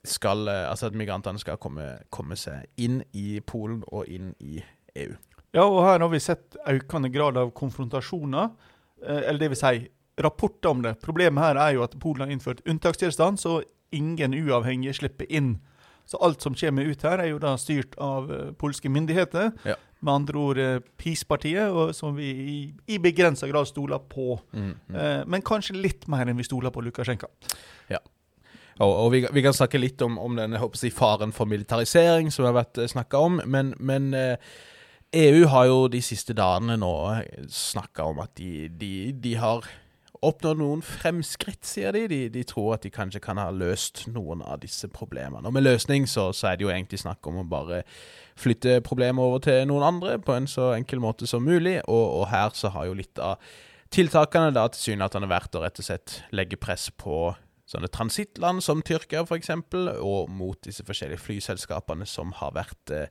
skal 0.05 0.45
Altså 0.45 0.91
at 0.91 0.93
migrantene 0.93 1.41
skal 1.41 1.57
komme, 1.57 1.87
komme 2.13 2.35
seg 2.37 2.67
inn 2.77 2.99
i 3.17 3.39
Polen 3.41 3.79
og 3.89 4.05
inn 4.05 4.35
i 4.37 4.59
EU. 5.01 5.15
Ja, 5.49 5.63
og 5.63 5.79
her 5.81 6.03
har 6.03 6.11
vi 6.11 6.19
sett 6.21 6.53
økende 6.69 7.09
grad 7.09 7.39
av 7.41 7.49
konfrontasjoner, 7.57 8.51
eller 9.01 9.41
det 9.41 9.49
vil 9.55 9.57
si 9.57 9.87
rapporter 10.21 10.69
om 10.69 10.83
det. 10.85 10.93
Problemet 11.01 11.41
her 11.41 11.57
er 11.57 11.73
jo 11.73 11.81
at 11.87 11.97
Polen 11.97 12.27
har 12.27 12.35
innført 12.35 12.61
unntakstilstand, 12.69 13.41
så 13.41 13.63
ingen 13.89 14.37
uavhengige 14.37 14.93
slipper 14.99 15.25
inn. 15.25 15.55
Så 16.05 16.21
alt 16.21 16.41
som 16.41 16.55
kommer 16.57 16.85
ut 16.85 17.03
her, 17.03 17.21
er 17.23 17.31
jo 17.31 17.41
da 17.41 17.55
styrt 17.57 17.97
av 18.01 18.31
eh, 18.31 18.47
polske 18.61 18.89
myndigheter. 18.89 19.51
Ja. 19.65 19.77
Med 20.05 20.13
andre 20.13 20.37
ord 20.37 20.61
eh, 20.61 20.79
PiS-partiet, 21.01 21.95
som 21.97 22.17
vi 22.17 22.29
i, 22.31 22.57
i 22.93 22.99
begrensa 23.01 23.49
grad 23.49 23.69
stoler 23.69 24.03
på. 24.09 24.35
Mm, 24.53 24.73
mm. 24.87 24.99
Eh, 24.99 25.21
men 25.25 25.45
kanskje 25.45 25.79
litt 25.79 26.05
mer 26.11 26.29
enn 26.29 26.37
vi 26.37 26.45
stoler 26.45 26.73
på 26.73 26.85
Lukasjenko. 26.85 27.31
Og, 28.75 28.91
og 28.91 29.11
vi, 29.13 29.23
vi 29.31 29.43
kan 29.43 29.55
snakke 29.55 29.79
litt 29.79 30.01
om, 30.03 30.17
om 30.19 30.35
denne 30.35 30.59
si, 30.75 30.91
faren 30.91 31.31
for 31.35 31.47
militarisering 31.47 32.31
som 32.33 32.47
har 32.49 32.57
vært 32.57 32.81
snakka 32.91 33.21
om, 33.23 33.39
men, 33.47 33.71
men 33.79 34.09
eh, 34.17 34.35
EU 35.15 35.45
har 35.47 35.69
jo 35.69 35.77
de 35.91 36.01
siste 36.03 36.35
dagene 36.35 36.75
nå 36.81 36.91
snakka 37.47 38.09
om 38.11 38.19
at 38.25 38.33
de, 38.35 38.67
de, 38.67 38.91
de 39.23 39.35
har 39.39 39.67
oppnådd 40.29 40.59
noen 40.59 40.81
fremskritt, 40.85 41.63
sier 41.67 41.95
de. 41.95 42.05
de. 42.11 42.19
De 42.33 42.43
tror 42.47 42.75
at 42.75 42.85
de 42.85 42.91
kanskje 42.93 43.21
kan 43.23 43.39
ha 43.41 43.47
løst 43.53 44.05
noen 44.11 44.43
av 44.45 44.59
disse 44.63 44.89
problemene. 44.91 45.45
Og 45.47 45.55
med 45.55 45.65
løsning 45.65 46.07
så, 46.09 46.29
så 46.35 46.51
er 46.51 46.59
det 46.59 46.67
jo 46.67 46.73
egentlig 46.73 47.01
snakk 47.03 47.25
om 47.29 47.41
å 47.41 47.47
bare 47.49 47.83
flytte 48.39 48.81
problemet 48.85 49.23
over 49.23 49.43
til 49.45 49.63
noen 49.69 49.87
andre 49.93 50.17
på 50.19 50.35
en 50.35 50.49
så 50.49 50.73
enkel 50.75 51.01
måte 51.03 51.29
som 51.29 51.45
mulig, 51.45 51.79
og, 51.85 52.05
og 52.21 52.27
her 52.33 52.53
så 52.57 52.73
har 52.75 52.89
jo 52.89 52.99
litt 52.99 53.21
av 53.21 53.39
tiltakene 53.95 54.53
da 54.55 54.67
tilsynelatende 54.71 55.29
vært 55.31 55.55
å 55.55 55.63
rett 55.63 55.79
og 55.79 55.87
slett 55.87 56.19
legge 56.35 56.59
press 56.59 56.89
på 56.91 57.29
sånne 57.69 57.89
transittland 57.89 58.61
som 58.61 58.83
Tyrkia 58.85 59.23
f.eks., 59.25 59.51
og 59.97 60.29
mot 60.29 60.59
disse 60.65 60.85
forskjellige 60.85 61.23
flyselskapene 61.23 62.05
som 62.09 62.33
har 62.41 62.53
vært 62.57 62.93
eh, 62.93 63.07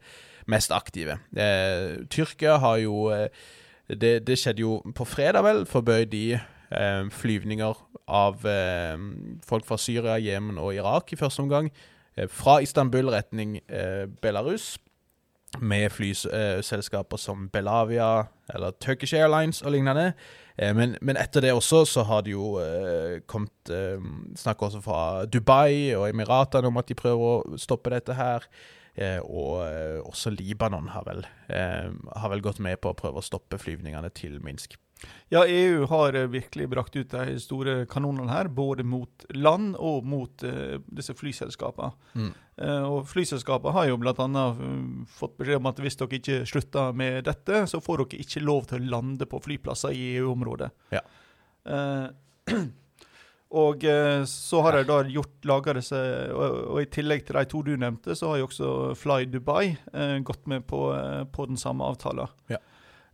mest 0.51 0.75
aktive. 0.75 1.19
Eh, 1.35 2.05
Tyrkia 2.13 2.59
har 2.63 2.79
jo 2.85 3.09
eh, 3.15 3.29
det, 3.89 4.21
det 4.29 4.39
skjedde 4.41 4.63
jo 4.65 4.79
på 4.97 5.07
fredag, 5.09 5.43
vel, 5.45 5.65
forbød 5.69 6.07
de 6.13 6.25
eh, 6.79 7.11
flyvninger 7.11 7.83
av 8.09 8.47
eh, 8.47 8.97
folk 9.47 9.67
fra 9.69 9.79
Syria, 9.81 10.19
Jemen 10.21 10.59
og 10.59 10.75
Irak 10.75 11.13
i 11.13 11.21
første 11.21 11.45
omgang. 11.45 11.71
Eh, 12.17 12.29
fra 12.29 12.61
Istanbul 12.63 13.13
retning 13.15 13.59
eh, 13.69 14.07
Belarus. 14.23 14.79
Med 15.63 15.93
flyselskaper 15.95 17.17
som 17.17 17.49
Belavia 17.49 18.25
eller 18.51 18.73
Turkish 18.83 19.15
Airlines 19.15 19.63
og 19.63 19.71
lignende. 19.71 20.13
Eh, 20.59 20.75
men, 20.75 20.97
men 21.01 21.17
etter 21.17 21.41
det 21.47 21.53
også 21.55 21.85
så 21.87 22.03
har 22.09 22.25
det 22.27 22.35
jo 22.35 22.57
eh, 22.63 23.21
kommet 23.31 23.71
eh, 23.71 24.03
snakk 24.37 24.63
også 24.67 24.83
fra 24.83 25.03
Dubai 25.27 25.95
og 25.95 26.09
Emiratene 26.09 26.71
om 26.71 26.83
at 26.83 26.91
de 26.91 26.99
prøver 26.99 27.23
å 27.55 27.61
stoppe 27.61 27.95
dette 27.95 28.19
her. 28.19 28.47
Eh, 28.95 29.19
og 29.23 29.65
eh, 29.67 29.99
også 30.07 30.31
Libanon 30.31 30.93
har 30.95 31.07
vel, 31.07 31.25
eh, 31.51 31.91
har 31.91 32.31
vel 32.31 32.43
gått 32.43 32.63
med 32.63 32.79
på 32.83 32.93
å 32.93 32.99
prøve 32.99 33.19
å 33.19 33.27
stoppe 33.27 33.59
flyvningene 33.59 34.11
til 34.15 34.39
Minsk. 34.43 34.79
Ja, 35.29 35.47
EU 35.47 35.87
har 35.87 36.15
eh, 36.15 36.27
virkelig 36.27 36.69
brakt 36.69 36.97
ut 36.97 37.11
de 37.11 37.39
store 37.41 37.87
kanonene 37.91 38.31
her, 38.31 38.49
både 38.49 38.85
mot 38.87 39.25
land 39.35 39.75
og 39.81 40.05
mot 40.07 40.45
uh, 40.47 40.77
disse 40.95 41.15
flyselskapene. 41.17 41.91
Mm. 42.15 42.29
Uh, 42.61 42.85
og 42.93 43.09
flyselskapene 43.11 43.75
har 43.75 43.89
jo 43.89 43.99
bl.a. 43.99 44.45
Fått 45.11 45.35
beskjed 45.41 45.59
om 45.59 45.71
at 45.71 45.81
hvis 45.83 45.99
dere 45.99 46.21
ikke 46.21 46.39
slutter 46.47 46.95
med 46.95 47.25
dette, 47.27 47.65
så 47.71 47.81
får 47.83 48.05
dere 48.05 48.23
ikke 48.23 48.45
lov 48.45 48.69
til 48.71 48.79
å 48.85 48.95
lande 48.97 49.27
på 49.27 49.41
flyplasser 49.43 49.97
i 49.97 50.07
EU-området. 50.21 50.71
Ja. 50.95 51.03
Uh, 51.67 52.09
og 53.65 53.85
så 54.27 54.61
har 54.67 54.75
de 54.75 54.87
da 54.89 54.97
gjort 55.07 55.47
laga 55.47 55.77
disse 55.77 55.99
og, 56.35 56.57
og 56.75 56.79
i 56.83 56.89
tillegg 56.91 57.23
til 57.25 57.39
de 57.39 57.45
to 57.49 57.61
du 57.63 57.75
nevnte, 57.79 58.17
så 58.19 58.33
har 58.33 58.41
jo 58.41 58.49
også 58.49 58.71
Fly 58.99 59.29
Dubai 59.31 59.77
gått 60.27 60.49
med 60.51 60.67
på, 60.67 60.81
på 61.31 61.47
den 61.47 61.61
samme 61.61 61.87
avtalen. 61.87 62.33
Ja. 62.51 62.59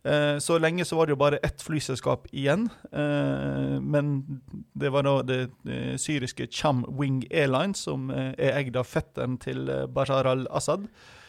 Eh, 0.03 0.37
Så 0.41 0.57
lenge 0.59 0.85
så 0.85 0.97
var 0.97 1.05
det 1.05 1.13
jo 1.13 1.19
bare 1.21 1.37
ett 1.43 1.61
flyselskap 1.61 2.27
igjen. 2.33 2.69
eh, 2.91 3.79
Men 3.79 4.41
det 4.73 4.89
var 4.91 5.03
da 5.03 5.21
det, 5.21 5.39
det 5.63 5.99
syriske 6.01 6.47
Cham 6.51 6.85
Wing 6.99 7.23
Airlines, 7.31 7.77
som 7.85 8.09
eh, 8.11 8.33
er 8.37 8.57
eid 8.63 8.75
av 8.77 8.85
fetteren 8.89 9.37
til 9.37 9.69
eh, 9.69 9.85
Bashar 9.87 10.25
al-Assad. 10.25 10.87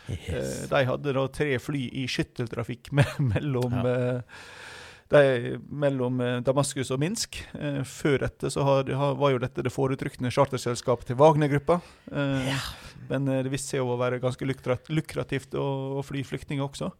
Yes. 0.08 0.66
de 0.68 0.80
hadde 0.84 1.12
da 1.14 1.26
tre 1.30 1.58
fly 1.62 1.84
i 2.02 2.06
skytteltrafikk 2.10 2.90
mellom 3.32 3.72
Ja. 3.84 3.92
Eh, 5.18 5.42
de, 5.44 5.56
mellom 5.84 6.20
eh, 6.24 6.38
Damaskus 6.46 6.92
og 6.94 7.02
Minsk. 7.02 7.40
Eh, 7.58 7.82
før 7.88 8.24
dette 8.26 8.50
så 8.52 8.64
har, 8.66 8.92
var 9.18 9.34
jo 9.34 9.42
dette 9.42 9.64
det 9.64 9.72
foretrukne 9.74 10.32
charterselskapet 10.32 11.12
til 11.12 11.20
Wagner-gruppa. 11.20 11.80
Eh, 12.12 12.64
Men 13.10 13.28
eh, 13.28 13.42
det 13.44 13.52
viste 13.52 13.74
seg 13.74 13.82
jo 13.82 13.92
å 13.92 14.00
være 14.00 14.20
ganske 14.22 14.46
lukrativt 14.46 15.56
å, 15.58 15.66
å 15.98 16.04
fly 16.06 16.22
flyktninger 16.26 16.64
også. 16.64 16.92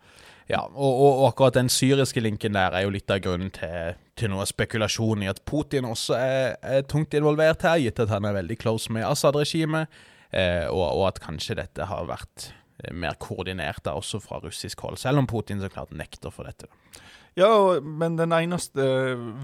Ja, 0.50 0.64
og, 0.66 0.90
og, 0.90 1.12
og 1.22 1.26
akkurat 1.28 1.54
den 1.54 1.70
syriske 1.70 2.20
linken 2.20 2.56
der 2.56 2.74
er 2.74 2.82
jo 2.84 2.90
litt 2.92 3.10
av 3.14 3.20
grunnen 3.22 3.52
til, 3.54 3.94
til 4.18 4.32
noe 4.32 4.44
spekulasjon 4.48 5.22
i 5.22 5.30
at 5.30 5.44
Putin 5.48 5.86
også 5.88 6.16
er, 6.18 6.56
er 6.66 6.82
tungt 6.90 7.14
involvert 7.14 7.62
her, 7.62 7.78
gitt 7.80 8.02
at 8.02 8.10
han 8.12 8.26
er 8.26 8.34
veldig 8.40 8.58
close 8.60 8.92
med 8.92 9.06
Assad-regimet, 9.06 10.02
eh, 10.34 10.66
og, 10.66 10.82
og 10.82 11.06
at 11.12 11.22
kanskje 11.22 11.60
dette 11.62 11.86
har 11.88 12.10
vært 12.10 12.50
eh, 12.82 12.90
mer 12.90 13.14
koordinert 13.22 13.84
da, 13.86 13.94
også 13.94 14.20
fra 14.24 14.42
russisk 14.42 14.82
hold, 14.82 14.98
selv 15.00 15.22
om 15.22 15.30
Putin 15.30 15.62
så 15.62 15.70
klart 15.72 15.94
nekter 15.94 16.34
for 16.34 16.50
dette. 16.50 16.66
da. 16.66 17.00
Ja, 17.38 17.80
men 17.80 18.18
den 18.18 18.34
eneste 18.36 18.84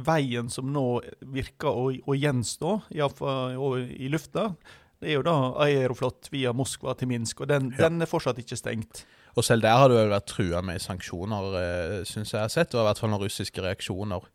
veien 0.05 0.51
som 0.53 0.68
nå 0.74 1.01
virker 1.32 1.70
å, 1.72 1.86
å 1.89 2.16
gjenstå, 2.16 2.74
iallfall 2.93 3.86
i 3.89 4.11
lufta, 4.12 4.51
det 4.99 5.12
er 5.12 5.16
jo 5.20 5.24
da 5.24 5.36
Aeroflot 5.64 6.28
via 6.32 6.53
Moskva 6.57 6.97
til 6.99 7.09
Minsk, 7.12 7.41
og 7.45 7.49
den, 7.49 7.70
Ja. 7.72 7.86
den 7.89 8.03
er 8.03 8.11
fortsatt 8.11 8.41
ikke 8.43 8.59
stengt. 8.59 9.05
Og 9.39 9.45
selv 9.47 9.62
der 9.62 9.78
har 9.78 9.89
det 9.89 9.97
vel 9.97 10.11
vært 10.11 10.26
trua 10.26 10.61
med 10.62 10.82
sanksjoner, 10.82 11.49
eh, 11.62 12.05
syns 12.05 12.32
jeg 12.34 12.41
har 12.41 12.53
sett, 12.53 12.74
og 12.74 12.82
i 12.82 12.89
hvert 12.89 12.99
fall 12.99 13.12
noen 13.12 13.22
russiske 13.22 13.62
reaksjoner 13.62 14.26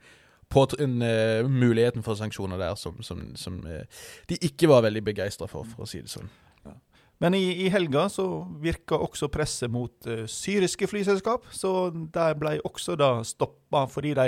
på 0.54 0.68
en, 0.80 1.02
uh, 1.02 1.50
muligheten 1.50 2.04
for 2.06 2.16
sanksjoner 2.16 2.60
der 2.62 2.76
som, 2.76 3.02
som, 3.02 3.36
som 3.36 3.60
uh, 3.66 3.82
de 4.30 4.38
ikke 4.38 4.70
var 4.70 4.84
veldig 4.86 5.02
begeistra 5.04 5.48
for, 5.50 5.66
for 5.66 5.86
å 5.86 5.90
si 5.90 6.02
det 6.04 6.12
sånn. 6.12 6.30
Men 7.24 7.38
i, 7.38 7.44
i 7.64 7.70
helga 7.72 8.10
så 8.12 8.26
virka 8.60 8.98
også 9.00 9.30
presset 9.32 9.72
mot 9.72 10.10
uh, 10.12 10.26
syriske 10.28 10.90
flyselskap, 10.92 11.48
så 11.56 11.88
der 12.14 12.36
ble 12.36 12.58
også 12.68 12.98
da 13.00 13.16
stoppa 13.24 13.86
fordi 13.88 14.12
de 14.20 14.28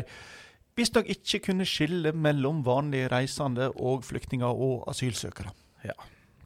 visstnok 0.79 1.09
ikke 1.11 1.41
kunne 1.49 1.67
skille 1.67 2.13
mellom 2.15 2.63
vanlige 2.65 3.09
reisende 3.11 3.67
og 3.75 4.03
flyktninger 4.07 4.47
og 4.47 4.87
asylsøkere. 4.91 5.51
Ja, 5.83 5.97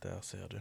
Der 0.04 0.20
ser 0.22 0.48
du. 0.50 0.58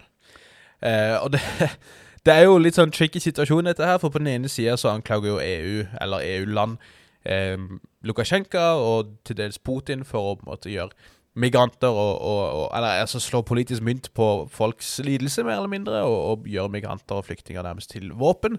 Eh, 0.83 1.23
og 1.23 1.33
det, 1.33 1.41
det 2.27 2.35
er 2.35 2.47
jo 2.47 2.59
litt 2.59 2.79
sånn 2.79 2.93
tricky 2.95 3.21
situasjon, 3.23 3.69
dette 3.69 3.87
her. 3.87 3.99
For 3.99 4.13
på 4.13 4.21
den 4.23 4.31
ene 4.33 4.49
sida 4.49 4.77
så 4.77 4.93
anklager 4.93 5.29
jo 5.29 5.39
EU, 5.43 5.85
eller 6.01 6.25
EU-land, 6.25 6.79
eh, 7.25 7.57
Lukasjenko 8.03 8.65
og 8.83 9.15
til 9.25 9.37
dels 9.41 9.59
Putin 9.59 10.05
for 10.05 10.33
å 10.33 10.37
på 10.39 10.47
en 10.47 10.53
måte 10.53 10.73
gjøre 10.73 10.93
migranter 11.39 11.89
og, 11.89 12.13
og, 12.19 12.43
og 12.59 12.69
Eller 12.77 13.03
altså 13.05 13.21
slå 13.23 13.43
politisk 13.47 13.85
mynt 13.87 14.11
på 14.17 14.49
folks 14.53 14.99
lidelse, 15.05 15.45
mer 15.47 15.61
eller 15.61 15.73
mindre, 15.73 16.03
og, 16.03 16.19
og 16.33 16.47
gjøre 16.51 16.75
migranter 16.75 17.21
og 17.21 17.27
flyktninger 17.29 17.63
nærmest 17.63 17.95
til 17.95 18.13
våpen. 18.13 18.59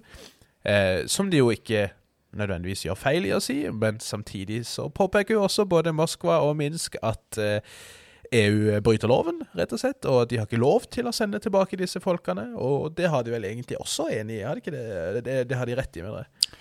Eh, 0.66 1.06
som 1.08 1.32
de 1.32 1.40
jo 1.40 1.52
ikke 1.54 1.90
nødvendigvis 2.38 2.86
gjør 2.86 3.00
feil 3.00 3.26
i 3.26 3.34
å 3.34 3.42
si, 3.42 3.64
men 3.74 4.00
samtidig 4.04 4.62
så 4.70 4.90
påpeker 4.94 5.38
jo 5.38 5.46
også 5.48 5.66
både 5.70 5.96
Moskva 5.96 6.42
og 6.46 6.56
Minsk 6.60 7.00
at 7.02 7.40
eh, 7.42 7.62
EU 8.36 8.78
bryter 8.86 9.10
loven, 9.10 9.42
rett 9.58 9.72
og 9.74 9.82
slett, 9.82 10.06
og 10.06 10.28
de 10.30 10.38
har 10.38 10.46
ikke 10.46 10.62
lov 10.62 10.86
til 10.94 11.10
å 11.10 11.14
sende 11.16 11.40
tilbake 11.42 11.80
disse 11.80 12.02
folkene. 12.04 12.52
Og 12.62 12.92
det 12.98 13.10
har 13.10 13.26
de 13.26 13.34
vel 13.34 13.48
egentlig 13.50 13.80
også 13.82 14.10
enig 14.14 14.38
i, 14.38 14.46
har 14.46 14.62
det? 14.62 15.24
Det, 15.26 15.38
det 15.50 15.58
har 15.58 15.66
de 15.66 15.78
rett 15.80 15.98
i, 15.98 16.04
mener 16.06 16.28
jeg. 16.28 16.54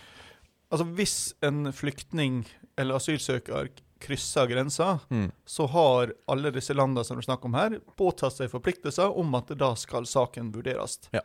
Altså 0.69 0.87
Hvis 0.97 1.17
en 1.45 1.69
flyktning 1.73 2.43
eller 2.79 2.97
asylsøker 3.01 3.69
krysser 4.01 4.47
grensa, 4.47 5.01
Mm. 5.11 5.31
så 5.47 5.67
har 5.69 6.13
alle 6.29 6.51
disse 6.51 6.75
landene 6.75 7.05
som 7.05 7.17
du 7.17 7.23
snakker 7.23 7.45
om 7.47 7.55
her, 7.55 7.79
påtatt 7.97 8.33
seg 8.33 8.51
forpliktelser 8.51 9.17
om 9.17 9.35
at 9.35 9.47
da 9.59 9.75
skal 9.75 10.05
saken 10.07 10.53
vurderes. 10.53 10.99
Ja. 11.13 11.21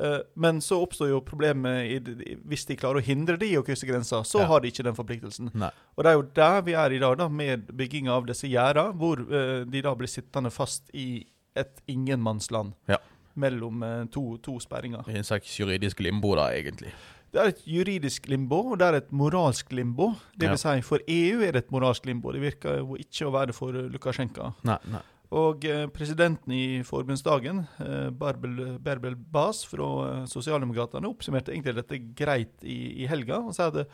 Eh, 0.00 0.20
Men 0.36 0.60
så 0.60 0.80
oppstår 0.86 1.08
jo 1.10 1.20
problemet 1.20 1.90
i, 1.90 2.34
hvis 2.46 2.66
de 2.66 2.76
klarer 2.76 3.00
å 3.00 3.04
hindre 3.04 3.36
de 3.38 3.56
å 3.58 3.64
krysse 3.64 3.86
grensa, 3.86 4.22
så 4.24 4.40
Ja. 4.40 4.46
har 4.46 4.60
de 4.60 4.68
ikke 4.70 4.84
den 4.84 4.94
forpliktelsen. 4.94 5.50
Nei. 5.54 5.70
Og 5.96 6.04
det 6.04 6.10
er 6.10 6.14
jo 6.14 6.22
der 6.22 6.62
vi 6.62 6.72
er 6.74 6.90
i 6.92 6.98
dag, 6.98 7.18
da, 7.18 7.28
med 7.28 7.66
bygginga 7.76 8.10
av 8.10 8.26
disse 8.26 8.46
gjerder, 8.48 8.92
hvor 8.94 9.18
eh, 9.20 9.64
de 9.64 9.80
da 9.82 9.94
blir 9.94 10.06
sittende 10.06 10.50
fast 10.52 10.90
i 10.94 11.24
et 11.56 11.80
ingenmannsland 11.88 12.74
Ja. 12.88 12.98
mellom 13.36 13.82
eh, 13.82 14.04
to, 14.06 14.36
to 14.38 14.58
sperringer. 14.60 15.02
En 15.08 15.24
slags 15.24 15.58
juridisk 15.58 15.98
limbo, 16.00 16.34
da, 16.36 16.50
egentlig. 16.52 16.92
Det 17.28 17.40
er 17.42 17.52
et 17.52 17.60
juridisk 17.68 18.28
limbo, 18.30 18.62
og 18.72 18.80
det 18.80 18.86
er 18.88 18.96
et 19.02 19.12
moralsk 19.12 19.72
limbo. 19.76 20.14
Det 20.38 20.48
vil 20.48 20.60
si, 20.60 20.80
for 20.86 21.02
EU 21.04 21.42
er 21.44 21.52
det 21.52 21.66
et 21.66 21.72
moralsk 21.74 22.06
limbo. 22.08 22.32
Det 22.32 22.40
virker 22.40 22.80
jo 22.80 22.96
ikke 22.96 23.28
å 23.28 23.32
være 23.34 23.50
det 23.50 23.56
for 23.58 23.76
Lukasjenko. 23.92 24.52
Nei, 24.68 24.78
nei. 24.94 25.04
Og 25.36 25.64
eh, 25.68 25.84
presidenten 25.92 26.54
i 26.56 26.80
forbundsdagen, 26.88 27.60
eh, 27.84 28.08
Barbel, 28.16 28.78
Berbel 28.80 29.16
Bas 29.16 29.60
fra 29.68 29.88
eh, 30.06 30.22
Sosialdemokratene, 30.30 31.10
oppsummerte 31.10 31.52
egentlig 31.52 31.76
dette 31.76 32.00
greit 32.16 32.64
i, 32.64 33.02
i 33.02 33.08
helga. 33.10 33.42
og 33.42 33.52
sa 33.56 33.68
at 33.68 33.84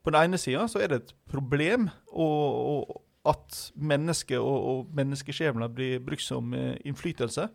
på 0.00 0.12
den 0.14 0.30
ene 0.30 0.40
sida 0.40 0.64
så 0.72 0.80
er 0.80 0.88
det 0.88 1.02
et 1.02 1.12
problem 1.28 1.90
og 2.16 3.02
at 3.28 3.58
mennesker 3.76 4.40
og, 4.40 4.68
og 4.70 4.94
menneskeskjebner 4.96 5.68
blir 5.68 6.00
brukt 6.00 6.24
som 6.24 6.54
innflytelse. 6.56 7.50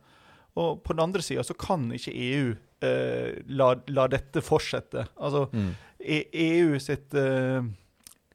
Og 0.62 0.84
på 0.86 0.94
den 0.94 1.02
andre 1.08 1.26
sida 1.26 1.42
så 1.44 1.56
kan 1.58 1.90
ikke 1.98 2.14
EU 2.14 2.54
eh, 2.86 3.42
la, 3.58 3.74
la 3.88 4.08
dette 4.12 4.42
fortsette. 4.46 5.08
Altså 5.18 5.48
Mm. 5.54 5.74
E- 6.06 6.28
EU 6.46 6.78
sitt 6.80 7.14
eh, 7.18 7.62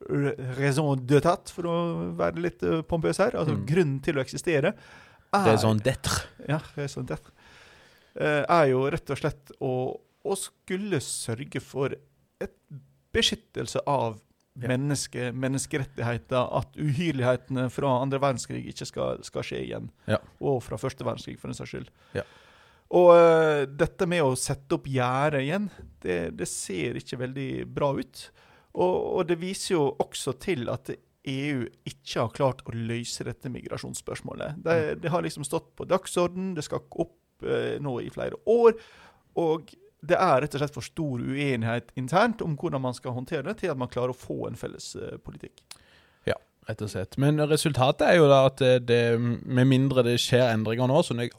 raison 0.09 0.55
raison 0.59 0.97
d'etat, 0.97 1.51
for 1.55 1.69
å 1.71 1.77
være 2.19 2.41
litt 2.43 2.63
eh, 2.67 2.81
pompøs 2.89 3.19
her, 3.23 3.37
altså 3.39 3.55
Mm. 3.57 3.67
grunnen 3.69 4.01
til 4.03 4.17
å 4.19 4.25
eksistere, 4.25 4.73
Det 5.31 5.39
er 5.39 5.45
Raison 5.53 5.79
d'être. 5.79 6.25
ja, 6.49 6.59
raison 6.77 7.05
d'être. 7.07 7.31
eh, 8.17 8.45
er 8.49 8.67
jo 8.73 8.81
rett 8.91 9.11
og 9.11 9.19
slett 9.21 9.53
å, 9.61 10.01
å 10.27 10.35
skulle 10.37 10.99
sørge 11.01 11.61
for 11.63 11.95
et 12.41 12.57
beskyttelse 13.15 13.79
av 13.87 14.19
Ja. 14.61 14.67
menneske, 14.69 15.31
menneskerettigheter, 15.33 16.49
at 16.59 16.75
uhyrlighetene 16.77 17.69
fra 17.71 18.01
andre 18.03 18.19
verdenskrig 18.19 18.67
ikke 18.67 18.85
skal, 18.87 19.23
skal 19.23 19.43
skje 19.47 19.61
igjen. 19.69 19.91
Ja. 20.09 20.19
Og 20.43 20.61
fra 20.63 20.77
første 20.77 21.05
verdenskrig, 21.07 21.39
for 21.39 21.49
den 21.49 21.55
saks 21.55 21.71
skyld. 21.71 21.89
Ja. 22.15 22.23
Og 22.91 23.11
uh, 23.15 23.63
dette 23.69 24.07
med 24.11 24.25
å 24.25 24.39
sette 24.39 24.75
opp 24.75 24.89
gjerde 24.91 25.45
igjen, 25.45 25.69
det, 26.03 26.33
det 26.39 26.49
ser 26.51 26.99
ikke 26.99 27.21
veldig 27.21 27.51
bra 27.71 27.93
ut. 28.01 28.25
Og, 28.75 28.97
og 29.21 29.29
det 29.29 29.39
viser 29.41 29.77
jo 29.77 29.85
også 30.03 30.35
til 30.43 30.67
at 30.73 30.91
EU 31.31 31.67
ikke 31.87 32.23
har 32.23 32.33
klart 32.35 32.65
å 32.67 32.75
løse 32.75 33.27
dette 33.27 33.53
migrasjonsspørsmålet. 33.53 34.63
Det, 34.65 34.79
det 35.03 35.13
har 35.13 35.23
liksom 35.23 35.47
stått 35.47 35.69
på 35.79 35.87
dagsorden, 35.87 36.55
det 36.57 36.67
skal 36.67 36.83
opp 36.83 37.47
uh, 37.47 37.77
nå 37.83 38.01
i 38.03 38.11
flere 38.11 38.41
år. 38.51 38.75
Og 39.39 39.71
det 40.01 40.17
er 40.17 40.41
rett 40.43 40.57
og 40.57 40.63
slett 40.63 40.75
for 40.75 40.87
stor 40.87 41.21
uenighet 41.21 41.93
internt 42.01 42.43
om 42.43 42.57
hvordan 42.59 42.83
man 42.83 42.97
skal 42.97 43.15
håndtere 43.15 43.45
det, 43.51 43.61
til 43.61 43.71
at 43.71 43.79
man 43.79 43.91
klarer 43.93 44.15
å 44.15 44.19
få 44.19 44.49
en 44.49 44.59
felles 44.59 44.95
uh, 44.99 45.15
politikk. 45.23 45.63
rett 46.67 46.83
og 46.83 46.91
slett. 46.91 47.21
Men 47.23 47.39
resultatet 47.51 48.09
er 48.09 48.19
jo 48.19 48.27
da 48.33 48.43
at 48.49 48.59
det, 48.59 48.75
det 48.89 49.05
med 49.21 49.69
mindre 49.69 50.03
det 50.07 50.17
skjer 50.23 50.49
endringer 50.57 50.91
nå, 50.91 51.05
som 51.07 51.21
det 51.21 51.31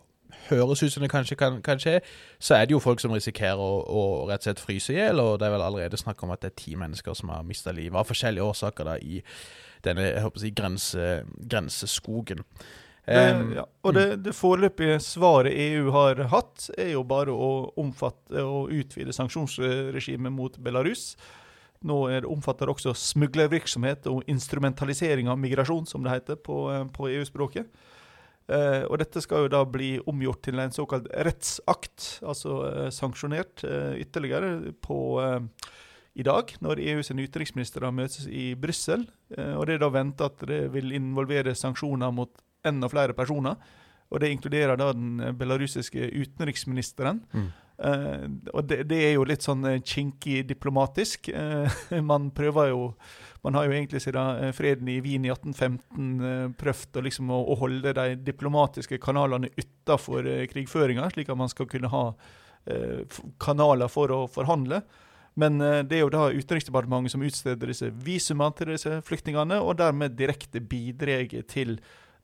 høres 0.50 0.84
ut 0.84 0.94
som 0.94 1.04
det 1.04 1.12
kanskje 1.12 1.38
kan, 1.40 1.62
kan 1.66 1.82
skje, 1.82 2.00
så 2.40 2.58
er 2.58 2.68
det 2.68 2.76
jo 2.76 2.84
folk 2.84 3.02
som 3.04 3.14
risikerer 3.16 3.62
å, 3.62 3.82
å 3.86 4.04
rett 4.30 4.44
og 4.44 4.50
slett 4.50 4.64
fryse 4.64 4.94
i 4.94 5.00
hjel, 5.00 5.22
og 5.24 5.40
det 5.42 5.48
er 5.48 5.56
vel 5.56 5.66
allerede 5.66 6.00
snakk 6.00 6.24
om 6.26 6.34
at 6.34 6.44
det 6.44 6.52
er 6.52 6.62
ti 6.64 6.76
mennesker 6.80 7.18
som 7.18 7.34
har 7.34 7.48
mista 7.48 7.74
livet 7.76 8.00
av 8.00 8.10
forskjellige 8.10 8.48
årsaker 8.54 8.90
da 8.92 8.96
i 9.02 9.22
denne 9.86 10.08
jeg 10.12 10.24
håper 10.24 10.42
å 10.42 10.44
si, 10.44 10.54
grense, 10.56 11.10
grenseskogen. 11.52 12.46
Det, 13.02 13.22
ja. 13.58 13.64
Og 13.82 13.96
det, 13.98 14.06
det 14.26 14.34
foreløpige 14.38 15.00
svaret 15.02 15.56
EU 15.58 15.90
har 15.96 16.22
hatt, 16.32 16.70
er 16.78 16.94
jo 16.94 17.02
bare 17.08 17.34
å 17.34 17.72
omfatte 17.82 18.44
og 18.46 18.74
utvide 18.78 19.16
sanksjonsregimet 19.16 20.34
mot 20.34 20.60
Belarus. 20.62 21.16
Nå 21.82 21.98
det 22.12 22.30
omfatter 22.30 22.70
også 22.70 22.94
smuglervirksomhet 22.94 24.06
og 24.12 24.28
instrumentalisering 24.30 25.32
av 25.34 25.40
migrasjon, 25.42 25.88
som 25.90 26.06
det 26.06 26.14
heter 26.14 26.38
på, 26.38 26.68
eh, 26.70 26.86
på 26.94 27.10
EU-språket. 27.10 27.66
Eh, 28.52 28.84
og 28.90 29.00
dette 29.00 29.22
skal 29.24 29.46
jo 29.46 29.52
da 29.54 29.62
bli 29.68 29.94
omgjort 30.10 30.42
til 30.48 30.60
en 30.60 30.74
såkalt 30.76 31.08
rettsakt, 31.28 32.18
altså 32.28 32.58
eh, 32.68 32.90
sanksjonert 32.92 33.64
eh, 33.68 34.02
ytterligere 34.04 34.74
på 34.84 34.98
eh, 35.24 35.70
i 36.20 36.26
dag, 36.28 36.52
når 36.60 36.82
EU 36.84 37.04
sine 37.06 37.24
utenriksministre 37.24 37.92
møtes 37.96 38.28
i 38.28 38.52
Brussel. 38.60 39.06
Eh, 39.38 39.54
og 39.56 39.68
det 39.68 39.78
er 39.78 39.86
da 39.86 39.92
venta 39.94 40.28
at 40.28 40.44
det 40.50 40.66
vil 40.74 40.92
involvere 40.98 41.56
sanksjoner 41.56 42.12
mot 42.16 42.34
enda 42.68 42.90
flere 42.92 43.16
personer. 43.18 43.56
Og 44.12 44.20
det 44.20 44.34
inkluderer 44.34 44.76
da 44.80 44.92
den 44.92 45.22
eh, 45.24 45.36
belarusiske 45.38 46.12
utenriksministeren. 46.12 47.24
Mm. 47.32 47.50
Eh, 47.88 48.28
og 48.52 48.68
det, 48.68 48.84
det 48.92 49.00
er 49.08 49.16
jo 49.16 49.28
litt 49.30 49.48
sånn 49.48 49.64
kinkig 49.80 50.44
diplomatisk. 50.52 51.32
Man 52.12 52.30
prøver 52.36 52.74
jo 52.74 52.84
Man 53.44 53.56
har 53.58 53.66
jo 53.66 53.74
egentlig 53.74 54.02
siden 54.04 54.44
eh, 54.44 54.52
freden 54.54 54.90
i 54.92 55.00
Wien 55.02 55.26
i 55.26 55.32
1815 55.34 56.26
eh, 56.26 56.50
prøvd 56.62 57.00
å, 57.00 57.06
liksom, 57.08 57.32
å, 57.34 57.56
holde 57.58 57.94
de 57.98 58.18
diplomatiske 58.22 59.00
kanalene 59.02 59.50
utafor 59.58 60.28
eh, 60.30 60.44
krigføringa, 60.52 61.08
slik 61.14 61.32
at 61.32 61.40
man 61.40 61.50
skal 61.52 61.70
kunne 61.70 61.92
ha 61.92 62.06
kanaler 63.42 63.90
for 63.90 64.12
å 64.14 64.18
forhandle. 64.30 64.84
Men 65.42 65.56
det 65.58 65.96
er 65.98 66.04
jo 66.04 66.12
da 66.14 66.28
Utenriksdepartementet 66.30 67.16
som 67.16 67.24
utsteder 67.26 67.72
disse 67.72 67.88
visumene 68.06 68.54
til 68.54 68.70
disse 68.70 69.00
flyktningene, 69.08 69.58
og 69.58 69.80
dermed 69.80 70.14
direkte 70.14 70.62
bidrar 70.62 71.26
til 71.50 71.80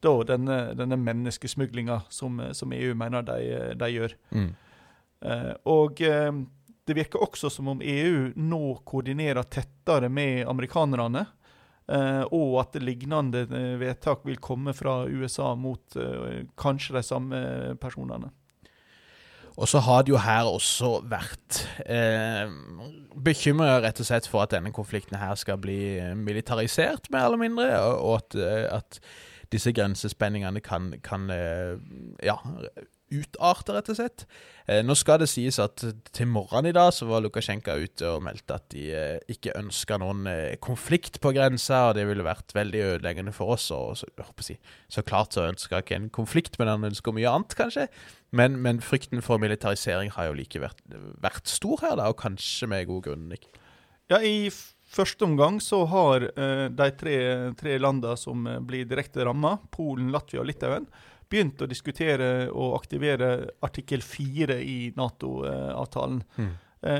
da 0.05 0.11
denne, 0.29 0.59
denne 0.77 0.99
menneskesmuglinga 1.01 2.03
som, 2.13 2.37
som 2.53 2.75
EU 2.77 2.93
mener 3.01 3.25
de, 3.25 3.39
de 3.81 3.89
gjør. 3.95 4.13
mm. 4.29 4.53
Og 5.73 6.05
det 6.87 6.95
virker 6.95 7.23
også 7.23 7.51
som 7.51 7.67
om 7.73 7.81
EU 7.83 8.31
nå 8.39 8.61
koordinerer 8.87 9.47
tettere 9.51 10.09
med 10.09 10.47
amerikanerne. 10.47 11.25
Uh, 11.87 12.25
og 12.35 12.57
at 12.65 12.75
lignende 12.83 13.45
vedtak 13.79 14.25
vil 14.27 14.41
komme 14.43 14.73
fra 14.75 15.05
USA 15.07 15.53
mot 15.55 15.95
uh, 15.95 16.43
kanskje 16.59 16.97
de 16.97 17.03
samme 17.07 17.39
personene. 17.79 18.33
Og 19.57 19.69
så 19.71 19.79
har 19.81 20.03
det 20.03 20.11
jo 20.11 20.19
her 20.21 20.45
også 20.45 20.89
vært 21.09 21.63
eh, 21.89 22.43
bekymra 23.25 23.79
rett 23.81 23.97
og 24.03 24.05
slett 24.05 24.27
for 24.29 24.43
at 24.43 24.51
denne 24.53 24.69
konflikten 24.69 25.17
her 25.17 25.33
skal 25.33 25.57
bli 25.57 25.97
militarisert, 26.13 27.09
mer 27.09 27.25
eller 27.25 27.41
mindre, 27.41 27.71
og 27.97 28.19
at, 28.19 28.37
at, 28.75 28.99
disse 29.49 29.73
grensespenningene 29.73 30.61
kan, 30.61 30.91
kan 31.01 31.25
ja, 32.21 32.37
utarte, 33.13 33.73
rett 33.75 33.89
og 33.91 33.97
slett. 33.97 34.25
Eh, 34.67 34.81
nå 34.83 34.95
skal 34.99 35.21
det 35.21 35.29
sies 35.31 35.57
at 35.63 35.79
til 36.11 36.27
morgenen 36.27 36.69
i 36.71 36.75
dag 36.75 36.89
så 36.91 37.07
var 37.07 37.21
Lukasjenko 37.23 37.77
ute 37.79 38.09
og 38.11 38.23
meldte 38.25 38.57
at 38.57 38.65
de 38.73 38.83
eh, 38.91 39.31
ikke 39.31 39.55
ønska 39.55 39.99
noen 40.01 40.27
eh, 40.27 40.57
konflikt 40.63 41.21
på 41.23 41.31
grensa, 41.35 41.85
og 41.87 41.95
det 41.95 42.03
ville 42.09 42.25
vært 42.27 42.51
veldig 42.57 42.83
ødeleggende 42.91 43.33
for 43.35 43.55
oss. 43.55 43.69
Og 43.71 43.95
så, 44.01 44.09
si, 44.43 44.57
så 44.91 45.05
klart 45.07 45.37
så 45.37 45.47
ønska 45.47 45.81
ikke 45.83 45.99
en 45.99 46.09
konflikt, 46.13 46.59
men 46.59 46.71
han 46.71 46.87
ønsker 46.89 47.15
mye 47.15 47.31
annet, 47.31 47.55
kanskje. 47.59 47.87
Men, 48.35 48.59
men, 48.63 48.83
frykten 48.83 49.23
for 49.23 49.39
militarisering 49.39 50.11
har 50.17 50.29
jo 50.29 50.39
like 50.41 50.61
vært, 50.61 50.83
vært 51.23 51.47
stor 51.47 51.85
her, 51.85 51.95
da, 52.01 52.11
og 52.11 52.19
kanskje 52.19 52.67
med 52.67 52.89
god 52.91 53.05
grunn. 53.07 53.29
ikke? 53.37 53.63
Ja, 54.11 54.19
i 54.19 54.51
første 54.87 55.27
omgang 55.27 55.61
så 55.63 55.81
har 55.91 56.27
de 56.27 56.91
tre, 56.95 57.17
tre 57.59 57.75
landene 57.79 58.19
som 58.19 58.43
blir 58.67 58.87
direkte 58.87 59.23
ramma, 59.27 59.57
Polen, 59.71 60.11
Latvia 60.15 60.43
og 60.43 60.47
Litauen, 60.47 60.87
begynt 61.29 61.61
å 61.61 61.67
diskutere 61.69 62.47
og 62.51 62.77
aktivere 62.77 63.31
artikkel 63.65 64.03
4 64.05 64.59
i 64.63 64.77
Nato-avtalen. 64.97 66.23
Mm. 66.37 66.55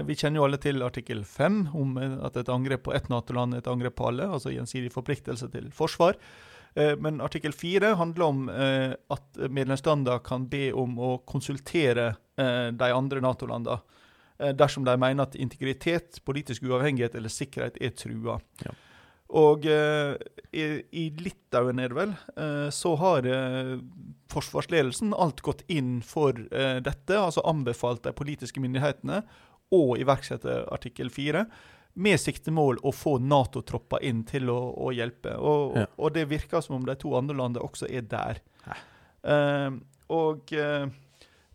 Vi 0.08 0.16
kjenner 0.18 0.42
jo 0.42 0.46
alle 0.48 0.58
til 0.60 0.82
artikkel 0.84 1.22
5, 1.28 1.58
om 1.78 1.98
at 2.02 2.40
et 2.42 2.50
angrep 2.50 2.88
på 2.88 2.96
ett 2.98 3.12
Nato-land 3.14 3.54
er 3.54 3.62
et 3.62 3.70
angrep 3.72 3.96
på 4.00 4.08
alle. 4.10 4.26
Altså 4.26 4.52
gjensidig 4.52 4.90
forpliktelse 4.92 5.52
til 5.54 5.70
forsvar. 5.76 6.18
Eh, 6.74 6.96
men 7.00 7.22
artikkel 7.24 7.54
4 7.56 7.94
handler 8.00 8.26
om 8.26 8.50
eh, 8.50 8.96
at 9.14 9.40
medlemslandene 9.46 10.18
kan 10.26 10.50
be 10.50 10.72
om 10.74 10.98
å 10.98 11.12
konsultere 11.30 12.16
de 12.38 12.90
andre 12.94 13.18
Nato-landene 13.18 13.80
dersom 14.54 14.84
de 14.86 14.94
mener 15.02 15.26
at 15.26 15.34
integritet, 15.42 16.20
politisk 16.22 16.68
uavhengighet 16.70 17.16
eller 17.18 17.34
sikkerhet 17.34 17.80
er 17.82 17.96
trua. 17.98 18.36
Ja. 18.62 18.76
Og 19.36 19.66
eh, 19.68 20.16
i, 20.56 20.66
i, 20.92 21.10
Litauen, 21.20 21.80
er 21.80 21.92
det 21.92 21.98
vel, 21.98 22.14
eh, 22.40 22.68
så 22.72 22.94
har 23.02 23.28
eh, 23.28 23.74
forsvarsledelsen 24.32 25.16
alt 25.18 25.42
gått 25.44 25.66
inn 25.72 26.00
for 26.06 26.38
dette. 26.84 27.16
Altså 27.16 27.44
anbefalt 27.48 28.06
de 28.08 28.14
politiske 28.16 28.62
myndighetene 28.64 29.22
å 29.76 29.82
iverksette 30.00 30.62
artikkel 30.72 31.12
4. 31.12 31.44
Med 31.98 32.22
siktemål 32.22 32.80
å 32.86 32.94
få 32.94 33.18
Nato-tropper 33.24 34.04
inn 34.06 34.22
til 34.28 34.52
å, 34.54 34.60
å 34.86 34.92
hjelpe. 34.96 35.34
Og, 35.40 35.80
ja. 35.80 35.88
og, 35.96 36.12
det 36.16 36.28
virker 36.30 36.64
som 36.64 36.78
om 36.78 36.86
de 36.88 36.96
to 37.00 37.16
andre 37.18 37.36
landene 37.40 37.66
også 37.66 37.90
er 37.90 38.06
der. 38.08 38.44
og 40.14 40.54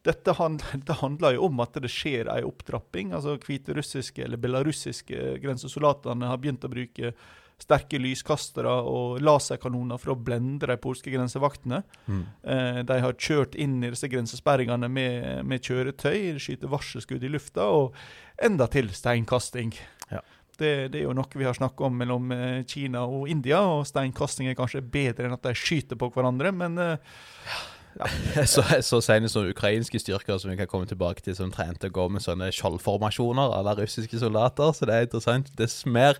dette 0.03 0.35
handler, 0.35 0.97
handler 1.05 1.37
jo 1.37 1.47
om 1.47 1.63
at 1.63 1.79
det 1.85 1.93
skjer 1.93 2.33
en 2.33 2.49
opptrapping. 2.49 3.13
altså 3.13 3.37
Hviterussiske 3.37 4.25
eller 4.25 4.41
belarussiske 4.41 5.37
grensesoldatene 5.45 6.33
har 6.33 6.43
begynt 6.43 6.67
å 6.67 6.73
bruke 6.73 7.15
sterke 7.63 8.01
lyskastere 8.03 8.73
og 8.89 9.23
laserkanoner 9.23 10.01
for 10.01 10.15
å 10.15 10.19
blende 10.19 10.69
de 10.71 10.77
polske 10.83 11.13
grensevaktene. 11.13 11.83
Mm. 12.07 12.23
Eh, 12.43 12.81
de 12.89 13.01
har 13.05 13.19
kjørt 13.19 13.57
inn 13.61 13.79
i 13.83 13.93
disse 13.93 14.11
grensesperringene 14.11 14.91
med, 14.93 15.43
med 15.49 15.65
kjøretøy, 15.65 16.39
skyter 16.43 16.73
varselskudd 16.73 17.25
i 17.25 17.33
lufta, 17.33 17.69
og 17.71 17.99
enda 18.43 18.69
til 18.73 18.91
steinkasting. 18.97 19.75
Ja. 20.11 20.23
Det, 20.59 20.73
det, 20.93 21.01
er 21.01 21.07
jo 21.07 21.15
noe 21.17 21.39
vi 21.39 21.47
har 21.49 21.57
snakka 21.57 21.87
om 21.89 21.95
mellom 22.03 22.33
eh, 22.35 22.63
Kina 22.69 23.07
og 23.09 23.31
India, 23.33 23.63
og 23.65 23.87
steinkasting 23.89 24.51
er 24.51 24.59
kanskje 24.59 24.85
bedre 24.85 25.29
enn 25.29 25.37
at 25.39 25.47
de 25.47 25.55
skyter 25.57 25.99
på 25.99 26.11
hverandre, 26.13 26.53
men 26.55 26.81
eh, 26.83 27.15
ja. 27.49 27.63
Så, 28.49 28.63
så 28.81 29.03
senest 29.05 29.37
som 29.37 29.45
ukrainske 29.45 29.99
styrker 30.01 30.39
som 30.41 30.49
vi 30.49 30.57
kan 30.57 30.69
komme 30.71 30.89
tilbake 30.89 31.21
til, 31.21 31.37
som 31.37 31.51
trente 31.53 31.91
å 31.91 31.93
gå 31.93 32.07
med 32.09 32.25
sånne 32.25 32.49
skjoldformasjoner 32.55 33.53
av 33.59 33.69
russiske 33.77 34.17
soldater, 34.23 34.73
så 34.73 34.89
det 34.89 34.97
er 34.97 35.05
interessant. 35.05 35.51
Dess 35.59 35.83
mer 35.85 36.17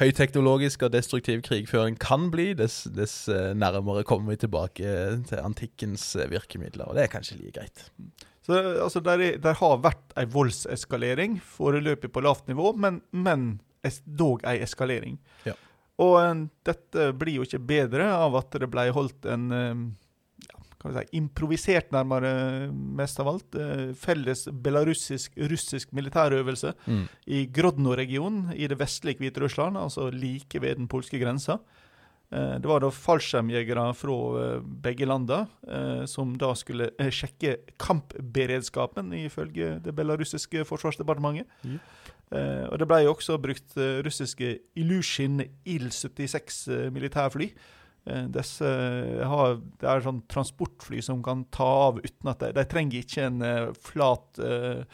høyteknologisk 0.00 0.84
og 0.86 0.92
destruktiv 0.94 1.42
krigføring 1.46 1.96
kan 2.00 2.28
bli, 2.32 2.50
dess, 2.58 2.84
dess 2.92 3.26
eh, 3.32 3.52
nærmere 3.56 4.04
kommer 4.06 4.34
vi 4.34 4.42
tilbake 4.44 4.96
til 5.28 5.42
antikkens 5.42 6.10
eh, 6.18 6.28
virkemidler. 6.32 6.88
Og 6.88 6.98
det 6.98 7.06
er 7.06 7.12
kanskje 7.12 7.38
like 7.40 7.56
greit. 7.56 7.86
Så 8.46 8.58
altså, 8.84 9.00
der, 9.02 9.22
er, 9.24 9.38
der 9.42 9.56
har 9.58 9.78
vært 9.82 10.12
ei 10.20 10.26
voldseskalering, 10.30 11.40
foreløpig 11.42 12.12
på 12.14 12.22
lavt 12.22 12.46
nivå, 12.50 12.74
men, 12.78 13.00
men 13.10 13.56
dog 14.04 14.44
ei 14.46 14.60
eskalering. 14.62 15.16
Ja. 15.48 15.56
Og 16.02 16.18
en, 16.20 16.48
dette 16.66 17.10
blir 17.16 17.40
jo 17.40 17.46
ikke 17.46 17.64
bedre 17.64 18.10
av 18.12 18.36
at 18.38 18.54
det 18.60 18.68
ble 18.70 18.90
holdt 18.94 19.26
en 19.32 19.48
si, 20.84 21.04
improvisert, 21.18 21.90
nærmere 21.94 22.68
mest 22.72 23.20
av 23.22 23.30
alt. 23.32 23.56
Eh, 23.58 23.88
felles 23.98 24.46
belarussisk-russisk 24.52 25.94
militærøvelse 25.96 26.74
mm. 26.86 27.02
i 27.26 27.44
Grodno-regionen 27.52 28.52
i 28.54 28.68
det 28.70 28.78
vestlige 28.80 29.24
Hviterussland, 29.24 29.78
altså 29.78 30.10
like 30.10 30.60
ved 30.62 30.76
den 30.80 30.88
polske 30.88 31.20
grensa. 31.22 31.58
Eh, 32.32 32.56
det 32.60 32.70
var 32.70 32.82
da 32.82 32.90
fallskjermjegere 32.92 33.86
fra 33.96 34.18
eh, 34.42 34.66
begge 34.86 35.08
landene 35.08 36.06
som 36.10 36.34
da 36.38 36.52
skulle 36.54 36.90
sjekke 37.10 37.58
kampberedskapen, 37.82 39.12
ifølge 39.26 39.78
det 39.82 39.94
belarussiske 39.96 40.64
forsvarsdepartementet. 40.68 41.46
Mm. 41.64 41.80
og 42.70 42.78
Det 42.78 42.86
ble 42.90 43.06
også 43.06 43.38
brukt 43.38 43.76
russiske 43.76 44.58
Illusion 44.74 45.40
Il-76 45.64 46.90
militærfly. 46.90 47.52
Eh, 48.06 48.26
disse 48.30 48.66
har, 49.26 49.56
det 49.80 49.88
er 49.90 50.04
sånn 50.04 50.20
transportfly 50.30 51.00
som 51.02 51.22
kan 51.26 51.44
ta 51.54 51.66
av 51.88 51.98
uten 52.04 52.30
at 52.30 52.44
de, 52.44 52.52
de 52.54 52.66
trenger 52.70 53.02
ikke 53.02 53.24
en 53.26 53.40
uh, 53.42 53.72
flat 53.82 54.38
uh, 54.38 54.84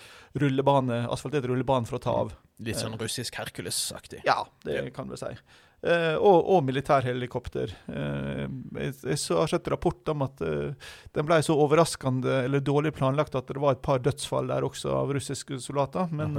rullebane, 0.40 1.02
asfaltert 1.12 1.50
rullebane 1.50 1.88
for 1.88 2.00
å 2.00 2.02
ta 2.06 2.14
av. 2.22 2.32
Litt 2.62 2.80
sånn 2.80 2.96
russisk 3.00 3.36
Hercules-aktig? 3.40 4.22
Ja, 4.24 4.40
det 4.64 4.78
ja. 4.78 4.86
kan 4.94 5.10
vi 5.10 5.18
si. 5.20 5.34
Uh, 5.82 6.14
og, 6.22 6.38
og 6.54 6.60
militærhelikopter. 6.64 7.74
Uh, 7.90 8.46
jeg, 8.78 8.94
jeg, 9.02 9.18
har 9.34 9.50
sett 9.50 9.70
rapport 9.72 10.12
om 10.14 10.24
at 10.28 10.40
uh, 10.46 10.92
den 11.12 11.26
ble 11.26 11.40
så 11.42 11.56
overraskende 11.58 12.44
eller 12.46 12.62
dårlig 12.62 12.94
planlagt 12.94 13.34
at 13.36 13.50
det 13.50 13.60
var 13.60 13.74
et 13.74 13.82
par 13.84 14.00
dødsfall 14.04 14.48
der 14.52 14.64
også 14.64 14.94
av 14.94 15.10
russiske 15.18 15.58
soldater. 15.64 16.06
Men 16.14 16.38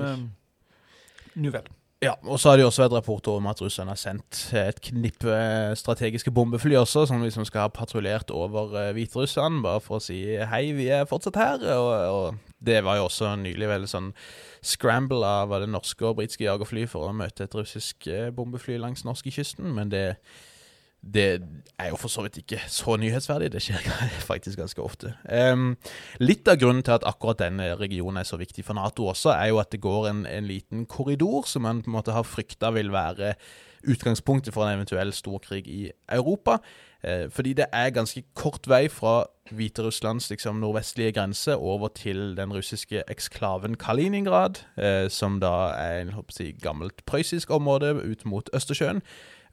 nå 1.36 1.54
vel. 1.54 1.68
Ja, 2.04 2.14
og 2.28 2.40
så 2.40 2.52
har 2.52 2.58
det 2.60 2.66
jo 2.66 2.70
også 2.70 2.84
vært 2.84 2.96
rapporter 2.98 3.38
om 3.38 3.46
at 3.48 3.62
russerne 3.64 3.94
har 3.94 4.00
sendt 4.00 4.40
et 4.60 4.82
knippe 4.84 5.36
strategiske 5.80 6.34
bombefly 6.36 6.76
også, 6.76 7.06
som 7.08 7.24
liksom 7.24 7.48
skal 7.48 7.68
ha 7.68 7.72
patruljert 7.72 8.34
over 8.36 8.76
uh, 8.76 8.92
Hviterussland, 8.96 9.62
bare 9.64 9.82
for 9.84 10.00
å 10.00 10.04
si 10.04 10.20
hei, 10.52 10.66
vi 10.76 10.90
er 10.92 11.08
fortsatt 11.10 11.40
her. 11.40 11.68
Og, 11.78 11.92
og 12.14 12.58
det 12.64 12.82
var 12.84 13.00
jo 13.00 13.08
også 13.08 13.34
nylig 13.40 13.70
veldig 13.72 13.92
sånn 13.92 14.12
scramble 14.64 15.28
av 15.28 15.56
det 15.64 15.72
norske 15.72 16.08
og 16.08 16.18
britiske 16.20 16.46
jagerfly 16.46 16.86
for 16.92 17.08
å 17.08 17.16
møte 17.16 17.48
et 17.48 17.56
russisk 17.56 18.10
uh, 18.12 18.28
bombefly 18.36 18.80
langs 18.82 19.08
norskekysten, 19.08 19.72
men 19.78 19.94
det 19.94 20.08
det 21.04 21.42
er 21.80 21.90
jo 21.90 21.98
for 22.00 22.12
så 22.12 22.24
vidt 22.24 22.38
ikke 22.38 22.62
så 22.72 22.96
nyhetsverdig. 22.98 23.52
Det 23.52 23.62
skjer 23.62 23.84
faktisk 24.32 24.60
ganske 24.60 24.82
ofte. 24.82 25.14
Um, 25.28 25.76
litt 26.24 26.48
av 26.48 26.62
grunnen 26.62 26.84
til 26.86 26.96
at 26.96 27.08
akkurat 27.08 27.42
denne 27.42 27.74
regionen 27.80 28.22
er 28.22 28.28
så 28.28 28.40
viktig 28.40 28.64
for 28.66 28.78
Nato 28.78 29.10
også, 29.12 29.34
er 29.36 29.52
jo 29.52 29.60
at 29.60 29.74
det 29.74 29.82
går 29.84 30.08
en, 30.10 30.24
en 30.30 30.48
liten 30.48 30.86
korridor 30.86 31.48
som 31.50 31.68
man 31.68 31.84
på 31.84 31.92
en 31.92 31.98
måte 31.98 32.16
har 32.16 32.28
frykta 32.28 32.72
vil 32.78 32.94
være 32.94 33.34
utgangspunktet 33.84 34.56
for 34.56 34.64
en 34.64 34.78
eventuell 34.78 35.12
storkrig 35.14 35.68
i 35.68 35.84
Europa. 36.08 36.62
Uh, 37.04 37.28
fordi 37.30 37.54
det 37.60 37.68
er 37.74 37.92
ganske 37.92 38.24
kort 38.36 38.70
vei 38.72 38.88
fra 38.88 39.26
Hviterusslands 39.52 40.30
liksom, 40.32 40.62
nordvestlige 40.64 41.12
grense 41.12 41.58
over 41.58 41.92
til 41.92 42.38
den 42.38 42.54
russiske 42.56 43.04
eksklaven 43.12 43.76
Kaliningrad, 43.76 44.64
uh, 44.80 45.12
som 45.12 45.42
da 45.44 45.74
er 45.76 46.08
et 46.08 46.62
gammelt 46.64 47.04
prøyssisk 47.06 47.52
område 47.52 47.92
ut 47.92 48.26
mot 48.26 48.50
Østersjøen. 48.56 49.04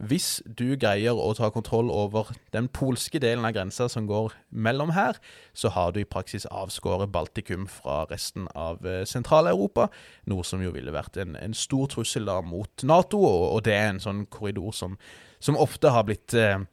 Hvis 0.01 0.39
du 0.47 0.79
greier 0.81 1.19
å 1.19 1.35
ta 1.37 1.51
kontroll 1.53 1.91
over 1.93 2.31
den 2.55 2.71
polske 2.73 3.21
delen 3.21 3.45
av 3.45 3.53
grensa 3.53 3.85
som 3.93 4.07
går 4.09 4.33
mellom 4.49 4.95
her, 4.97 5.19
så 5.53 5.69
har 5.75 5.93
du 5.93 6.01
i 6.01 6.09
praksis 6.09 6.47
avskåret 6.49 7.13
Baltikum 7.13 7.67
fra 7.69 8.07
resten 8.09 8.47
av 8.57 8.81
eh, 8.89 9.03
Sentral-Europa, 9.05 9.91
noe 10.33 10.47
som 10.49 10.65
jo 10.65 10.73
ville 10.73 10.95
vært 10.95 11.21
en, 11.21 11.37
en 11.37 11.57
stor 11.57 11.91
trussel 11.93 12.25
da 12.31 12.39
mot 12.41 12.87
Nato, 12.89 13.21
og, 13.21 13.45
og, 13.51 13.61
det 13.69 13.77
er 13.77 13.91
en 13.91 14.01
sånn 14.01 14.25
korridor 14.33 14.73
som, 14.73 14.97
som 15.37 15.61
ofte 15.61 15.93
har 15.93 16.09
blitt 16.09 16.33
eh, 16.33 16.65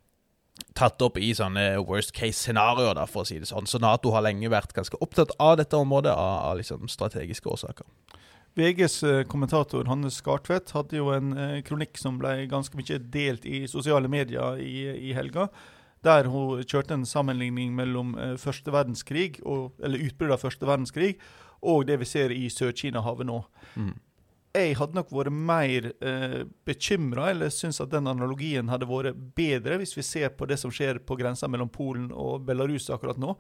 tatt 0.78 1.04
opp 1.04 1.20
i 1.20 1.34
sånne 1.36 1.82
worst 1.84 2.16
case-scenarioer, 2.16 3.04
for 3.12 3.26
å 3.26 3.28
si 3.28 3.42
det 3.42 3.52
sånn. 3.52 3.68
Så 3.68 3.84
Nato 3.84 4.16
har 4.16 4.24
lenge 4.24 4.56
vært 4.56 4.72
ganske 4.78 5.04
opptatt 5.04 5.36
av 5.44 5.58
dette 5.60 5.76
området, 5.76 6.16
av, 6.16 6.54
av 6.54 6.62
liksom 6.62 6.88
strategiske 6.92 7.52
årsaker. 7.52 7.92
VGs 8.58 9.04
eh, 9.04 9.24
kommentator 9.30 9.86
Hannes 9.86 10.18
Skartvedt 10.18 10.72
hadde 10.74 10.98
jo 10.98 11.12
en 11.14 11.34
eh, 11.38 11.60
kronikk 11.66 12.00
som 12.02 12.18
ble 12.18 12.48
ganske 12.50 12.78
mye 12.80 12.98
delt 13.14 13.46
i 13.46 13.66
sosiale 13.70 14.10
medier 14.10 14.58
i, 14.58 14.88
i 15.10 15.14
helga. 15.14 15.48
der 16.06 16.30
hun 16.30 16.64
kjørte 16.64 16.94
en 16.94 17.06
sammenligning 17.06 17.76
mellom 17.76 18.16
eh, 18.18 18.34
første 18.42 18.74
verdenskrig, 18.74 19.40
og, 19.46 19.78
eller 19.84 20.02
utbruddet 20.08 20.38
av 20.38 20.44
første 20.46 20.66
verdenskrig, 20.66 21.16
og 21.62 21.88
det 21.90 22.00
vi 22.02 22.10
ser 22.10 22.34
i 22.34 22.50
Sør-Kina-havet 22.54 23.28
nå. 23.28 23.40
Mm. 23.76 23.96
Jeg 24.58 24.78
hadde 24.80 24.98
nok 24.98 25.14
vært 25.14 25.34
mer 25.34 25.92
eh, 26.02 26.42
bekymra, 26.66 27.30
eller 27.34 27.54
syns 27.54 27.82
at 27.84 27.92
den 27.94 28.10
analogien 28.10 28.70
hadde 28.72 28.90
vært 28.90 29.18
bedre, 29.38 29.78
hvis 29.82 29.94
vi 29.98 30.06
ser 30.06 30.34
på 30.34 30.48
det 30.50 30.58
som 30.62 30.74
skjer 30.74 31.02
på 31.06 31.18
grensa 31.20 31.50
mellom 31.50 31.70
Polen 31.70 32.10
og 32.10 32.46
Belarus 32.48 32.90
akkurat 32.94 33.20
nå. 33.22 33.36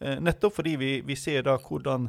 Eh, 0.00 0.20
nettopp 0.22 0.60
fordi 0.60 0.76
vi, 0.80 0.92
vi 1.06 1.16
ser 1.18 1.44
da 1.48 1.58
hvordan 1.60 2.08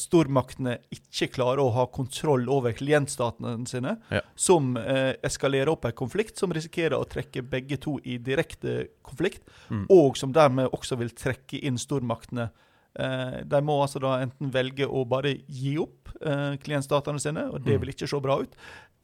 stormaktene 0.00 0.78
ikke 0.90 1.28
klarer 1.34 1.60
å 1.62 1.72
ha 1.74 1.86
kontroll 1.92 2.48
over 2.48 2.72
klientstatene 2.72 3.66
sine, 3.68 3.96
Ja. 4.10 4.20
som 4.34 4.76
eh, 4.76 5.14
eskalerer 5.22 5.68
opp 5.68 5.84
en 5.84 5.92
konflikt 5.92 6.38
som 6.38 6.50
risikerer 6.52 6.96
å 6.98 7.04
trekke 7.08 7.42
begge 7.42 7.76
to 7.80 7.98
i 8.04 8.16
direkte 8.18 8.88
konflikt, 9.04 9.42
Mm. 9.70 9.86
og 9.90 10.16
som 10.16 10.32
dermed 10.32 10.70
også 10.72 10.96
vil 10.98 11.10
trekke 11.10 11.60
inn 11.62 11.76
stormaktene. 11.76 12.50
Eh, 12.98 13.42
de 13.44 13.60
må 13.60 13.82
altså 13.82 14.00
da 14.00 14.22
enten 14.24 14.50
velge 14.50 14.86
å 14.88 15.04
bare 15.06 15.34
gi 15.48 15.76
opp 15.78 16.08
eh, 16.22 16.56
klientstatene 16.56 17.20
sine, 17.20 17.50
og 17.52 17.62
det 17.64 17.74
Mm. 17.76 17.80
vil 17.80 17.88
ikke 17.92 18.08
se 18.08 18.20
bra 18.20 18.38
ut, 18.40 18.54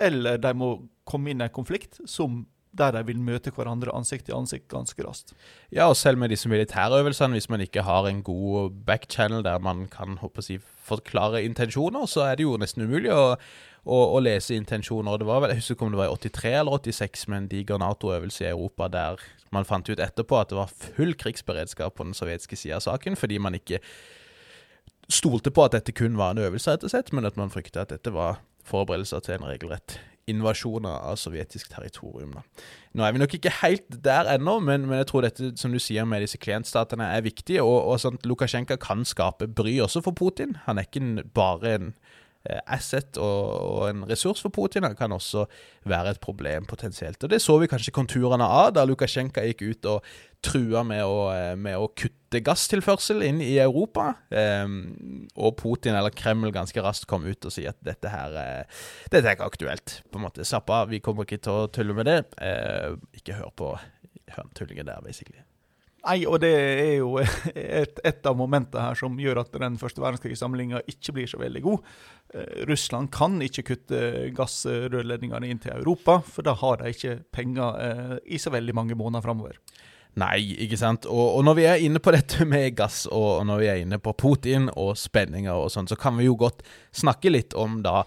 eller 0.00 0.38
de 0.38 0.52
må 0.54 0.88
komme 1.04 1.28
inn 1.30 1.40
i 1.40 1.44
en 1.44 1.50
konflikt 1.50 2.00
som 2.08 2.46
der 2.72 2.94
de 2.96 3.02
vil 3.06 3.20
møte 3.20 3.52
hverandre 3.52 3.92
ansikt 3.92 4.26
til 4.28 4.36
ansikt 4.36 4.68
ganske 4.72 5.04
raskt. 5.04 5.34
Ja, 5.72 5.90
og 5.90 5.96
selv 5.96 6.18
med 6.18 6.32
disse 6.32 6.48
militærøvelsene, 6.48 7.36
hvis 7.36 7.50
man 7.52 7.60
ikke 7.60 7.84
har 7.84 8.08
en 8.08 8.22
god 8.24 8.72
backchannel 8.86 9.44
der 9.44 9.58
man 9.58 9.86
kan 9.92 10.16
håper 10.22 10.44
si, 10.44 10.58
forklare 10.82 11.44
intensjoner, 11.44 12.06
så 12.06 12.24
er 12.26 12.36
det 12.36 12.46
jo 12.46 12.56
nesten 12.60 12.86
umulig 12.86 13.12
å, 13.12 13.36
å, 13.84 13.98
å 14.16 14.22
lese 14.24 14.56
intensjoner. 14.56 15.20
Det 15.20 15.28
var 15.28 15.48
Jeg 15.50 15.60
husker 15.60 15.76
ikke 15.76 15.86
om 15.86 15.92
det 15.94 16.00
var 16.00 16.10
i 16.10 16.30
83 16.30 16.54
eller 16.62 16.78
86 16.80 17.28
med 17.28 17.38
en 17.42 17.50
diger 17.52 17.82
Nato-øvelse 17.82 18.46
i 18.46 18.50
Europa 18.50 18.88
der 18.92 19.22
man 19.52 19.68
fant 19.68 19.88
ut 19.92 20.00
etterpå 20.00 20.40
at 20.40 20.48
det 20.48 20.56
var 20.56 20.72
full 20.72 21.12
krigsberedskap 21.14 21.98
på 21.98 22.08
den 22.08 22.16
sovjetiske 22.16 22.56
sida 22.56 22.80
av 22.80 22.86
saken, 22.86 23.18
fordi 23.20 23.36
man 23.38 23.58
ikke 23.58 23.82
stolte 25.12 25.52
på 25.52 25.66
at 25.66 25.76
dette 25.76 25.92
kun 25.92 26.16
var 26.16 26.32
en 26.32 26.40
øvelse, 26.46 26.72
rett 26.72 26.86
og 26.86 26.94
slett, 26.94 27.12
men 27.12 27.28
at 27.28 27.36
man 27.36 27.52
frykta 27.52 27.84
at 27.84 27.92
dette 27.92 28.14
var 28.14 28.40
forberedelser 28.64 29.20
til 29.26 29.36
en 29.36 29.50
regelrett 29.50 29.98
invasjon 30.30 30.86
av 30.86 31.16
sovjetisk 31.18 31.72
territorium. 31.72 32.36
Da. 32.36 32.42
Nå 32.94 33.04
er 33.04 33.14
vi 33.14 33.22
nok 33.22 33.34
ikke 33.38 33.54
helt 33.62 33.96
der 34.04 34.28
ennå, 34.34 34.58
men, 34.62 34.86
men 34.86 35.00
jeg 35.00 35.08
tror 35.10 35.26
dette 35.26 35.52
som 35.58 35.74
du 35.74 35.80
sier 35.82 36.06
med 36.08 36.22
disse 36.24 36.38
klientstatene 36.40 37.08
er 37.16 37.24
viktig. 37.26 37.58
Og, 37.64 37.78
og 37.90 38.00
sånn 38.02 38.20
Lukasjenko 38.28 38.78
kan 38.82 39.06
skape 39.08 39.50
bry 39.50 39.78
også 39.82 40.04
for 40.04 40.16
Putin. 40.18 40.56
Han 40.68 40.78
er 40.78 40.88
ikke 40.88 41.26
bare 41.34 41.74
en 41.76 41.92
asset 42.66 43.18
og, 43.22 43.88
en 43.88 44.04
ressurs 44.08 44.42
for 44.42 44.50
Putin. 44.54 44.86
Han 44.86 44.96
kan 44.98 45.12
også 45.14 45.44
være 45.88 46.16
et 46.16 46.20
problem 46.20 46.66
potensielt. 46.66 47.22
Og 47.22 47.30
Det 47.30 47.42
så 47.42 47.58
vi 47.58 47.70
kanskje 47.70 47.94
konturene 47.94 48.44
av 48.44 48.72
da 48.74 48.84
Lukasjenko 48.88 49.44
gikk 49.46 49.62
ut 49.62 49.90
og 49.92 50.12
trua 50.42 50.82
med 50.86 51.04
å, 51.06 51.30
eh, 51.30 51.54
med 51.56 51.78
å 51.78 51.88
kutte 51.94 52.42
gasstilførsel 52.42 53.22
inn 53.22 53.40
i 53.44 53.54
Europa. 53.62 54.16
Ehm, 54.30 55.28
og 55.36 55.56
Putin 55.60 55.94
eller 55.94 56.10
Kreml 56.10 56.52
ganske 56.52 56.82
raskt 56.82 57.06
kom 57.06 57.24
ut 57.24 57.46
og 57.46 57.54
sier 57.54 57.70
at 57.70 57.80
dette 57.84 58.10
her 58.10 58.34
eh, 58.40 58.82
dette 59.10 59.24
er 59.24 59.36
ikke 59.36 59.50
aktuelt. 59.52 60.00
På 60.10 60.18
en 60.18 60.26
måte, 60.26 60.46
Zappa, 60.48 60.84
vi 60.90 61.02
kommer 61.04 61.28
ikke 61.28 61.42
til 61.46 61.62
å 61.62 61.70
tulle 61.70 61.94
med 61.94 62.10
det. 62.10 62.20
Eh, 62.42 62.96
ikke 63.20 63.38
hør 63.38 63.54
på 63.54 63.72
høntullingen 64.34 64.88
der, 64.90 65.00
basically. 65.04 65.44
Nei, 66.02 66.24
og 66.26 66.40
det 66.42 66.50
er 66.50 66.96
jo 66.98 67.14
et, 67.54 68.00
et 68.02 68.26
av 68.26 68.38
momentene 68.38 68.88
her 68.88 68.98
som 68.98 69.18
gjør 69.20 69.44
at 69.44 69.54
den 69.62 69.78
første 69.78 70.02
verdenskrigssamlinga 70.02 70.82
ikke 70.90 71.14
blir 71.14 71.30
så 71.30 71.38
veldig 71.42 71.62
god. 71.62 71.92
Eh, 72.34 72.64
Russland 72.70 73.12
kan 73.14 73.38
ikke 73.44 73.66
kutte 73.70 74.02
gassrørledningene 74.34 75.52
inn 75.52 75.62
til 75.62 75.76
Europa, 75.76 76.18
for 76.26 76.46
da 76.46 76.56
har 76.58 76.82
de 76.82 76.90
ikke 76.94 77.20
penger 77.34 77.78
eh, 77.86 78.16
i 78.34 78.42
så 78.42 78.50
veldig 78.54 78.74
mange 78.78 78.98
måneder 78.98 79.24
framover. 79.24 79.60
Nei, 80.20 80.42
ikke 80.66 80.76
sant. 80.76 81.06
Og, 81.08 81.38
og 81.38 81.46
når 81.46 81.56
vi 81.56 81.68
er 81.70 81.86
inne 81.86 82.02
på 82.02 82.12
dette 82.12 82.44
med 82.48 82.74
gass, 82.76 83.06
og, 83.06 83.46
når 83.48 83.62
vi 83.62 83.70
er 83.70 83.80
inne 83.84 84.00
på 84.02 84.12
Putin 84.18 84.68
og 84.74 84.92
spenninger 85.00 85.54
og 85.54 85.70
sånn, 85.72 85.88
så 85.88 85.96
kan 85.96 86.18
vi 86.18 86.26
jo 86.26 86.36
godt 86.40 86.66
snakke 86.92 87.32
litt 87.32 87.56
om 87.56 87.80
da 87.86 88.02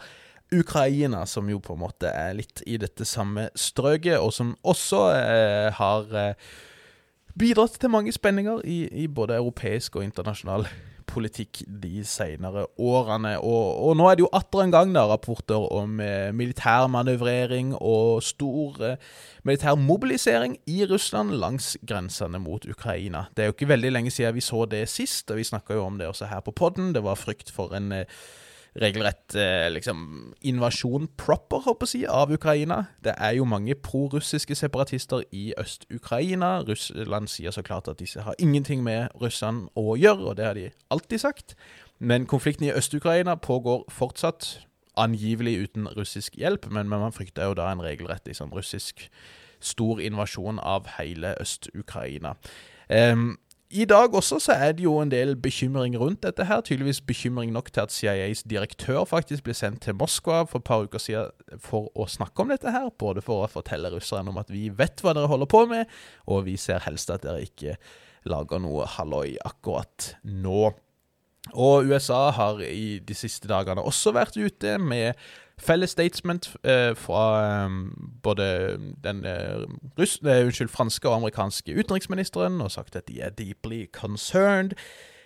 Ukraina, 0.54 1.24
som 1.26 1.48
jo 1.50 1.58
på 1.64 1.74
en 1.74 1.82
måte 1.82 2.12
er 2.12 2.36
litt 2.38 2.62
i 2.70 2.78
dette 2.78 3.08
samme 3.10 3.48
strøket, 3.58 4.20
og 4.20 4.36
som 4.36 4.54
også 4.68 5.02
eh, 5.16 5.70
har 5.80 6.18
eh, 6.22 6.54
bidratt 7.40 7.80
til 7.80 7.92
mange 7.92 8.14
spenninger 8.16 8.62
i, 8.66 8.86
i 9.04 9.08
både 9.08 9.38
europeisk 9.38 9.96
og 10.00 10.06
internasjonal 10.08 10.68
politikk 11.16 11.62
de 11.68 12.02
senere 12.08 12.66
årene. 12.82 13.36
Og, 13.40 13.68
og 13.88 13.98
nå 13.98 14.08
er 14.10 14.18
det 14.18 14.26
jo 14.26 14.32
atter 14.36 14.64
en 14.64 14.74
gang 14.74 14.94
da 14.96 15.06
rapporter 15.10 15.68
om 15.74 16.00
eh, 16.04 16.32
militærmanøvrering 16.36 17.76
og 17.78 18.24
stor 18.26 18.82
eh, 18.84 19.12
militær 19.48 19.78
mobilisering 19.80 20.58
i 20.66 20.82
Russland 20.90 21.36
langs 21.40 21.76
grensene 21.88 22.42
mot 22.42 22.66
Ukraina. 22.66 23.28
Det 23.36 23.44
er 23.44 23.52
jo 23.52 23.58
ikke 23.58 23.72
veldig 23.76 23.94
lenge 23.94 24.16
siden 24.16 24.36
vi 24.36 24.44
så 24.44 24.66
det 24.70 24.88
sist, 24.92 25.30
og 25.32 25.40
vi 25.40 25.48
snakka 25.48 25.78
jo 25.78 25.86
om 25.86 26.02
det 26.02 26.10
også 26.10 26.32
her 26.32 26.42
på 26.46 26.56
podden. 26.56 26.94
Det 26.96 27.06
var 27.06 27.22
frykt 27.22 27.54
for 27.54 27.78
en 27.78 27.92
eh, 28.02 28.10
regelrett 28.82 29.36
eh, 29.36 29.70
liksom, 29.72 30.34
invasjon 30.42 31.08
proper, 31.18 31.64
håper 31.64 31.88
jeg 31.88 31.92
si, 31.94 32.02
av 32.12 32.32
Ukraina. 32.34 32.82
Det 33.04 33.14
er 33.18 33.38
jo 33.38 33.48
mange 33.48 33.76
prorussiske 33.76 34.56
separatister 34.56 35.24
i 35.32 35.54
Øst-Ukraina. 35.60 36.60
Russland 36.68 37.32
sier 37.32 37.56
så 37.56 37.64
klart 37.64 37.88
at 37.88 38.00
disse 38.00 38.26
har 38.26 38.36
ingenting 38.40 38.84
med 38.84 39.08
russerne 39.22 39.70
å 39.80 39.96
gjøre, 39.96 40.32
og 40.32 40.38
det 40.38 40.46
har 40.46 40.60
de 40.60 40.70
alltid 40.92 41.24
sagt. 41.24 41.56
Men 42.00 42.28
konflikten 42.28 42.68
i 42.68 42.74
Øst-Ukraina 42.76 43.36
pågår 43.36 43.86
fortsatt, 43.90 44.60
angivelig 44.98 45.58
uten 45.60 45.88
russisk 45.92 46.38
hjelp, 46.40 46.70
men, 46.72 46.88
men 46.88 47.02
man 47.02 47.12
frykter 47.12 47.50
jo 47.50 47.56
da 47.60 47.68
en 47.72 47.84
regelrett 47.84 48.28
liksom, 48.28 48.54
russisk 48.56 49.10
stor 49.60 50.00
invasjon 50.00 50.60
av 50.60 50.88
hele 50.98 51.34
Øst-Ukraina. 51.42 52.36
Em, 52.90 53.38
i 53.76 53.86
dag 53.90 54.14
også 54.16 54.38
så 54.40 54.56
er 54.56 54.76
det 54.78 54.86
jo 54.86 54.94
en 55.02 55.12
del 55.12 55.34
bekymring 55.36 55.98
rundt 56.00 56.24
dette 56.24 56.46
her. 56.48 56.62
Tydeligvis 56.64 57.02
bekymring 57.04 57.52
nok 57.52 57.72
til 57.74 57.84
at 57.84 57.92
CIAs 57.92 58.44
direktør 58.48 59.04
faktisk 59.10 59.44
ble 59.44 59.56
sendt 59.58 59.84
til 59.84 59.98
Moskva 60.00 60.44
for 60.48 60.62
et 60.62 60.68
par 60.68 60.86
uker 60.86 61.02
siden 61.02 61.60
for 61.60 61.92
å 61.96 62.08
snakke 62.08 62.44
om 62.46 62.54
dette 62.54 62.72
her. 62.72 62.88
Både 63.00 63.24
for 63.26 63.44
å 63.44 63.52
fortelle 63.52 63.92
russerne 63.92 64.32
om 64.32 64.40
at 64.40 64.54
vi 64.54 64.70
vet 64.72 65.04
hva 65.04 65.16
dere 65.18 65.32
holder 65.32 65.52
på 65.52 65.66
med, 65.72 65.92
og 66.32 66.46
vi 66.48 66.56
ser 66.62 66.86
helst 66.88 67.12
at 67.12 67.26
dere 67.28 67.44
ikke 67.44 67.76
lager 68.32 68.64
noe 68.64 68.88
halloi 68.96 69.36
akkurat 69.46 70.14
nå. 70.24 70.72
Og 71.54 71.92
USA 71.92 72.32
har 72.34 72.62
i 72.66 73.00
de 73.06 73.18
siste 73.18 73.50
dagene 73.52 73.84
også 73.86 74.16
vært 74.16 74.40
ute 74.40 74.78
med 74.82 75.14
felles 75.58 75.90
statement 75.90 76.56
eh, 76.64 76.96
fra 76.96 77.66
um, 77.66 78.12
både 78.24 78.78
den 79.04 79.26
uh, 79.26 79.64
russ, 80.00 80.20
uh, 80.24 80.30
unnskyld, 80.30 80.70
franske 80.70 81.10
og 81.10 81.16
amerikanske 81.16 81.80
utenriksministeren 81.80 82.62
og 82.62 82.72
sagt 82.72 82.96
at 82.96 83.08
de 83.08 83.22
er 83.22 83.30
deeply 83.30 83.86
concerned. 83.92 84.72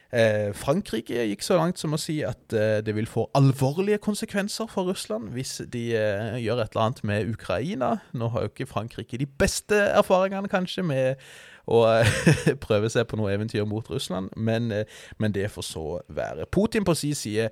Eh, 0.10 0.49
Frankrike 0.57 1.22
gikk 1.30 1.43
så 1.45 1.60
langt 1.60 1.78
som 1.78 1.93
å 1.93 1.99
si 2.01 2.16
at 2.26 2.53
eh, 2.57 2.80
det 2.82 2.95
vil 2.97 3.05
få 3.05 3.28
alvorlige 3.38 3.99
konsekvenser 4.01 4.66
for 4.72 4.89
Russland 4.89 5.30
hvis 5.36 5.60
de 5.70 5.84
eh, 5.93 6.39
gjør 6.41 6.64
et 6.64 6.74
eller 6.74 6.86
annet 6.88 7.03
med 7.05 7.30
Ukraina. 7.36 7.91
Nå 8.18 8.32
har 8.34 8.47
jo 8.47 8.49
ikke 8.49 8.70
Frankrike 8.72 9.20
de 9.22 9.30
beste 9.30 9.78
erfaringene, 9.78 10.49
kanskje, 10.49 10.86
med 10.89 11.22
å 11.70 11.84
eh, 11.91 12.55
prøve 12.66 12.89
seg 12.89 13.05
på 13.10 13.20
noe 13.20 13.36
eventyr 13.36 13.68
mot 13.70 13.86
Russland, 13.91 14.34
men, 14.36 14.72
eh, 14.74 14.89
men 15.22 15.36
det 15.36 15.51
får 15.53 15.68
så 15.68 15.86
være. 16.10 16.49
Putin 16.49 16.88
på 16.88 16.97
sin 16.97 17.18
side 17.18 17.51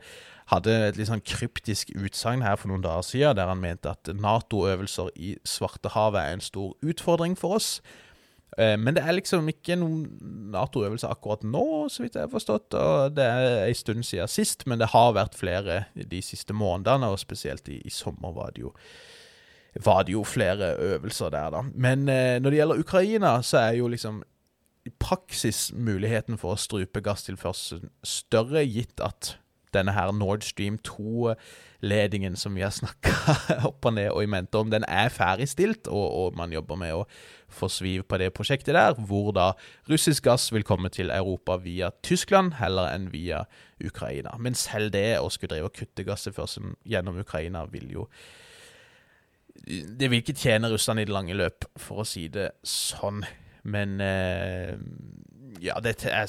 hadde 0.49 0.73
et 0.87 0.97
litt 0.97 1.09
sånn 1.11 1.23
kryptisk 1.27 1.91
utsagn 1.93 2.41
her 2.45 2.57
for 2.57 2.71
noen 2.71 2.85
dager 2.85 3.05
siden, 3.05 3.37
der 3.37 3.51
han 3.51 3.61
mente 3.61 3.91
at 3.91 4.09
Nato-øvelser 4.15 5.11
i 5.19 5.35
Svartehavet 5.45 6.23
er 6.23 6.37
en 6.37 6.45
stor 6.45 6.73
utfordring 6.81 7.37
for 7.37 7.59
oss. 7.59 7.77
Eh, 8.57 8.77
Men 8.77 8.95
det 8.95 9.03
er 9.03 9.13
liksom 9.17 9.47
ikke 9.51 9.77
noen 9.77 10.05
Nato-øvelser 10.53 11.11
akkurat 11.13 11.43
nå, 11.43 11.87
så 11.93 12.03
vidt 12.03 12.15
jeg 12.15 12.25
har 12.25 12.31
forstått. 12.33 12.73
og 12.73 13.15
Det 13.15 13.23
er 13.23 13.67
en 13.67 13.75
stund 13.75 14.03
siden 14.03 14.27
sist, 14.27 14.65
men 14.67 14.79
det 14.79 14.91
har 14.93 15.13
vært 15.13 15.37
flere 15.37 15.85
de 15.95 16.21
siste 16.21 16.53
månedene, 16.53 17.11
og 17.11 17.19
spesielt 17.19 17.69
i, 17.69 17.81
i 17.85 17.93
sommer 17.93 18.33
var 18.33 18.51
det 18.55 18.65
jo 18.65 18.73
var 19.83 20.03
det 20.07 20.13
jo 20.15 20.23
flere 20.25 20.71
øvelser 20.81 21.29
der, 21.29 21.51
da. 21.53 21.61
Men 21.75 22.09
eh, 22.09 22.39
når 22.39 22.49
det 22.49 22.57
gjelder 22.57 22.79
Ukraina, 22.81 23.41
så 23.45 23.57
er 23.57 23.75
jo 23.77 23.87
liksom 23.87 24.23
i 24.87 24.89
praksis 24.99 25.71
muligheten 25.75 26.39
for 26.39 26.55
å 26.55 26.61
strupe 26.61 27.01
gasstilførselen 27.03 27.91
større, 28.03 28.63
gitt 28.65 29.03
at 29.03 29.35
denne 29.75 29.93
her 29.95 30.11
Nord 30.15 30.45
Stream 30.45 30.77
2-ledingen 30.87 32.37
som 32.39 32.55
vi 32.55 32.63
har 32.65 32.73
snakka 32.73 33.13
opp 33.69 33.85
og 33.85 33.95
ned 33.97 34.09
og 34.11 34.23
i 34.23 34.29
mente 34.31 34.59
om, 34.59 34.71
den 34.71 34.85
er 34.87 35.11
ferdigstilt, 35.13 35.87
og, 35.87 36.07
og 36.21 36.39
man 36.39 36.53
jobber 36.55 36.79
med 36.79 36.95
å 36.95 37.03
få 37.47 37.69
sviv 37.71 38.03
på 38.07 38.19
det 38.21 38.33
prosjektet 38.35 38.75
der, 38.75 38.97
hvor 39.09 39.31
da 39.35 39.51
russisk 39.89 40.27
gass 40.27 40.49
vil 40.53 40.65
komme 40.67 40.91
til 40.93 41.11
Europa 41.13 41.59
via 41.63 41.91
Tyskland 42.03 42.57
heller 42.61 42.91
enn 42.93 43.11
via 43.13 43.45
Ukraina. 43.83 44.35
Men 44.39 44.57
selv 44.57 44.91
det 44.95 45.19
å 45.19 45.31
skulle 45.33 45.55
drive 45.55 45.71
og 45.71 45.77
kutte 45.77 46.07
gasstilførselen 46.07 46.75
gjennom 46.87 47.19
Ukraina 47.23 47.65
vil 47.71 47.91
jo 47.99 48.09
det 49.67 50.07
vil 50.11 50.21
ikke 50.21 50.37
tjene 50.37 50.69
Russland 50.71 51.01
i 51.01 51.05
det 51.07 51.13
lange 51.13 51.35
løp, 51.35 51.65
for 51.81 52.03
å 52.03 52.07
si 52.07 52.27
det 52.31 52.51
sånn. 52.67 53.23
Men 53.67 53.99
eh, 54.03 54.77
ja, 55.61 55.77
det 55.83 55.95
er, 56.05 56.25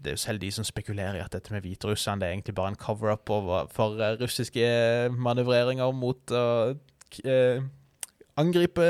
det 0.00 0.06
er 0.06 0.16
jo 0.16 0.20
selv 0.20 0.40
de 0.42 0.50
som 0.52 0.66
spekulerer 0.66 1.18
i 1.18 1.24
at 1.24 1.32
dette 1.34 1.52
med 1.54 1.64
Hviterussland 1.64 2.22
det 2.22 2.28
er 2.28 2.36
egentlig 2.36 2.54
bare 2.54 2.74
en 2.74 2.80
cover-up 2.80 3.28
for 3.72 4.00
eh, 4.00 4.16
russiske 4.20 4.64
manøvreringer 5.16 5.92
mot 5.96 6.34
å 6.34 6.46
uh, 6.74 7.68
angripe 8.40 8.86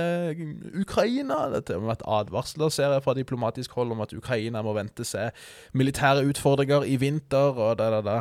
Ukraina. 0.78 1.43
Det 1.57 1.74
har 1.74 1.84
vært 1.88 2.07
advarsler 2.07 2.72
ser 2.72 2.95
jeg 2.95 3.05
fra 3.05 3.16
diplomatisk 3.18 3.74
hold 3.78 3.95
om 3.95 4.05
at 4.05 4.14
Ukraina 4.16 4.62
må 4.62 4.74
vente 4.76 5.07
seg 5.07 5.34
militære 5.72 6.26
utfordringer 6.30 6.86
i 6.86 6.97
vinter. 7.01 7.57
og 7.57 7.78
da, 7.80 7.91
da, 7.97 8.01
da. 8.05 8.18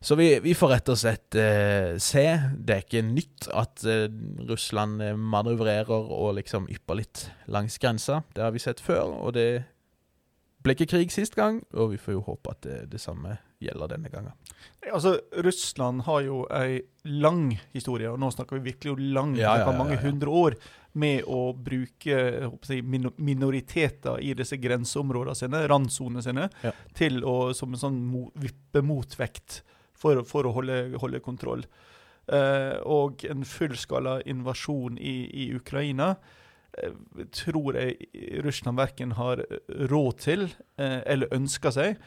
Så 0.00 0.14
vi, 0.14 0.28
vi, 0.38 0.54
får 0.54 0.70
rett 0.76 0.92
og 0.92 0.98
slett 1.00 1.34
eh, 1.34 1.96
se. 1.98 2.26
Det 2.54 2.74
er 2.74 2.84
ikke 2.84 3.02
nytt 3.02 3.48
at 3.50 3.82
eh, 3.82 4.06
Russland 4.46 5.02
manøvrerer 5.18 6.12
og 6.14 6.36
liksom 6.38 6.70
ypper 6.70 7.00
litt 7.00 7.24
langs 7.50 7.80
grensa. 7.82 8.22
Det 8.34 8.46
har 8.46 8.54
vi 8.54 8.62
sett 8.62 8.80
før, 8.80 9.18
og 9.18 9.34
det 9.34 9.48
ikke 10.74 10.88
krig 10.90 11.12
sist 11.14 11.36
gang. 11.38 11.60
Og 11.74 11.92
vi 11.92 12.00
får 12.00 12.16
jo 12.16 12.24
håpe 12.26 12.52
at 12.54 12.60
det, 12.66 12.78
det 12.92 13.00
samme 13.02 13.36
gjelder 13.62 13.92
denne 13.94 14.10
gangen. 14.12 14.34
Altså, 14.92 15.16
Russland 15.44 16.04
har 16.06 16.22
jo 16.26 16.42
ei 16.54 16.80
lang 17.08 17.50
historie, 17.74 18.10
og 18.10 18.20
nå 18.22 18.30
snakker 18.34 18.58
vi 18.58 18.70
virkelig 18.72 18.94
om 18.94 19.02
lang, 19.16 19.34
ja, 19.38 19.56
ja, 19.58 19.66
ja, 19.66 19.74
mange 19.76 19.98
hundre 20.02 20.34
år, 20.42 20.58
med 20.98 21.26
å 21.30 21.52
bruke 21.54 22.16
jeg, 22.16 22.82
minoriteter 23.22 24.22
i 24.24 24.32
disse 24.38 24.58
grenseområdene 24.58 25.36
sine, 25.38 25.62
randsonene 25.70 26.24
sine, 26.24 26.48
til 26.98 27.20
å, 27.26 27.52
som 27.54 27.74
en 27.74 27.82
sånn 27.82 28.00
vippemotvekt 28.40 29.60
for, 29.98 30.22
for 30.26 30.48
å 30.48 30.54
holde, 30.56 30.80
holde 31.02 31.22
kontroll. 31.24 31.66
Uh, 32.28 32.76
og 32.84 33.22
en 33.24 33.46
fullskala 33.48 34.18
invasjon 34.28 34.98
i, 35.00 35.16
i 35.32 35.46
Ukraina 35.56 36.12
tror 37.34 37.78
jeg 37.78 38.42
Russland 38.44 38.78
verken 38.78 39.14
har 39.18 39.42
råd 39.90 40.18
til 40.22 40.44
uh, 40.78 41.00
eller 41.06 41.34
ønsker 41.34 41.74
seg. 41.74 42.06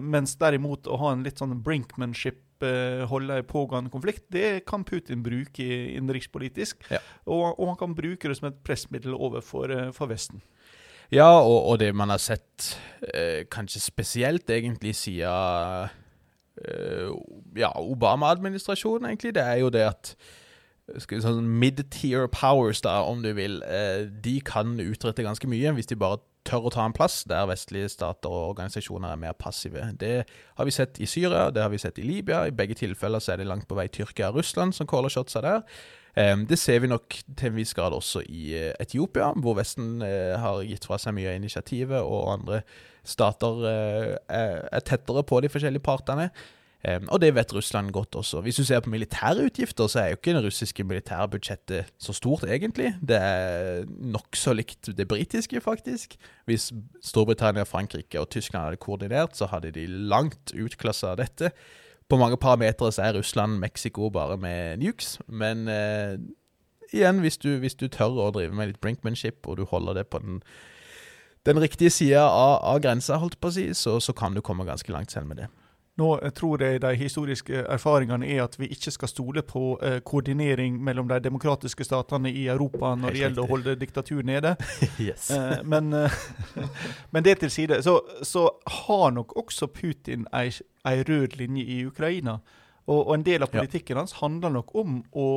mens 0.00 0.32
derimot 0.40 0.86
å 0.88 0.96
ha 0.96 1.10
en 1.12 1.22
litt 1.22 1.38
sånn 1.38 1.58
brinkmanship 1.62 2.64
holde 3.06 3.36
en 3.38 3.46
pågående 3.46 3.92
konflikt, 3.92 4.24
det 4.32 4.64
kan 4.66 4.82
Putin 4.82 5.20
bruke 5.22 5.62
innenrikspolitisk. 5.62 6.88
Ja. 6.90 6.98
Og, 7.28 7.52
og, 7.52 7.66
han 7.68 7.76
kan 7.78 7.94
bruke 7.94 8.30
det 8.30 8.38
som 8.40 8.48
et 8.48 8.56
pressmiddel 8.66 9.14
overfor 9.14 9.70
for 9.94 10.10
Vesten. 10.10 10.40
Ja, 11.12 11.28
og, 11.36 11.68
og, 11.68 11.76
det 11.84 11.92
man 11.94 12.10
har 12.10 12.18
sett, 12.18 12.72
kanskje 13.52 13.84
spesielt 13.84 14.50
egentlig 14.50 14.96
siden 14.98 15.92
Eh, 16.64 17.10
ja, 17.54 17.72
Obama-administrasjonen, 17.80 19.06
egentlig, 19.06 19.34
det 19.34 19.42
er 19.42 19.60
jo 19.62 19.70
det 19.70 19.84
at 19.86 20.14
sånn 20.96 21.46
Mid-tier 21.60 22.28
powers, 22.32 22.80
da, 22.84 23.02
om 23.04 23.22
du 23.22 23.32
vil, 23.36 23.60
eh, 23.62 24.06
de 24.08 24.38
kan 24.40 24.78
utrette 24.80 25.26
ganske 25.26 25.50
mye 25.50 25.74
hvis 25.76 25.90
de 25.90 25.98
bare 26.00 26.20
tør 26.48 26.68
å 26.68 26.72
ta 26.72 26.86
en 26.88 26.96
plass 26.96 27.24
der 27.28 27.48
vestlige 27.50 27.90
stater 27.92 28.32
og 28.32 28.54
organisasjoner 28.54 29.12
er 29.12 29.20
mer 29.20 29.36
passive. 29.36 29.84
Det 30.00 30.24
har 30.56 30.64
vi 30.64 30.72
sett 30.72 31.00
i 31.00 31.06
Syria, 31.06 31.50
det 31.52 31.62
har 31.62 31.70
vi 31.70 31.78
sett 31.78 31.98
i 32.00 32.06
Libya. 32.06 32.46
I 32.48 32.56
begge 32.56 32.78
tilfeller 32.78 33.20
så 33.20 33.34
er 33.34 33.42
det 33.42 33.48
langt 33.50 33.68
på 33.68 33.76
vei 33.76 33.88
Tyrkia 33.92 34.30
og 34.30 34.40
Russland 34.40 34.72
som 34.74 34.88
caller 34.88 35.12
shotsa 35.12 35.44
der. 35.44 35.64
Det 36.48 36.56
ser 36.58 36.80
vi 36.80 36.88
nok 36.90 37.14
til 37.36 37.50
en 37.50 37.54
viss 37.54 37.74
grad 37.76 37.94
også 37.94 38.24
i 38.26 38.48
eh, 38.56 38.72
Etiopia, 38.80 39.28
hvor 39.38 39.54
Vesten 39.54 40.00
har 40.02 40.64
gitt 40.66 40.88
fra 40.88 40.96
seg 40.98 41.14
mye 41.14 41.28
av 41.30 41.36
initiativet, 41.38 42.00
og 42.00 42.32
andre 42.32 42.62
stater 43.08 43.64
eh, 43.68 44.14
er 44.28 44.84
tettere 44.86 45.24
på 45.26 45.40
de 45.44 45.50
forskjellige 45.52 45.84
partene. 45.84 46.28
Og 46.86 47.18
det 47.20 47.32
vet 47.34 47.54
Russland 47.54 47.90
godt 47.90 48.14
også. 48.14 48.40
Hvis 48.40 48.56
du 48.56 48.64
ser 48.64 48.80
på 48.80 48.90
militære 48.90 49.44
utgifter, 49.48 49.86
så 49.86 50.00
er 50.00 50.12
jo 50.12 50.18
ikke 50.20 50.34
det 50.36 50.44
russiske 50.44 50.84
militærbudsjettet 50.84 51.90
så 51.98 52.12
stort, 52.12 52.44
egentlig. 52.46 52.94
Det 53.02 53.18
er 53.18 53.82
nokså 53.88 54.54
likt 54.54 54.90
det 54.96 55.08
britiske, 55.08 55.60
faktisk. 55.60 56.14
Hvis 56.46 56.72
Storbritannia, 57.02 57.62
Frankrike 57.62 58.20
og 58.20 58.30
Tyskland 58.30 58.64
hadde 58.64 58.76
koordinert, 58.76 59.36
så 59.36 59.46
hadde 59.50 59.74
de 59.74 59.86
langt 59.86 60.54
utklassa 60.54 61.16
dette. 61.18 61.50
På 62.08 62.16
mange 62.16 62.36
parametere 62.36 62.92
så 62.92 63.02
er 63.02 63.18
Russland 63.18 63.58
Mexico 63.58 64.10
bare 64.10 64.36
med 64.36 64.78
nukes, 64.78 65.18
men 65.26 65.68
eh, 65.68 66.16
igjen, 66.92 67.18
hvis 67.18 67.36
du, 67.36 67.56
hvis 67.58 67.74
du 67.74 67.88
tør 67.88 68.22
å 68.22 68.30
drive 68.30 68.54
med 68.54 68.70
litt 68.70 68.80
brinkmanship, 68.80 69.46
og 69.46 69.58
du 69.58 69.64
holder 69.64 69.92
det 69.92 70.06
på 70.06 70.18
den 70.18 70.42
den 71.46 71.60
riktige 71.62 71.90
sida 71.90 72.26
av, 72.26 72.58
av, 72.62 72.80
grensa, 72.84 73.16
holdt 73.16 73.38
på 73.40 73.48
å 73.48 73.54
si, 73.54 73.68
så, 73.76 73.96
så, 74.02 74.12
kan 74.12 74.34
du 74.36 74.42
komme 74.44 74.66
ganske 74.68 74.92
langt 74.92 75.14
selv 75.14 75.30
med 75.30 75.40
det. 75.42 75.46
Nå 75.98 76.08
tror 76.30 76.62
jeg 76.62 76.78
de 76.82 76.92
historiske 76.94 77.64
erfaringene 77.66 78.26
er 78.30 78.44
at 78.44 78.54
vi 78.60 78.68
ikke 78.70 78.92
skal 78.94 79.10
stole 79.10 79.42
på 79.42 79.72
eh, 79.82 79.96
koordinering 80.06 80.76
mellom 80.84 81.08
de 81.10 81.18
demokratiske 81.24 81.84
statene 81.88 82.30
i 82.30 82.44
Europa 82.46 82.92
når 82.94 83.16
det 83.16 83.22
gjelder 83.24 83.42
å 83.42 83.50
holde 83.50 83.74
diktatur 83.80 84.22
nede. 84.22 84.54
yes. 85.08 85.30
eh, 85.34 85.58
men, 85.66 85.90
eh, 85.98 86.14
men, 87.12 87.26
det 87.26 87.40
til 87.42 87.50
side, 87.50 87.80
så, 87.82 87.96
så 88.22 88.46
har 88.84 89.10
nok 89.16 89.34
også 89.42 89.66
Putin 89.74 90.28
ei, 90.30 90.52
ei, 90.86 91.02
rød 91.02 91.34
linje 91.40 91.66
i 91.66 91.80
Ukraina. 91.90 92.38
Og, 92.86 93.00
og 93.02 93.12
en 93.16 93.26
del 93.26 93.42
av 93.42 93.50
politikken 93.50 93.98
ja. 93.98 94.04
hans 94.04 94.20
handler 94.22 94.54
nok 94.54 94.74
om 94.78 95.02
å 95.18 95.28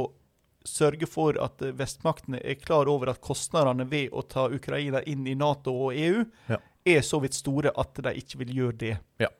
sørge 0.61 1.09
for 1.09 1.41
at 1.41 1.57
vestmaktene 1.73 2.37
er 2.37 2.61
klar 2.61 2.85
over 2.85 3.09
at 3.09 3.25
kostnadene 3.25 3.89
ved 3.89 4.13
å 4.13 4.21
ta 4.29 4.45
Ukraina 4.45 5.01
inn 5.09 5.25
i 5.25 5.33
Nato 5.33 5.73
og 5.87 5.97
EU 5.97 6.21
ja. 6.53 6.61
er 6.85 7.01
så 7.01 7.17
vidt 7.25 7.33
store 7.33 7.73
at 7.73 7.97
de 7.97 8.13
ikke 8.21 8.43
vil 8.45 8.59
gjøre 8.59 8.81
det. 8.85 8.97
Ja. 9.25 9.33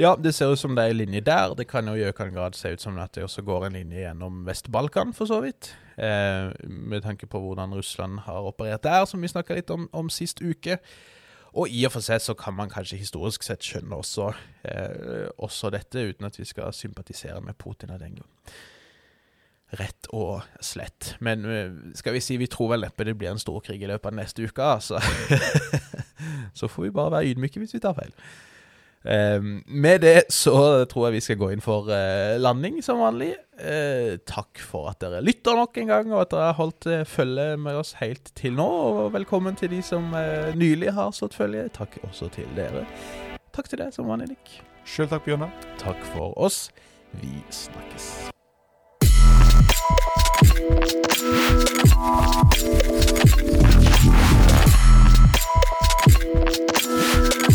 Ja 0.00 0.14
det 0.16 0.34
ser 0.34 0.52
ut 0.52 0.60
som 0.60 0.76
det 0.76 0.84
er 0.84 0.94
en 0.94 1.00
linje 1.00 1.22
der. 1.24 1.54
Det 1.58 1.66
kan 1.70 1.88
jo 1.88 1.94
i 1.98 2.06
økende 2.08 2.34
grad 2.36 2.58
se 2.58 2.74
ut 2.74 2.82
som 2.82 2.98
at 2.98 3.14
det 3.14 3.24
også 3.24 3.44
går 3.46 3.66
en 3.66 3.78
linje 3.78 4.04
gjennom 4.04 4.44
Vest-Balkan, 4.46 5.14
for 5.14 5.30
så 5.30 5.40
vidt. 5.44 5.74
Eh, 5.96 6.50
med 6.68 7.02
tanke 7.02 7.26
på 7.26 7.40
hvordan 7.40 7.74
Russland 7.74 8.24
har 8.26 8.46
operert 8.46 8.84
der, 8.84 9.04
som 9.04 9.22
vi 9.22 9.28
snakka 9.28 9.54
litt 9.54 9.70
om, 9.70 9.88
om 9.92 10.10
sist 10.10 10.42
uke. 10.42 10.78
Og 11.54 11.70
i 11.70 11.84
og 11.86 11.94
for 11.94 12.02
seg 12.02 12.18
så 12.18 12.34
kan 12.34 12.56
man 12.58 12.70
kanskje 12.70 12.98
historisk 12.98 13.44
sett 13.46 13.62
skjønne 13.62 13.94
også, 13.94 14.32
eh, 14.66 15.28
også 15.38 15.70
dette, 15.70 16.08
uten 16.10 16.26
at 16.26 16.38
vi 16.38 16.44
skal 16.44 16.74
sympatisere 16.74 17.40
med 17.40 17.54
Putin 17.58 17.94
av 17.94 18.02
den 18.02 18.16
grunn 18.18 18.54
rett 19.78 20.08
og 20.14 20.44
slett. 20.62 21.14
Men 21.24 21.44
eh, 21.48 21.72
skal 21.98 22.16
vi 22.16 22.22
si 22.22 22.38
vi 22.40 22.48
tror 22.50 22.74
vel 22.74 22.86
neppe 22.86 23.06
det 23.06 23.16
blir 23.18 23.32
en 23.32 23.42
stor 23.42 23.60
krig 23.64 23.82
i 23.82 23.90
løpet 23.90 24.10
av 24.10 24.18
neste 24.18 24.46
uke, 24.46 24.62
altså. 24.76 25.00
så 26.58 26.70
får 26.70 26.88
vi 26.88 26.94
bare 26.94 27.16
være 27.18 27.32
ydmyke 27.32 27.62
hvis 27.62 27.76
vi 27.76 27.82
tar 27.82 27.96
feil. 27.98 28.12
Um, 29.04 29.62
med 29.66 30.00
det 30.00 30.22
så 30.32 30.84
tror 30.88 31.06
jeg 31.06 31.18
vi 31.18 31.20
skal 31.26 31.36
gå 31.36 31.50
inn 31.52 31.60
for 31.64 31.90
uh, 31.92 32.40
landing 32.40 32.78
som 32.84 33.02
vanlig. 33.04 33.34
Uh, 33.60 34.16
takk 34.24 34.62
for 34.64 34.88
at 34.88 35.02
dere 35.04 35.20
lytter 35.20 35.58
nok 35.58 35.76
en 35.82 35.92
gang, 35.92 36.12
og 36.14 36.22
at 36.22 36.32
dere 36.32 36.46
har 36.48 36.56
holdt 36.56 36.88
uh, 36.88 37.02
følge 37.04 37.58
med 37.60 37.76
oss 37.82 37.92
helt 38.00 38.32
til 38.38 38.56
nå. 38.56 38.64
Og 38.64 39.12
velkommen 39.12 39.58
til 39.60 39.74
de 39.76 39.82
som 39.84 40.08
nylig 40.56 40.94
har 40.96 41.12
stått 41.12 41.36
følge. 41.36 41.68
Takk 41.76 41.98
også 42.08 42.30
til 42.32 42.48
dere. 42.56 42.86
Takk 43.54 43.68
til 43.68 43.84
deg 43.84 43.92
som 43.94 44.08
vanlig, 44.08 44.32
Nick. 44.32 44.60
Sjøl 44.88 45.08
takk, 45.12 45.24
Bjørnar. 45.28 45.52
Takk 45.80 46.00
for 46.14 46.32
oss. 46.40 46.70
Vi 47.20 47.44
snakkes. 47.52 48.30
Thank 56.84 57.13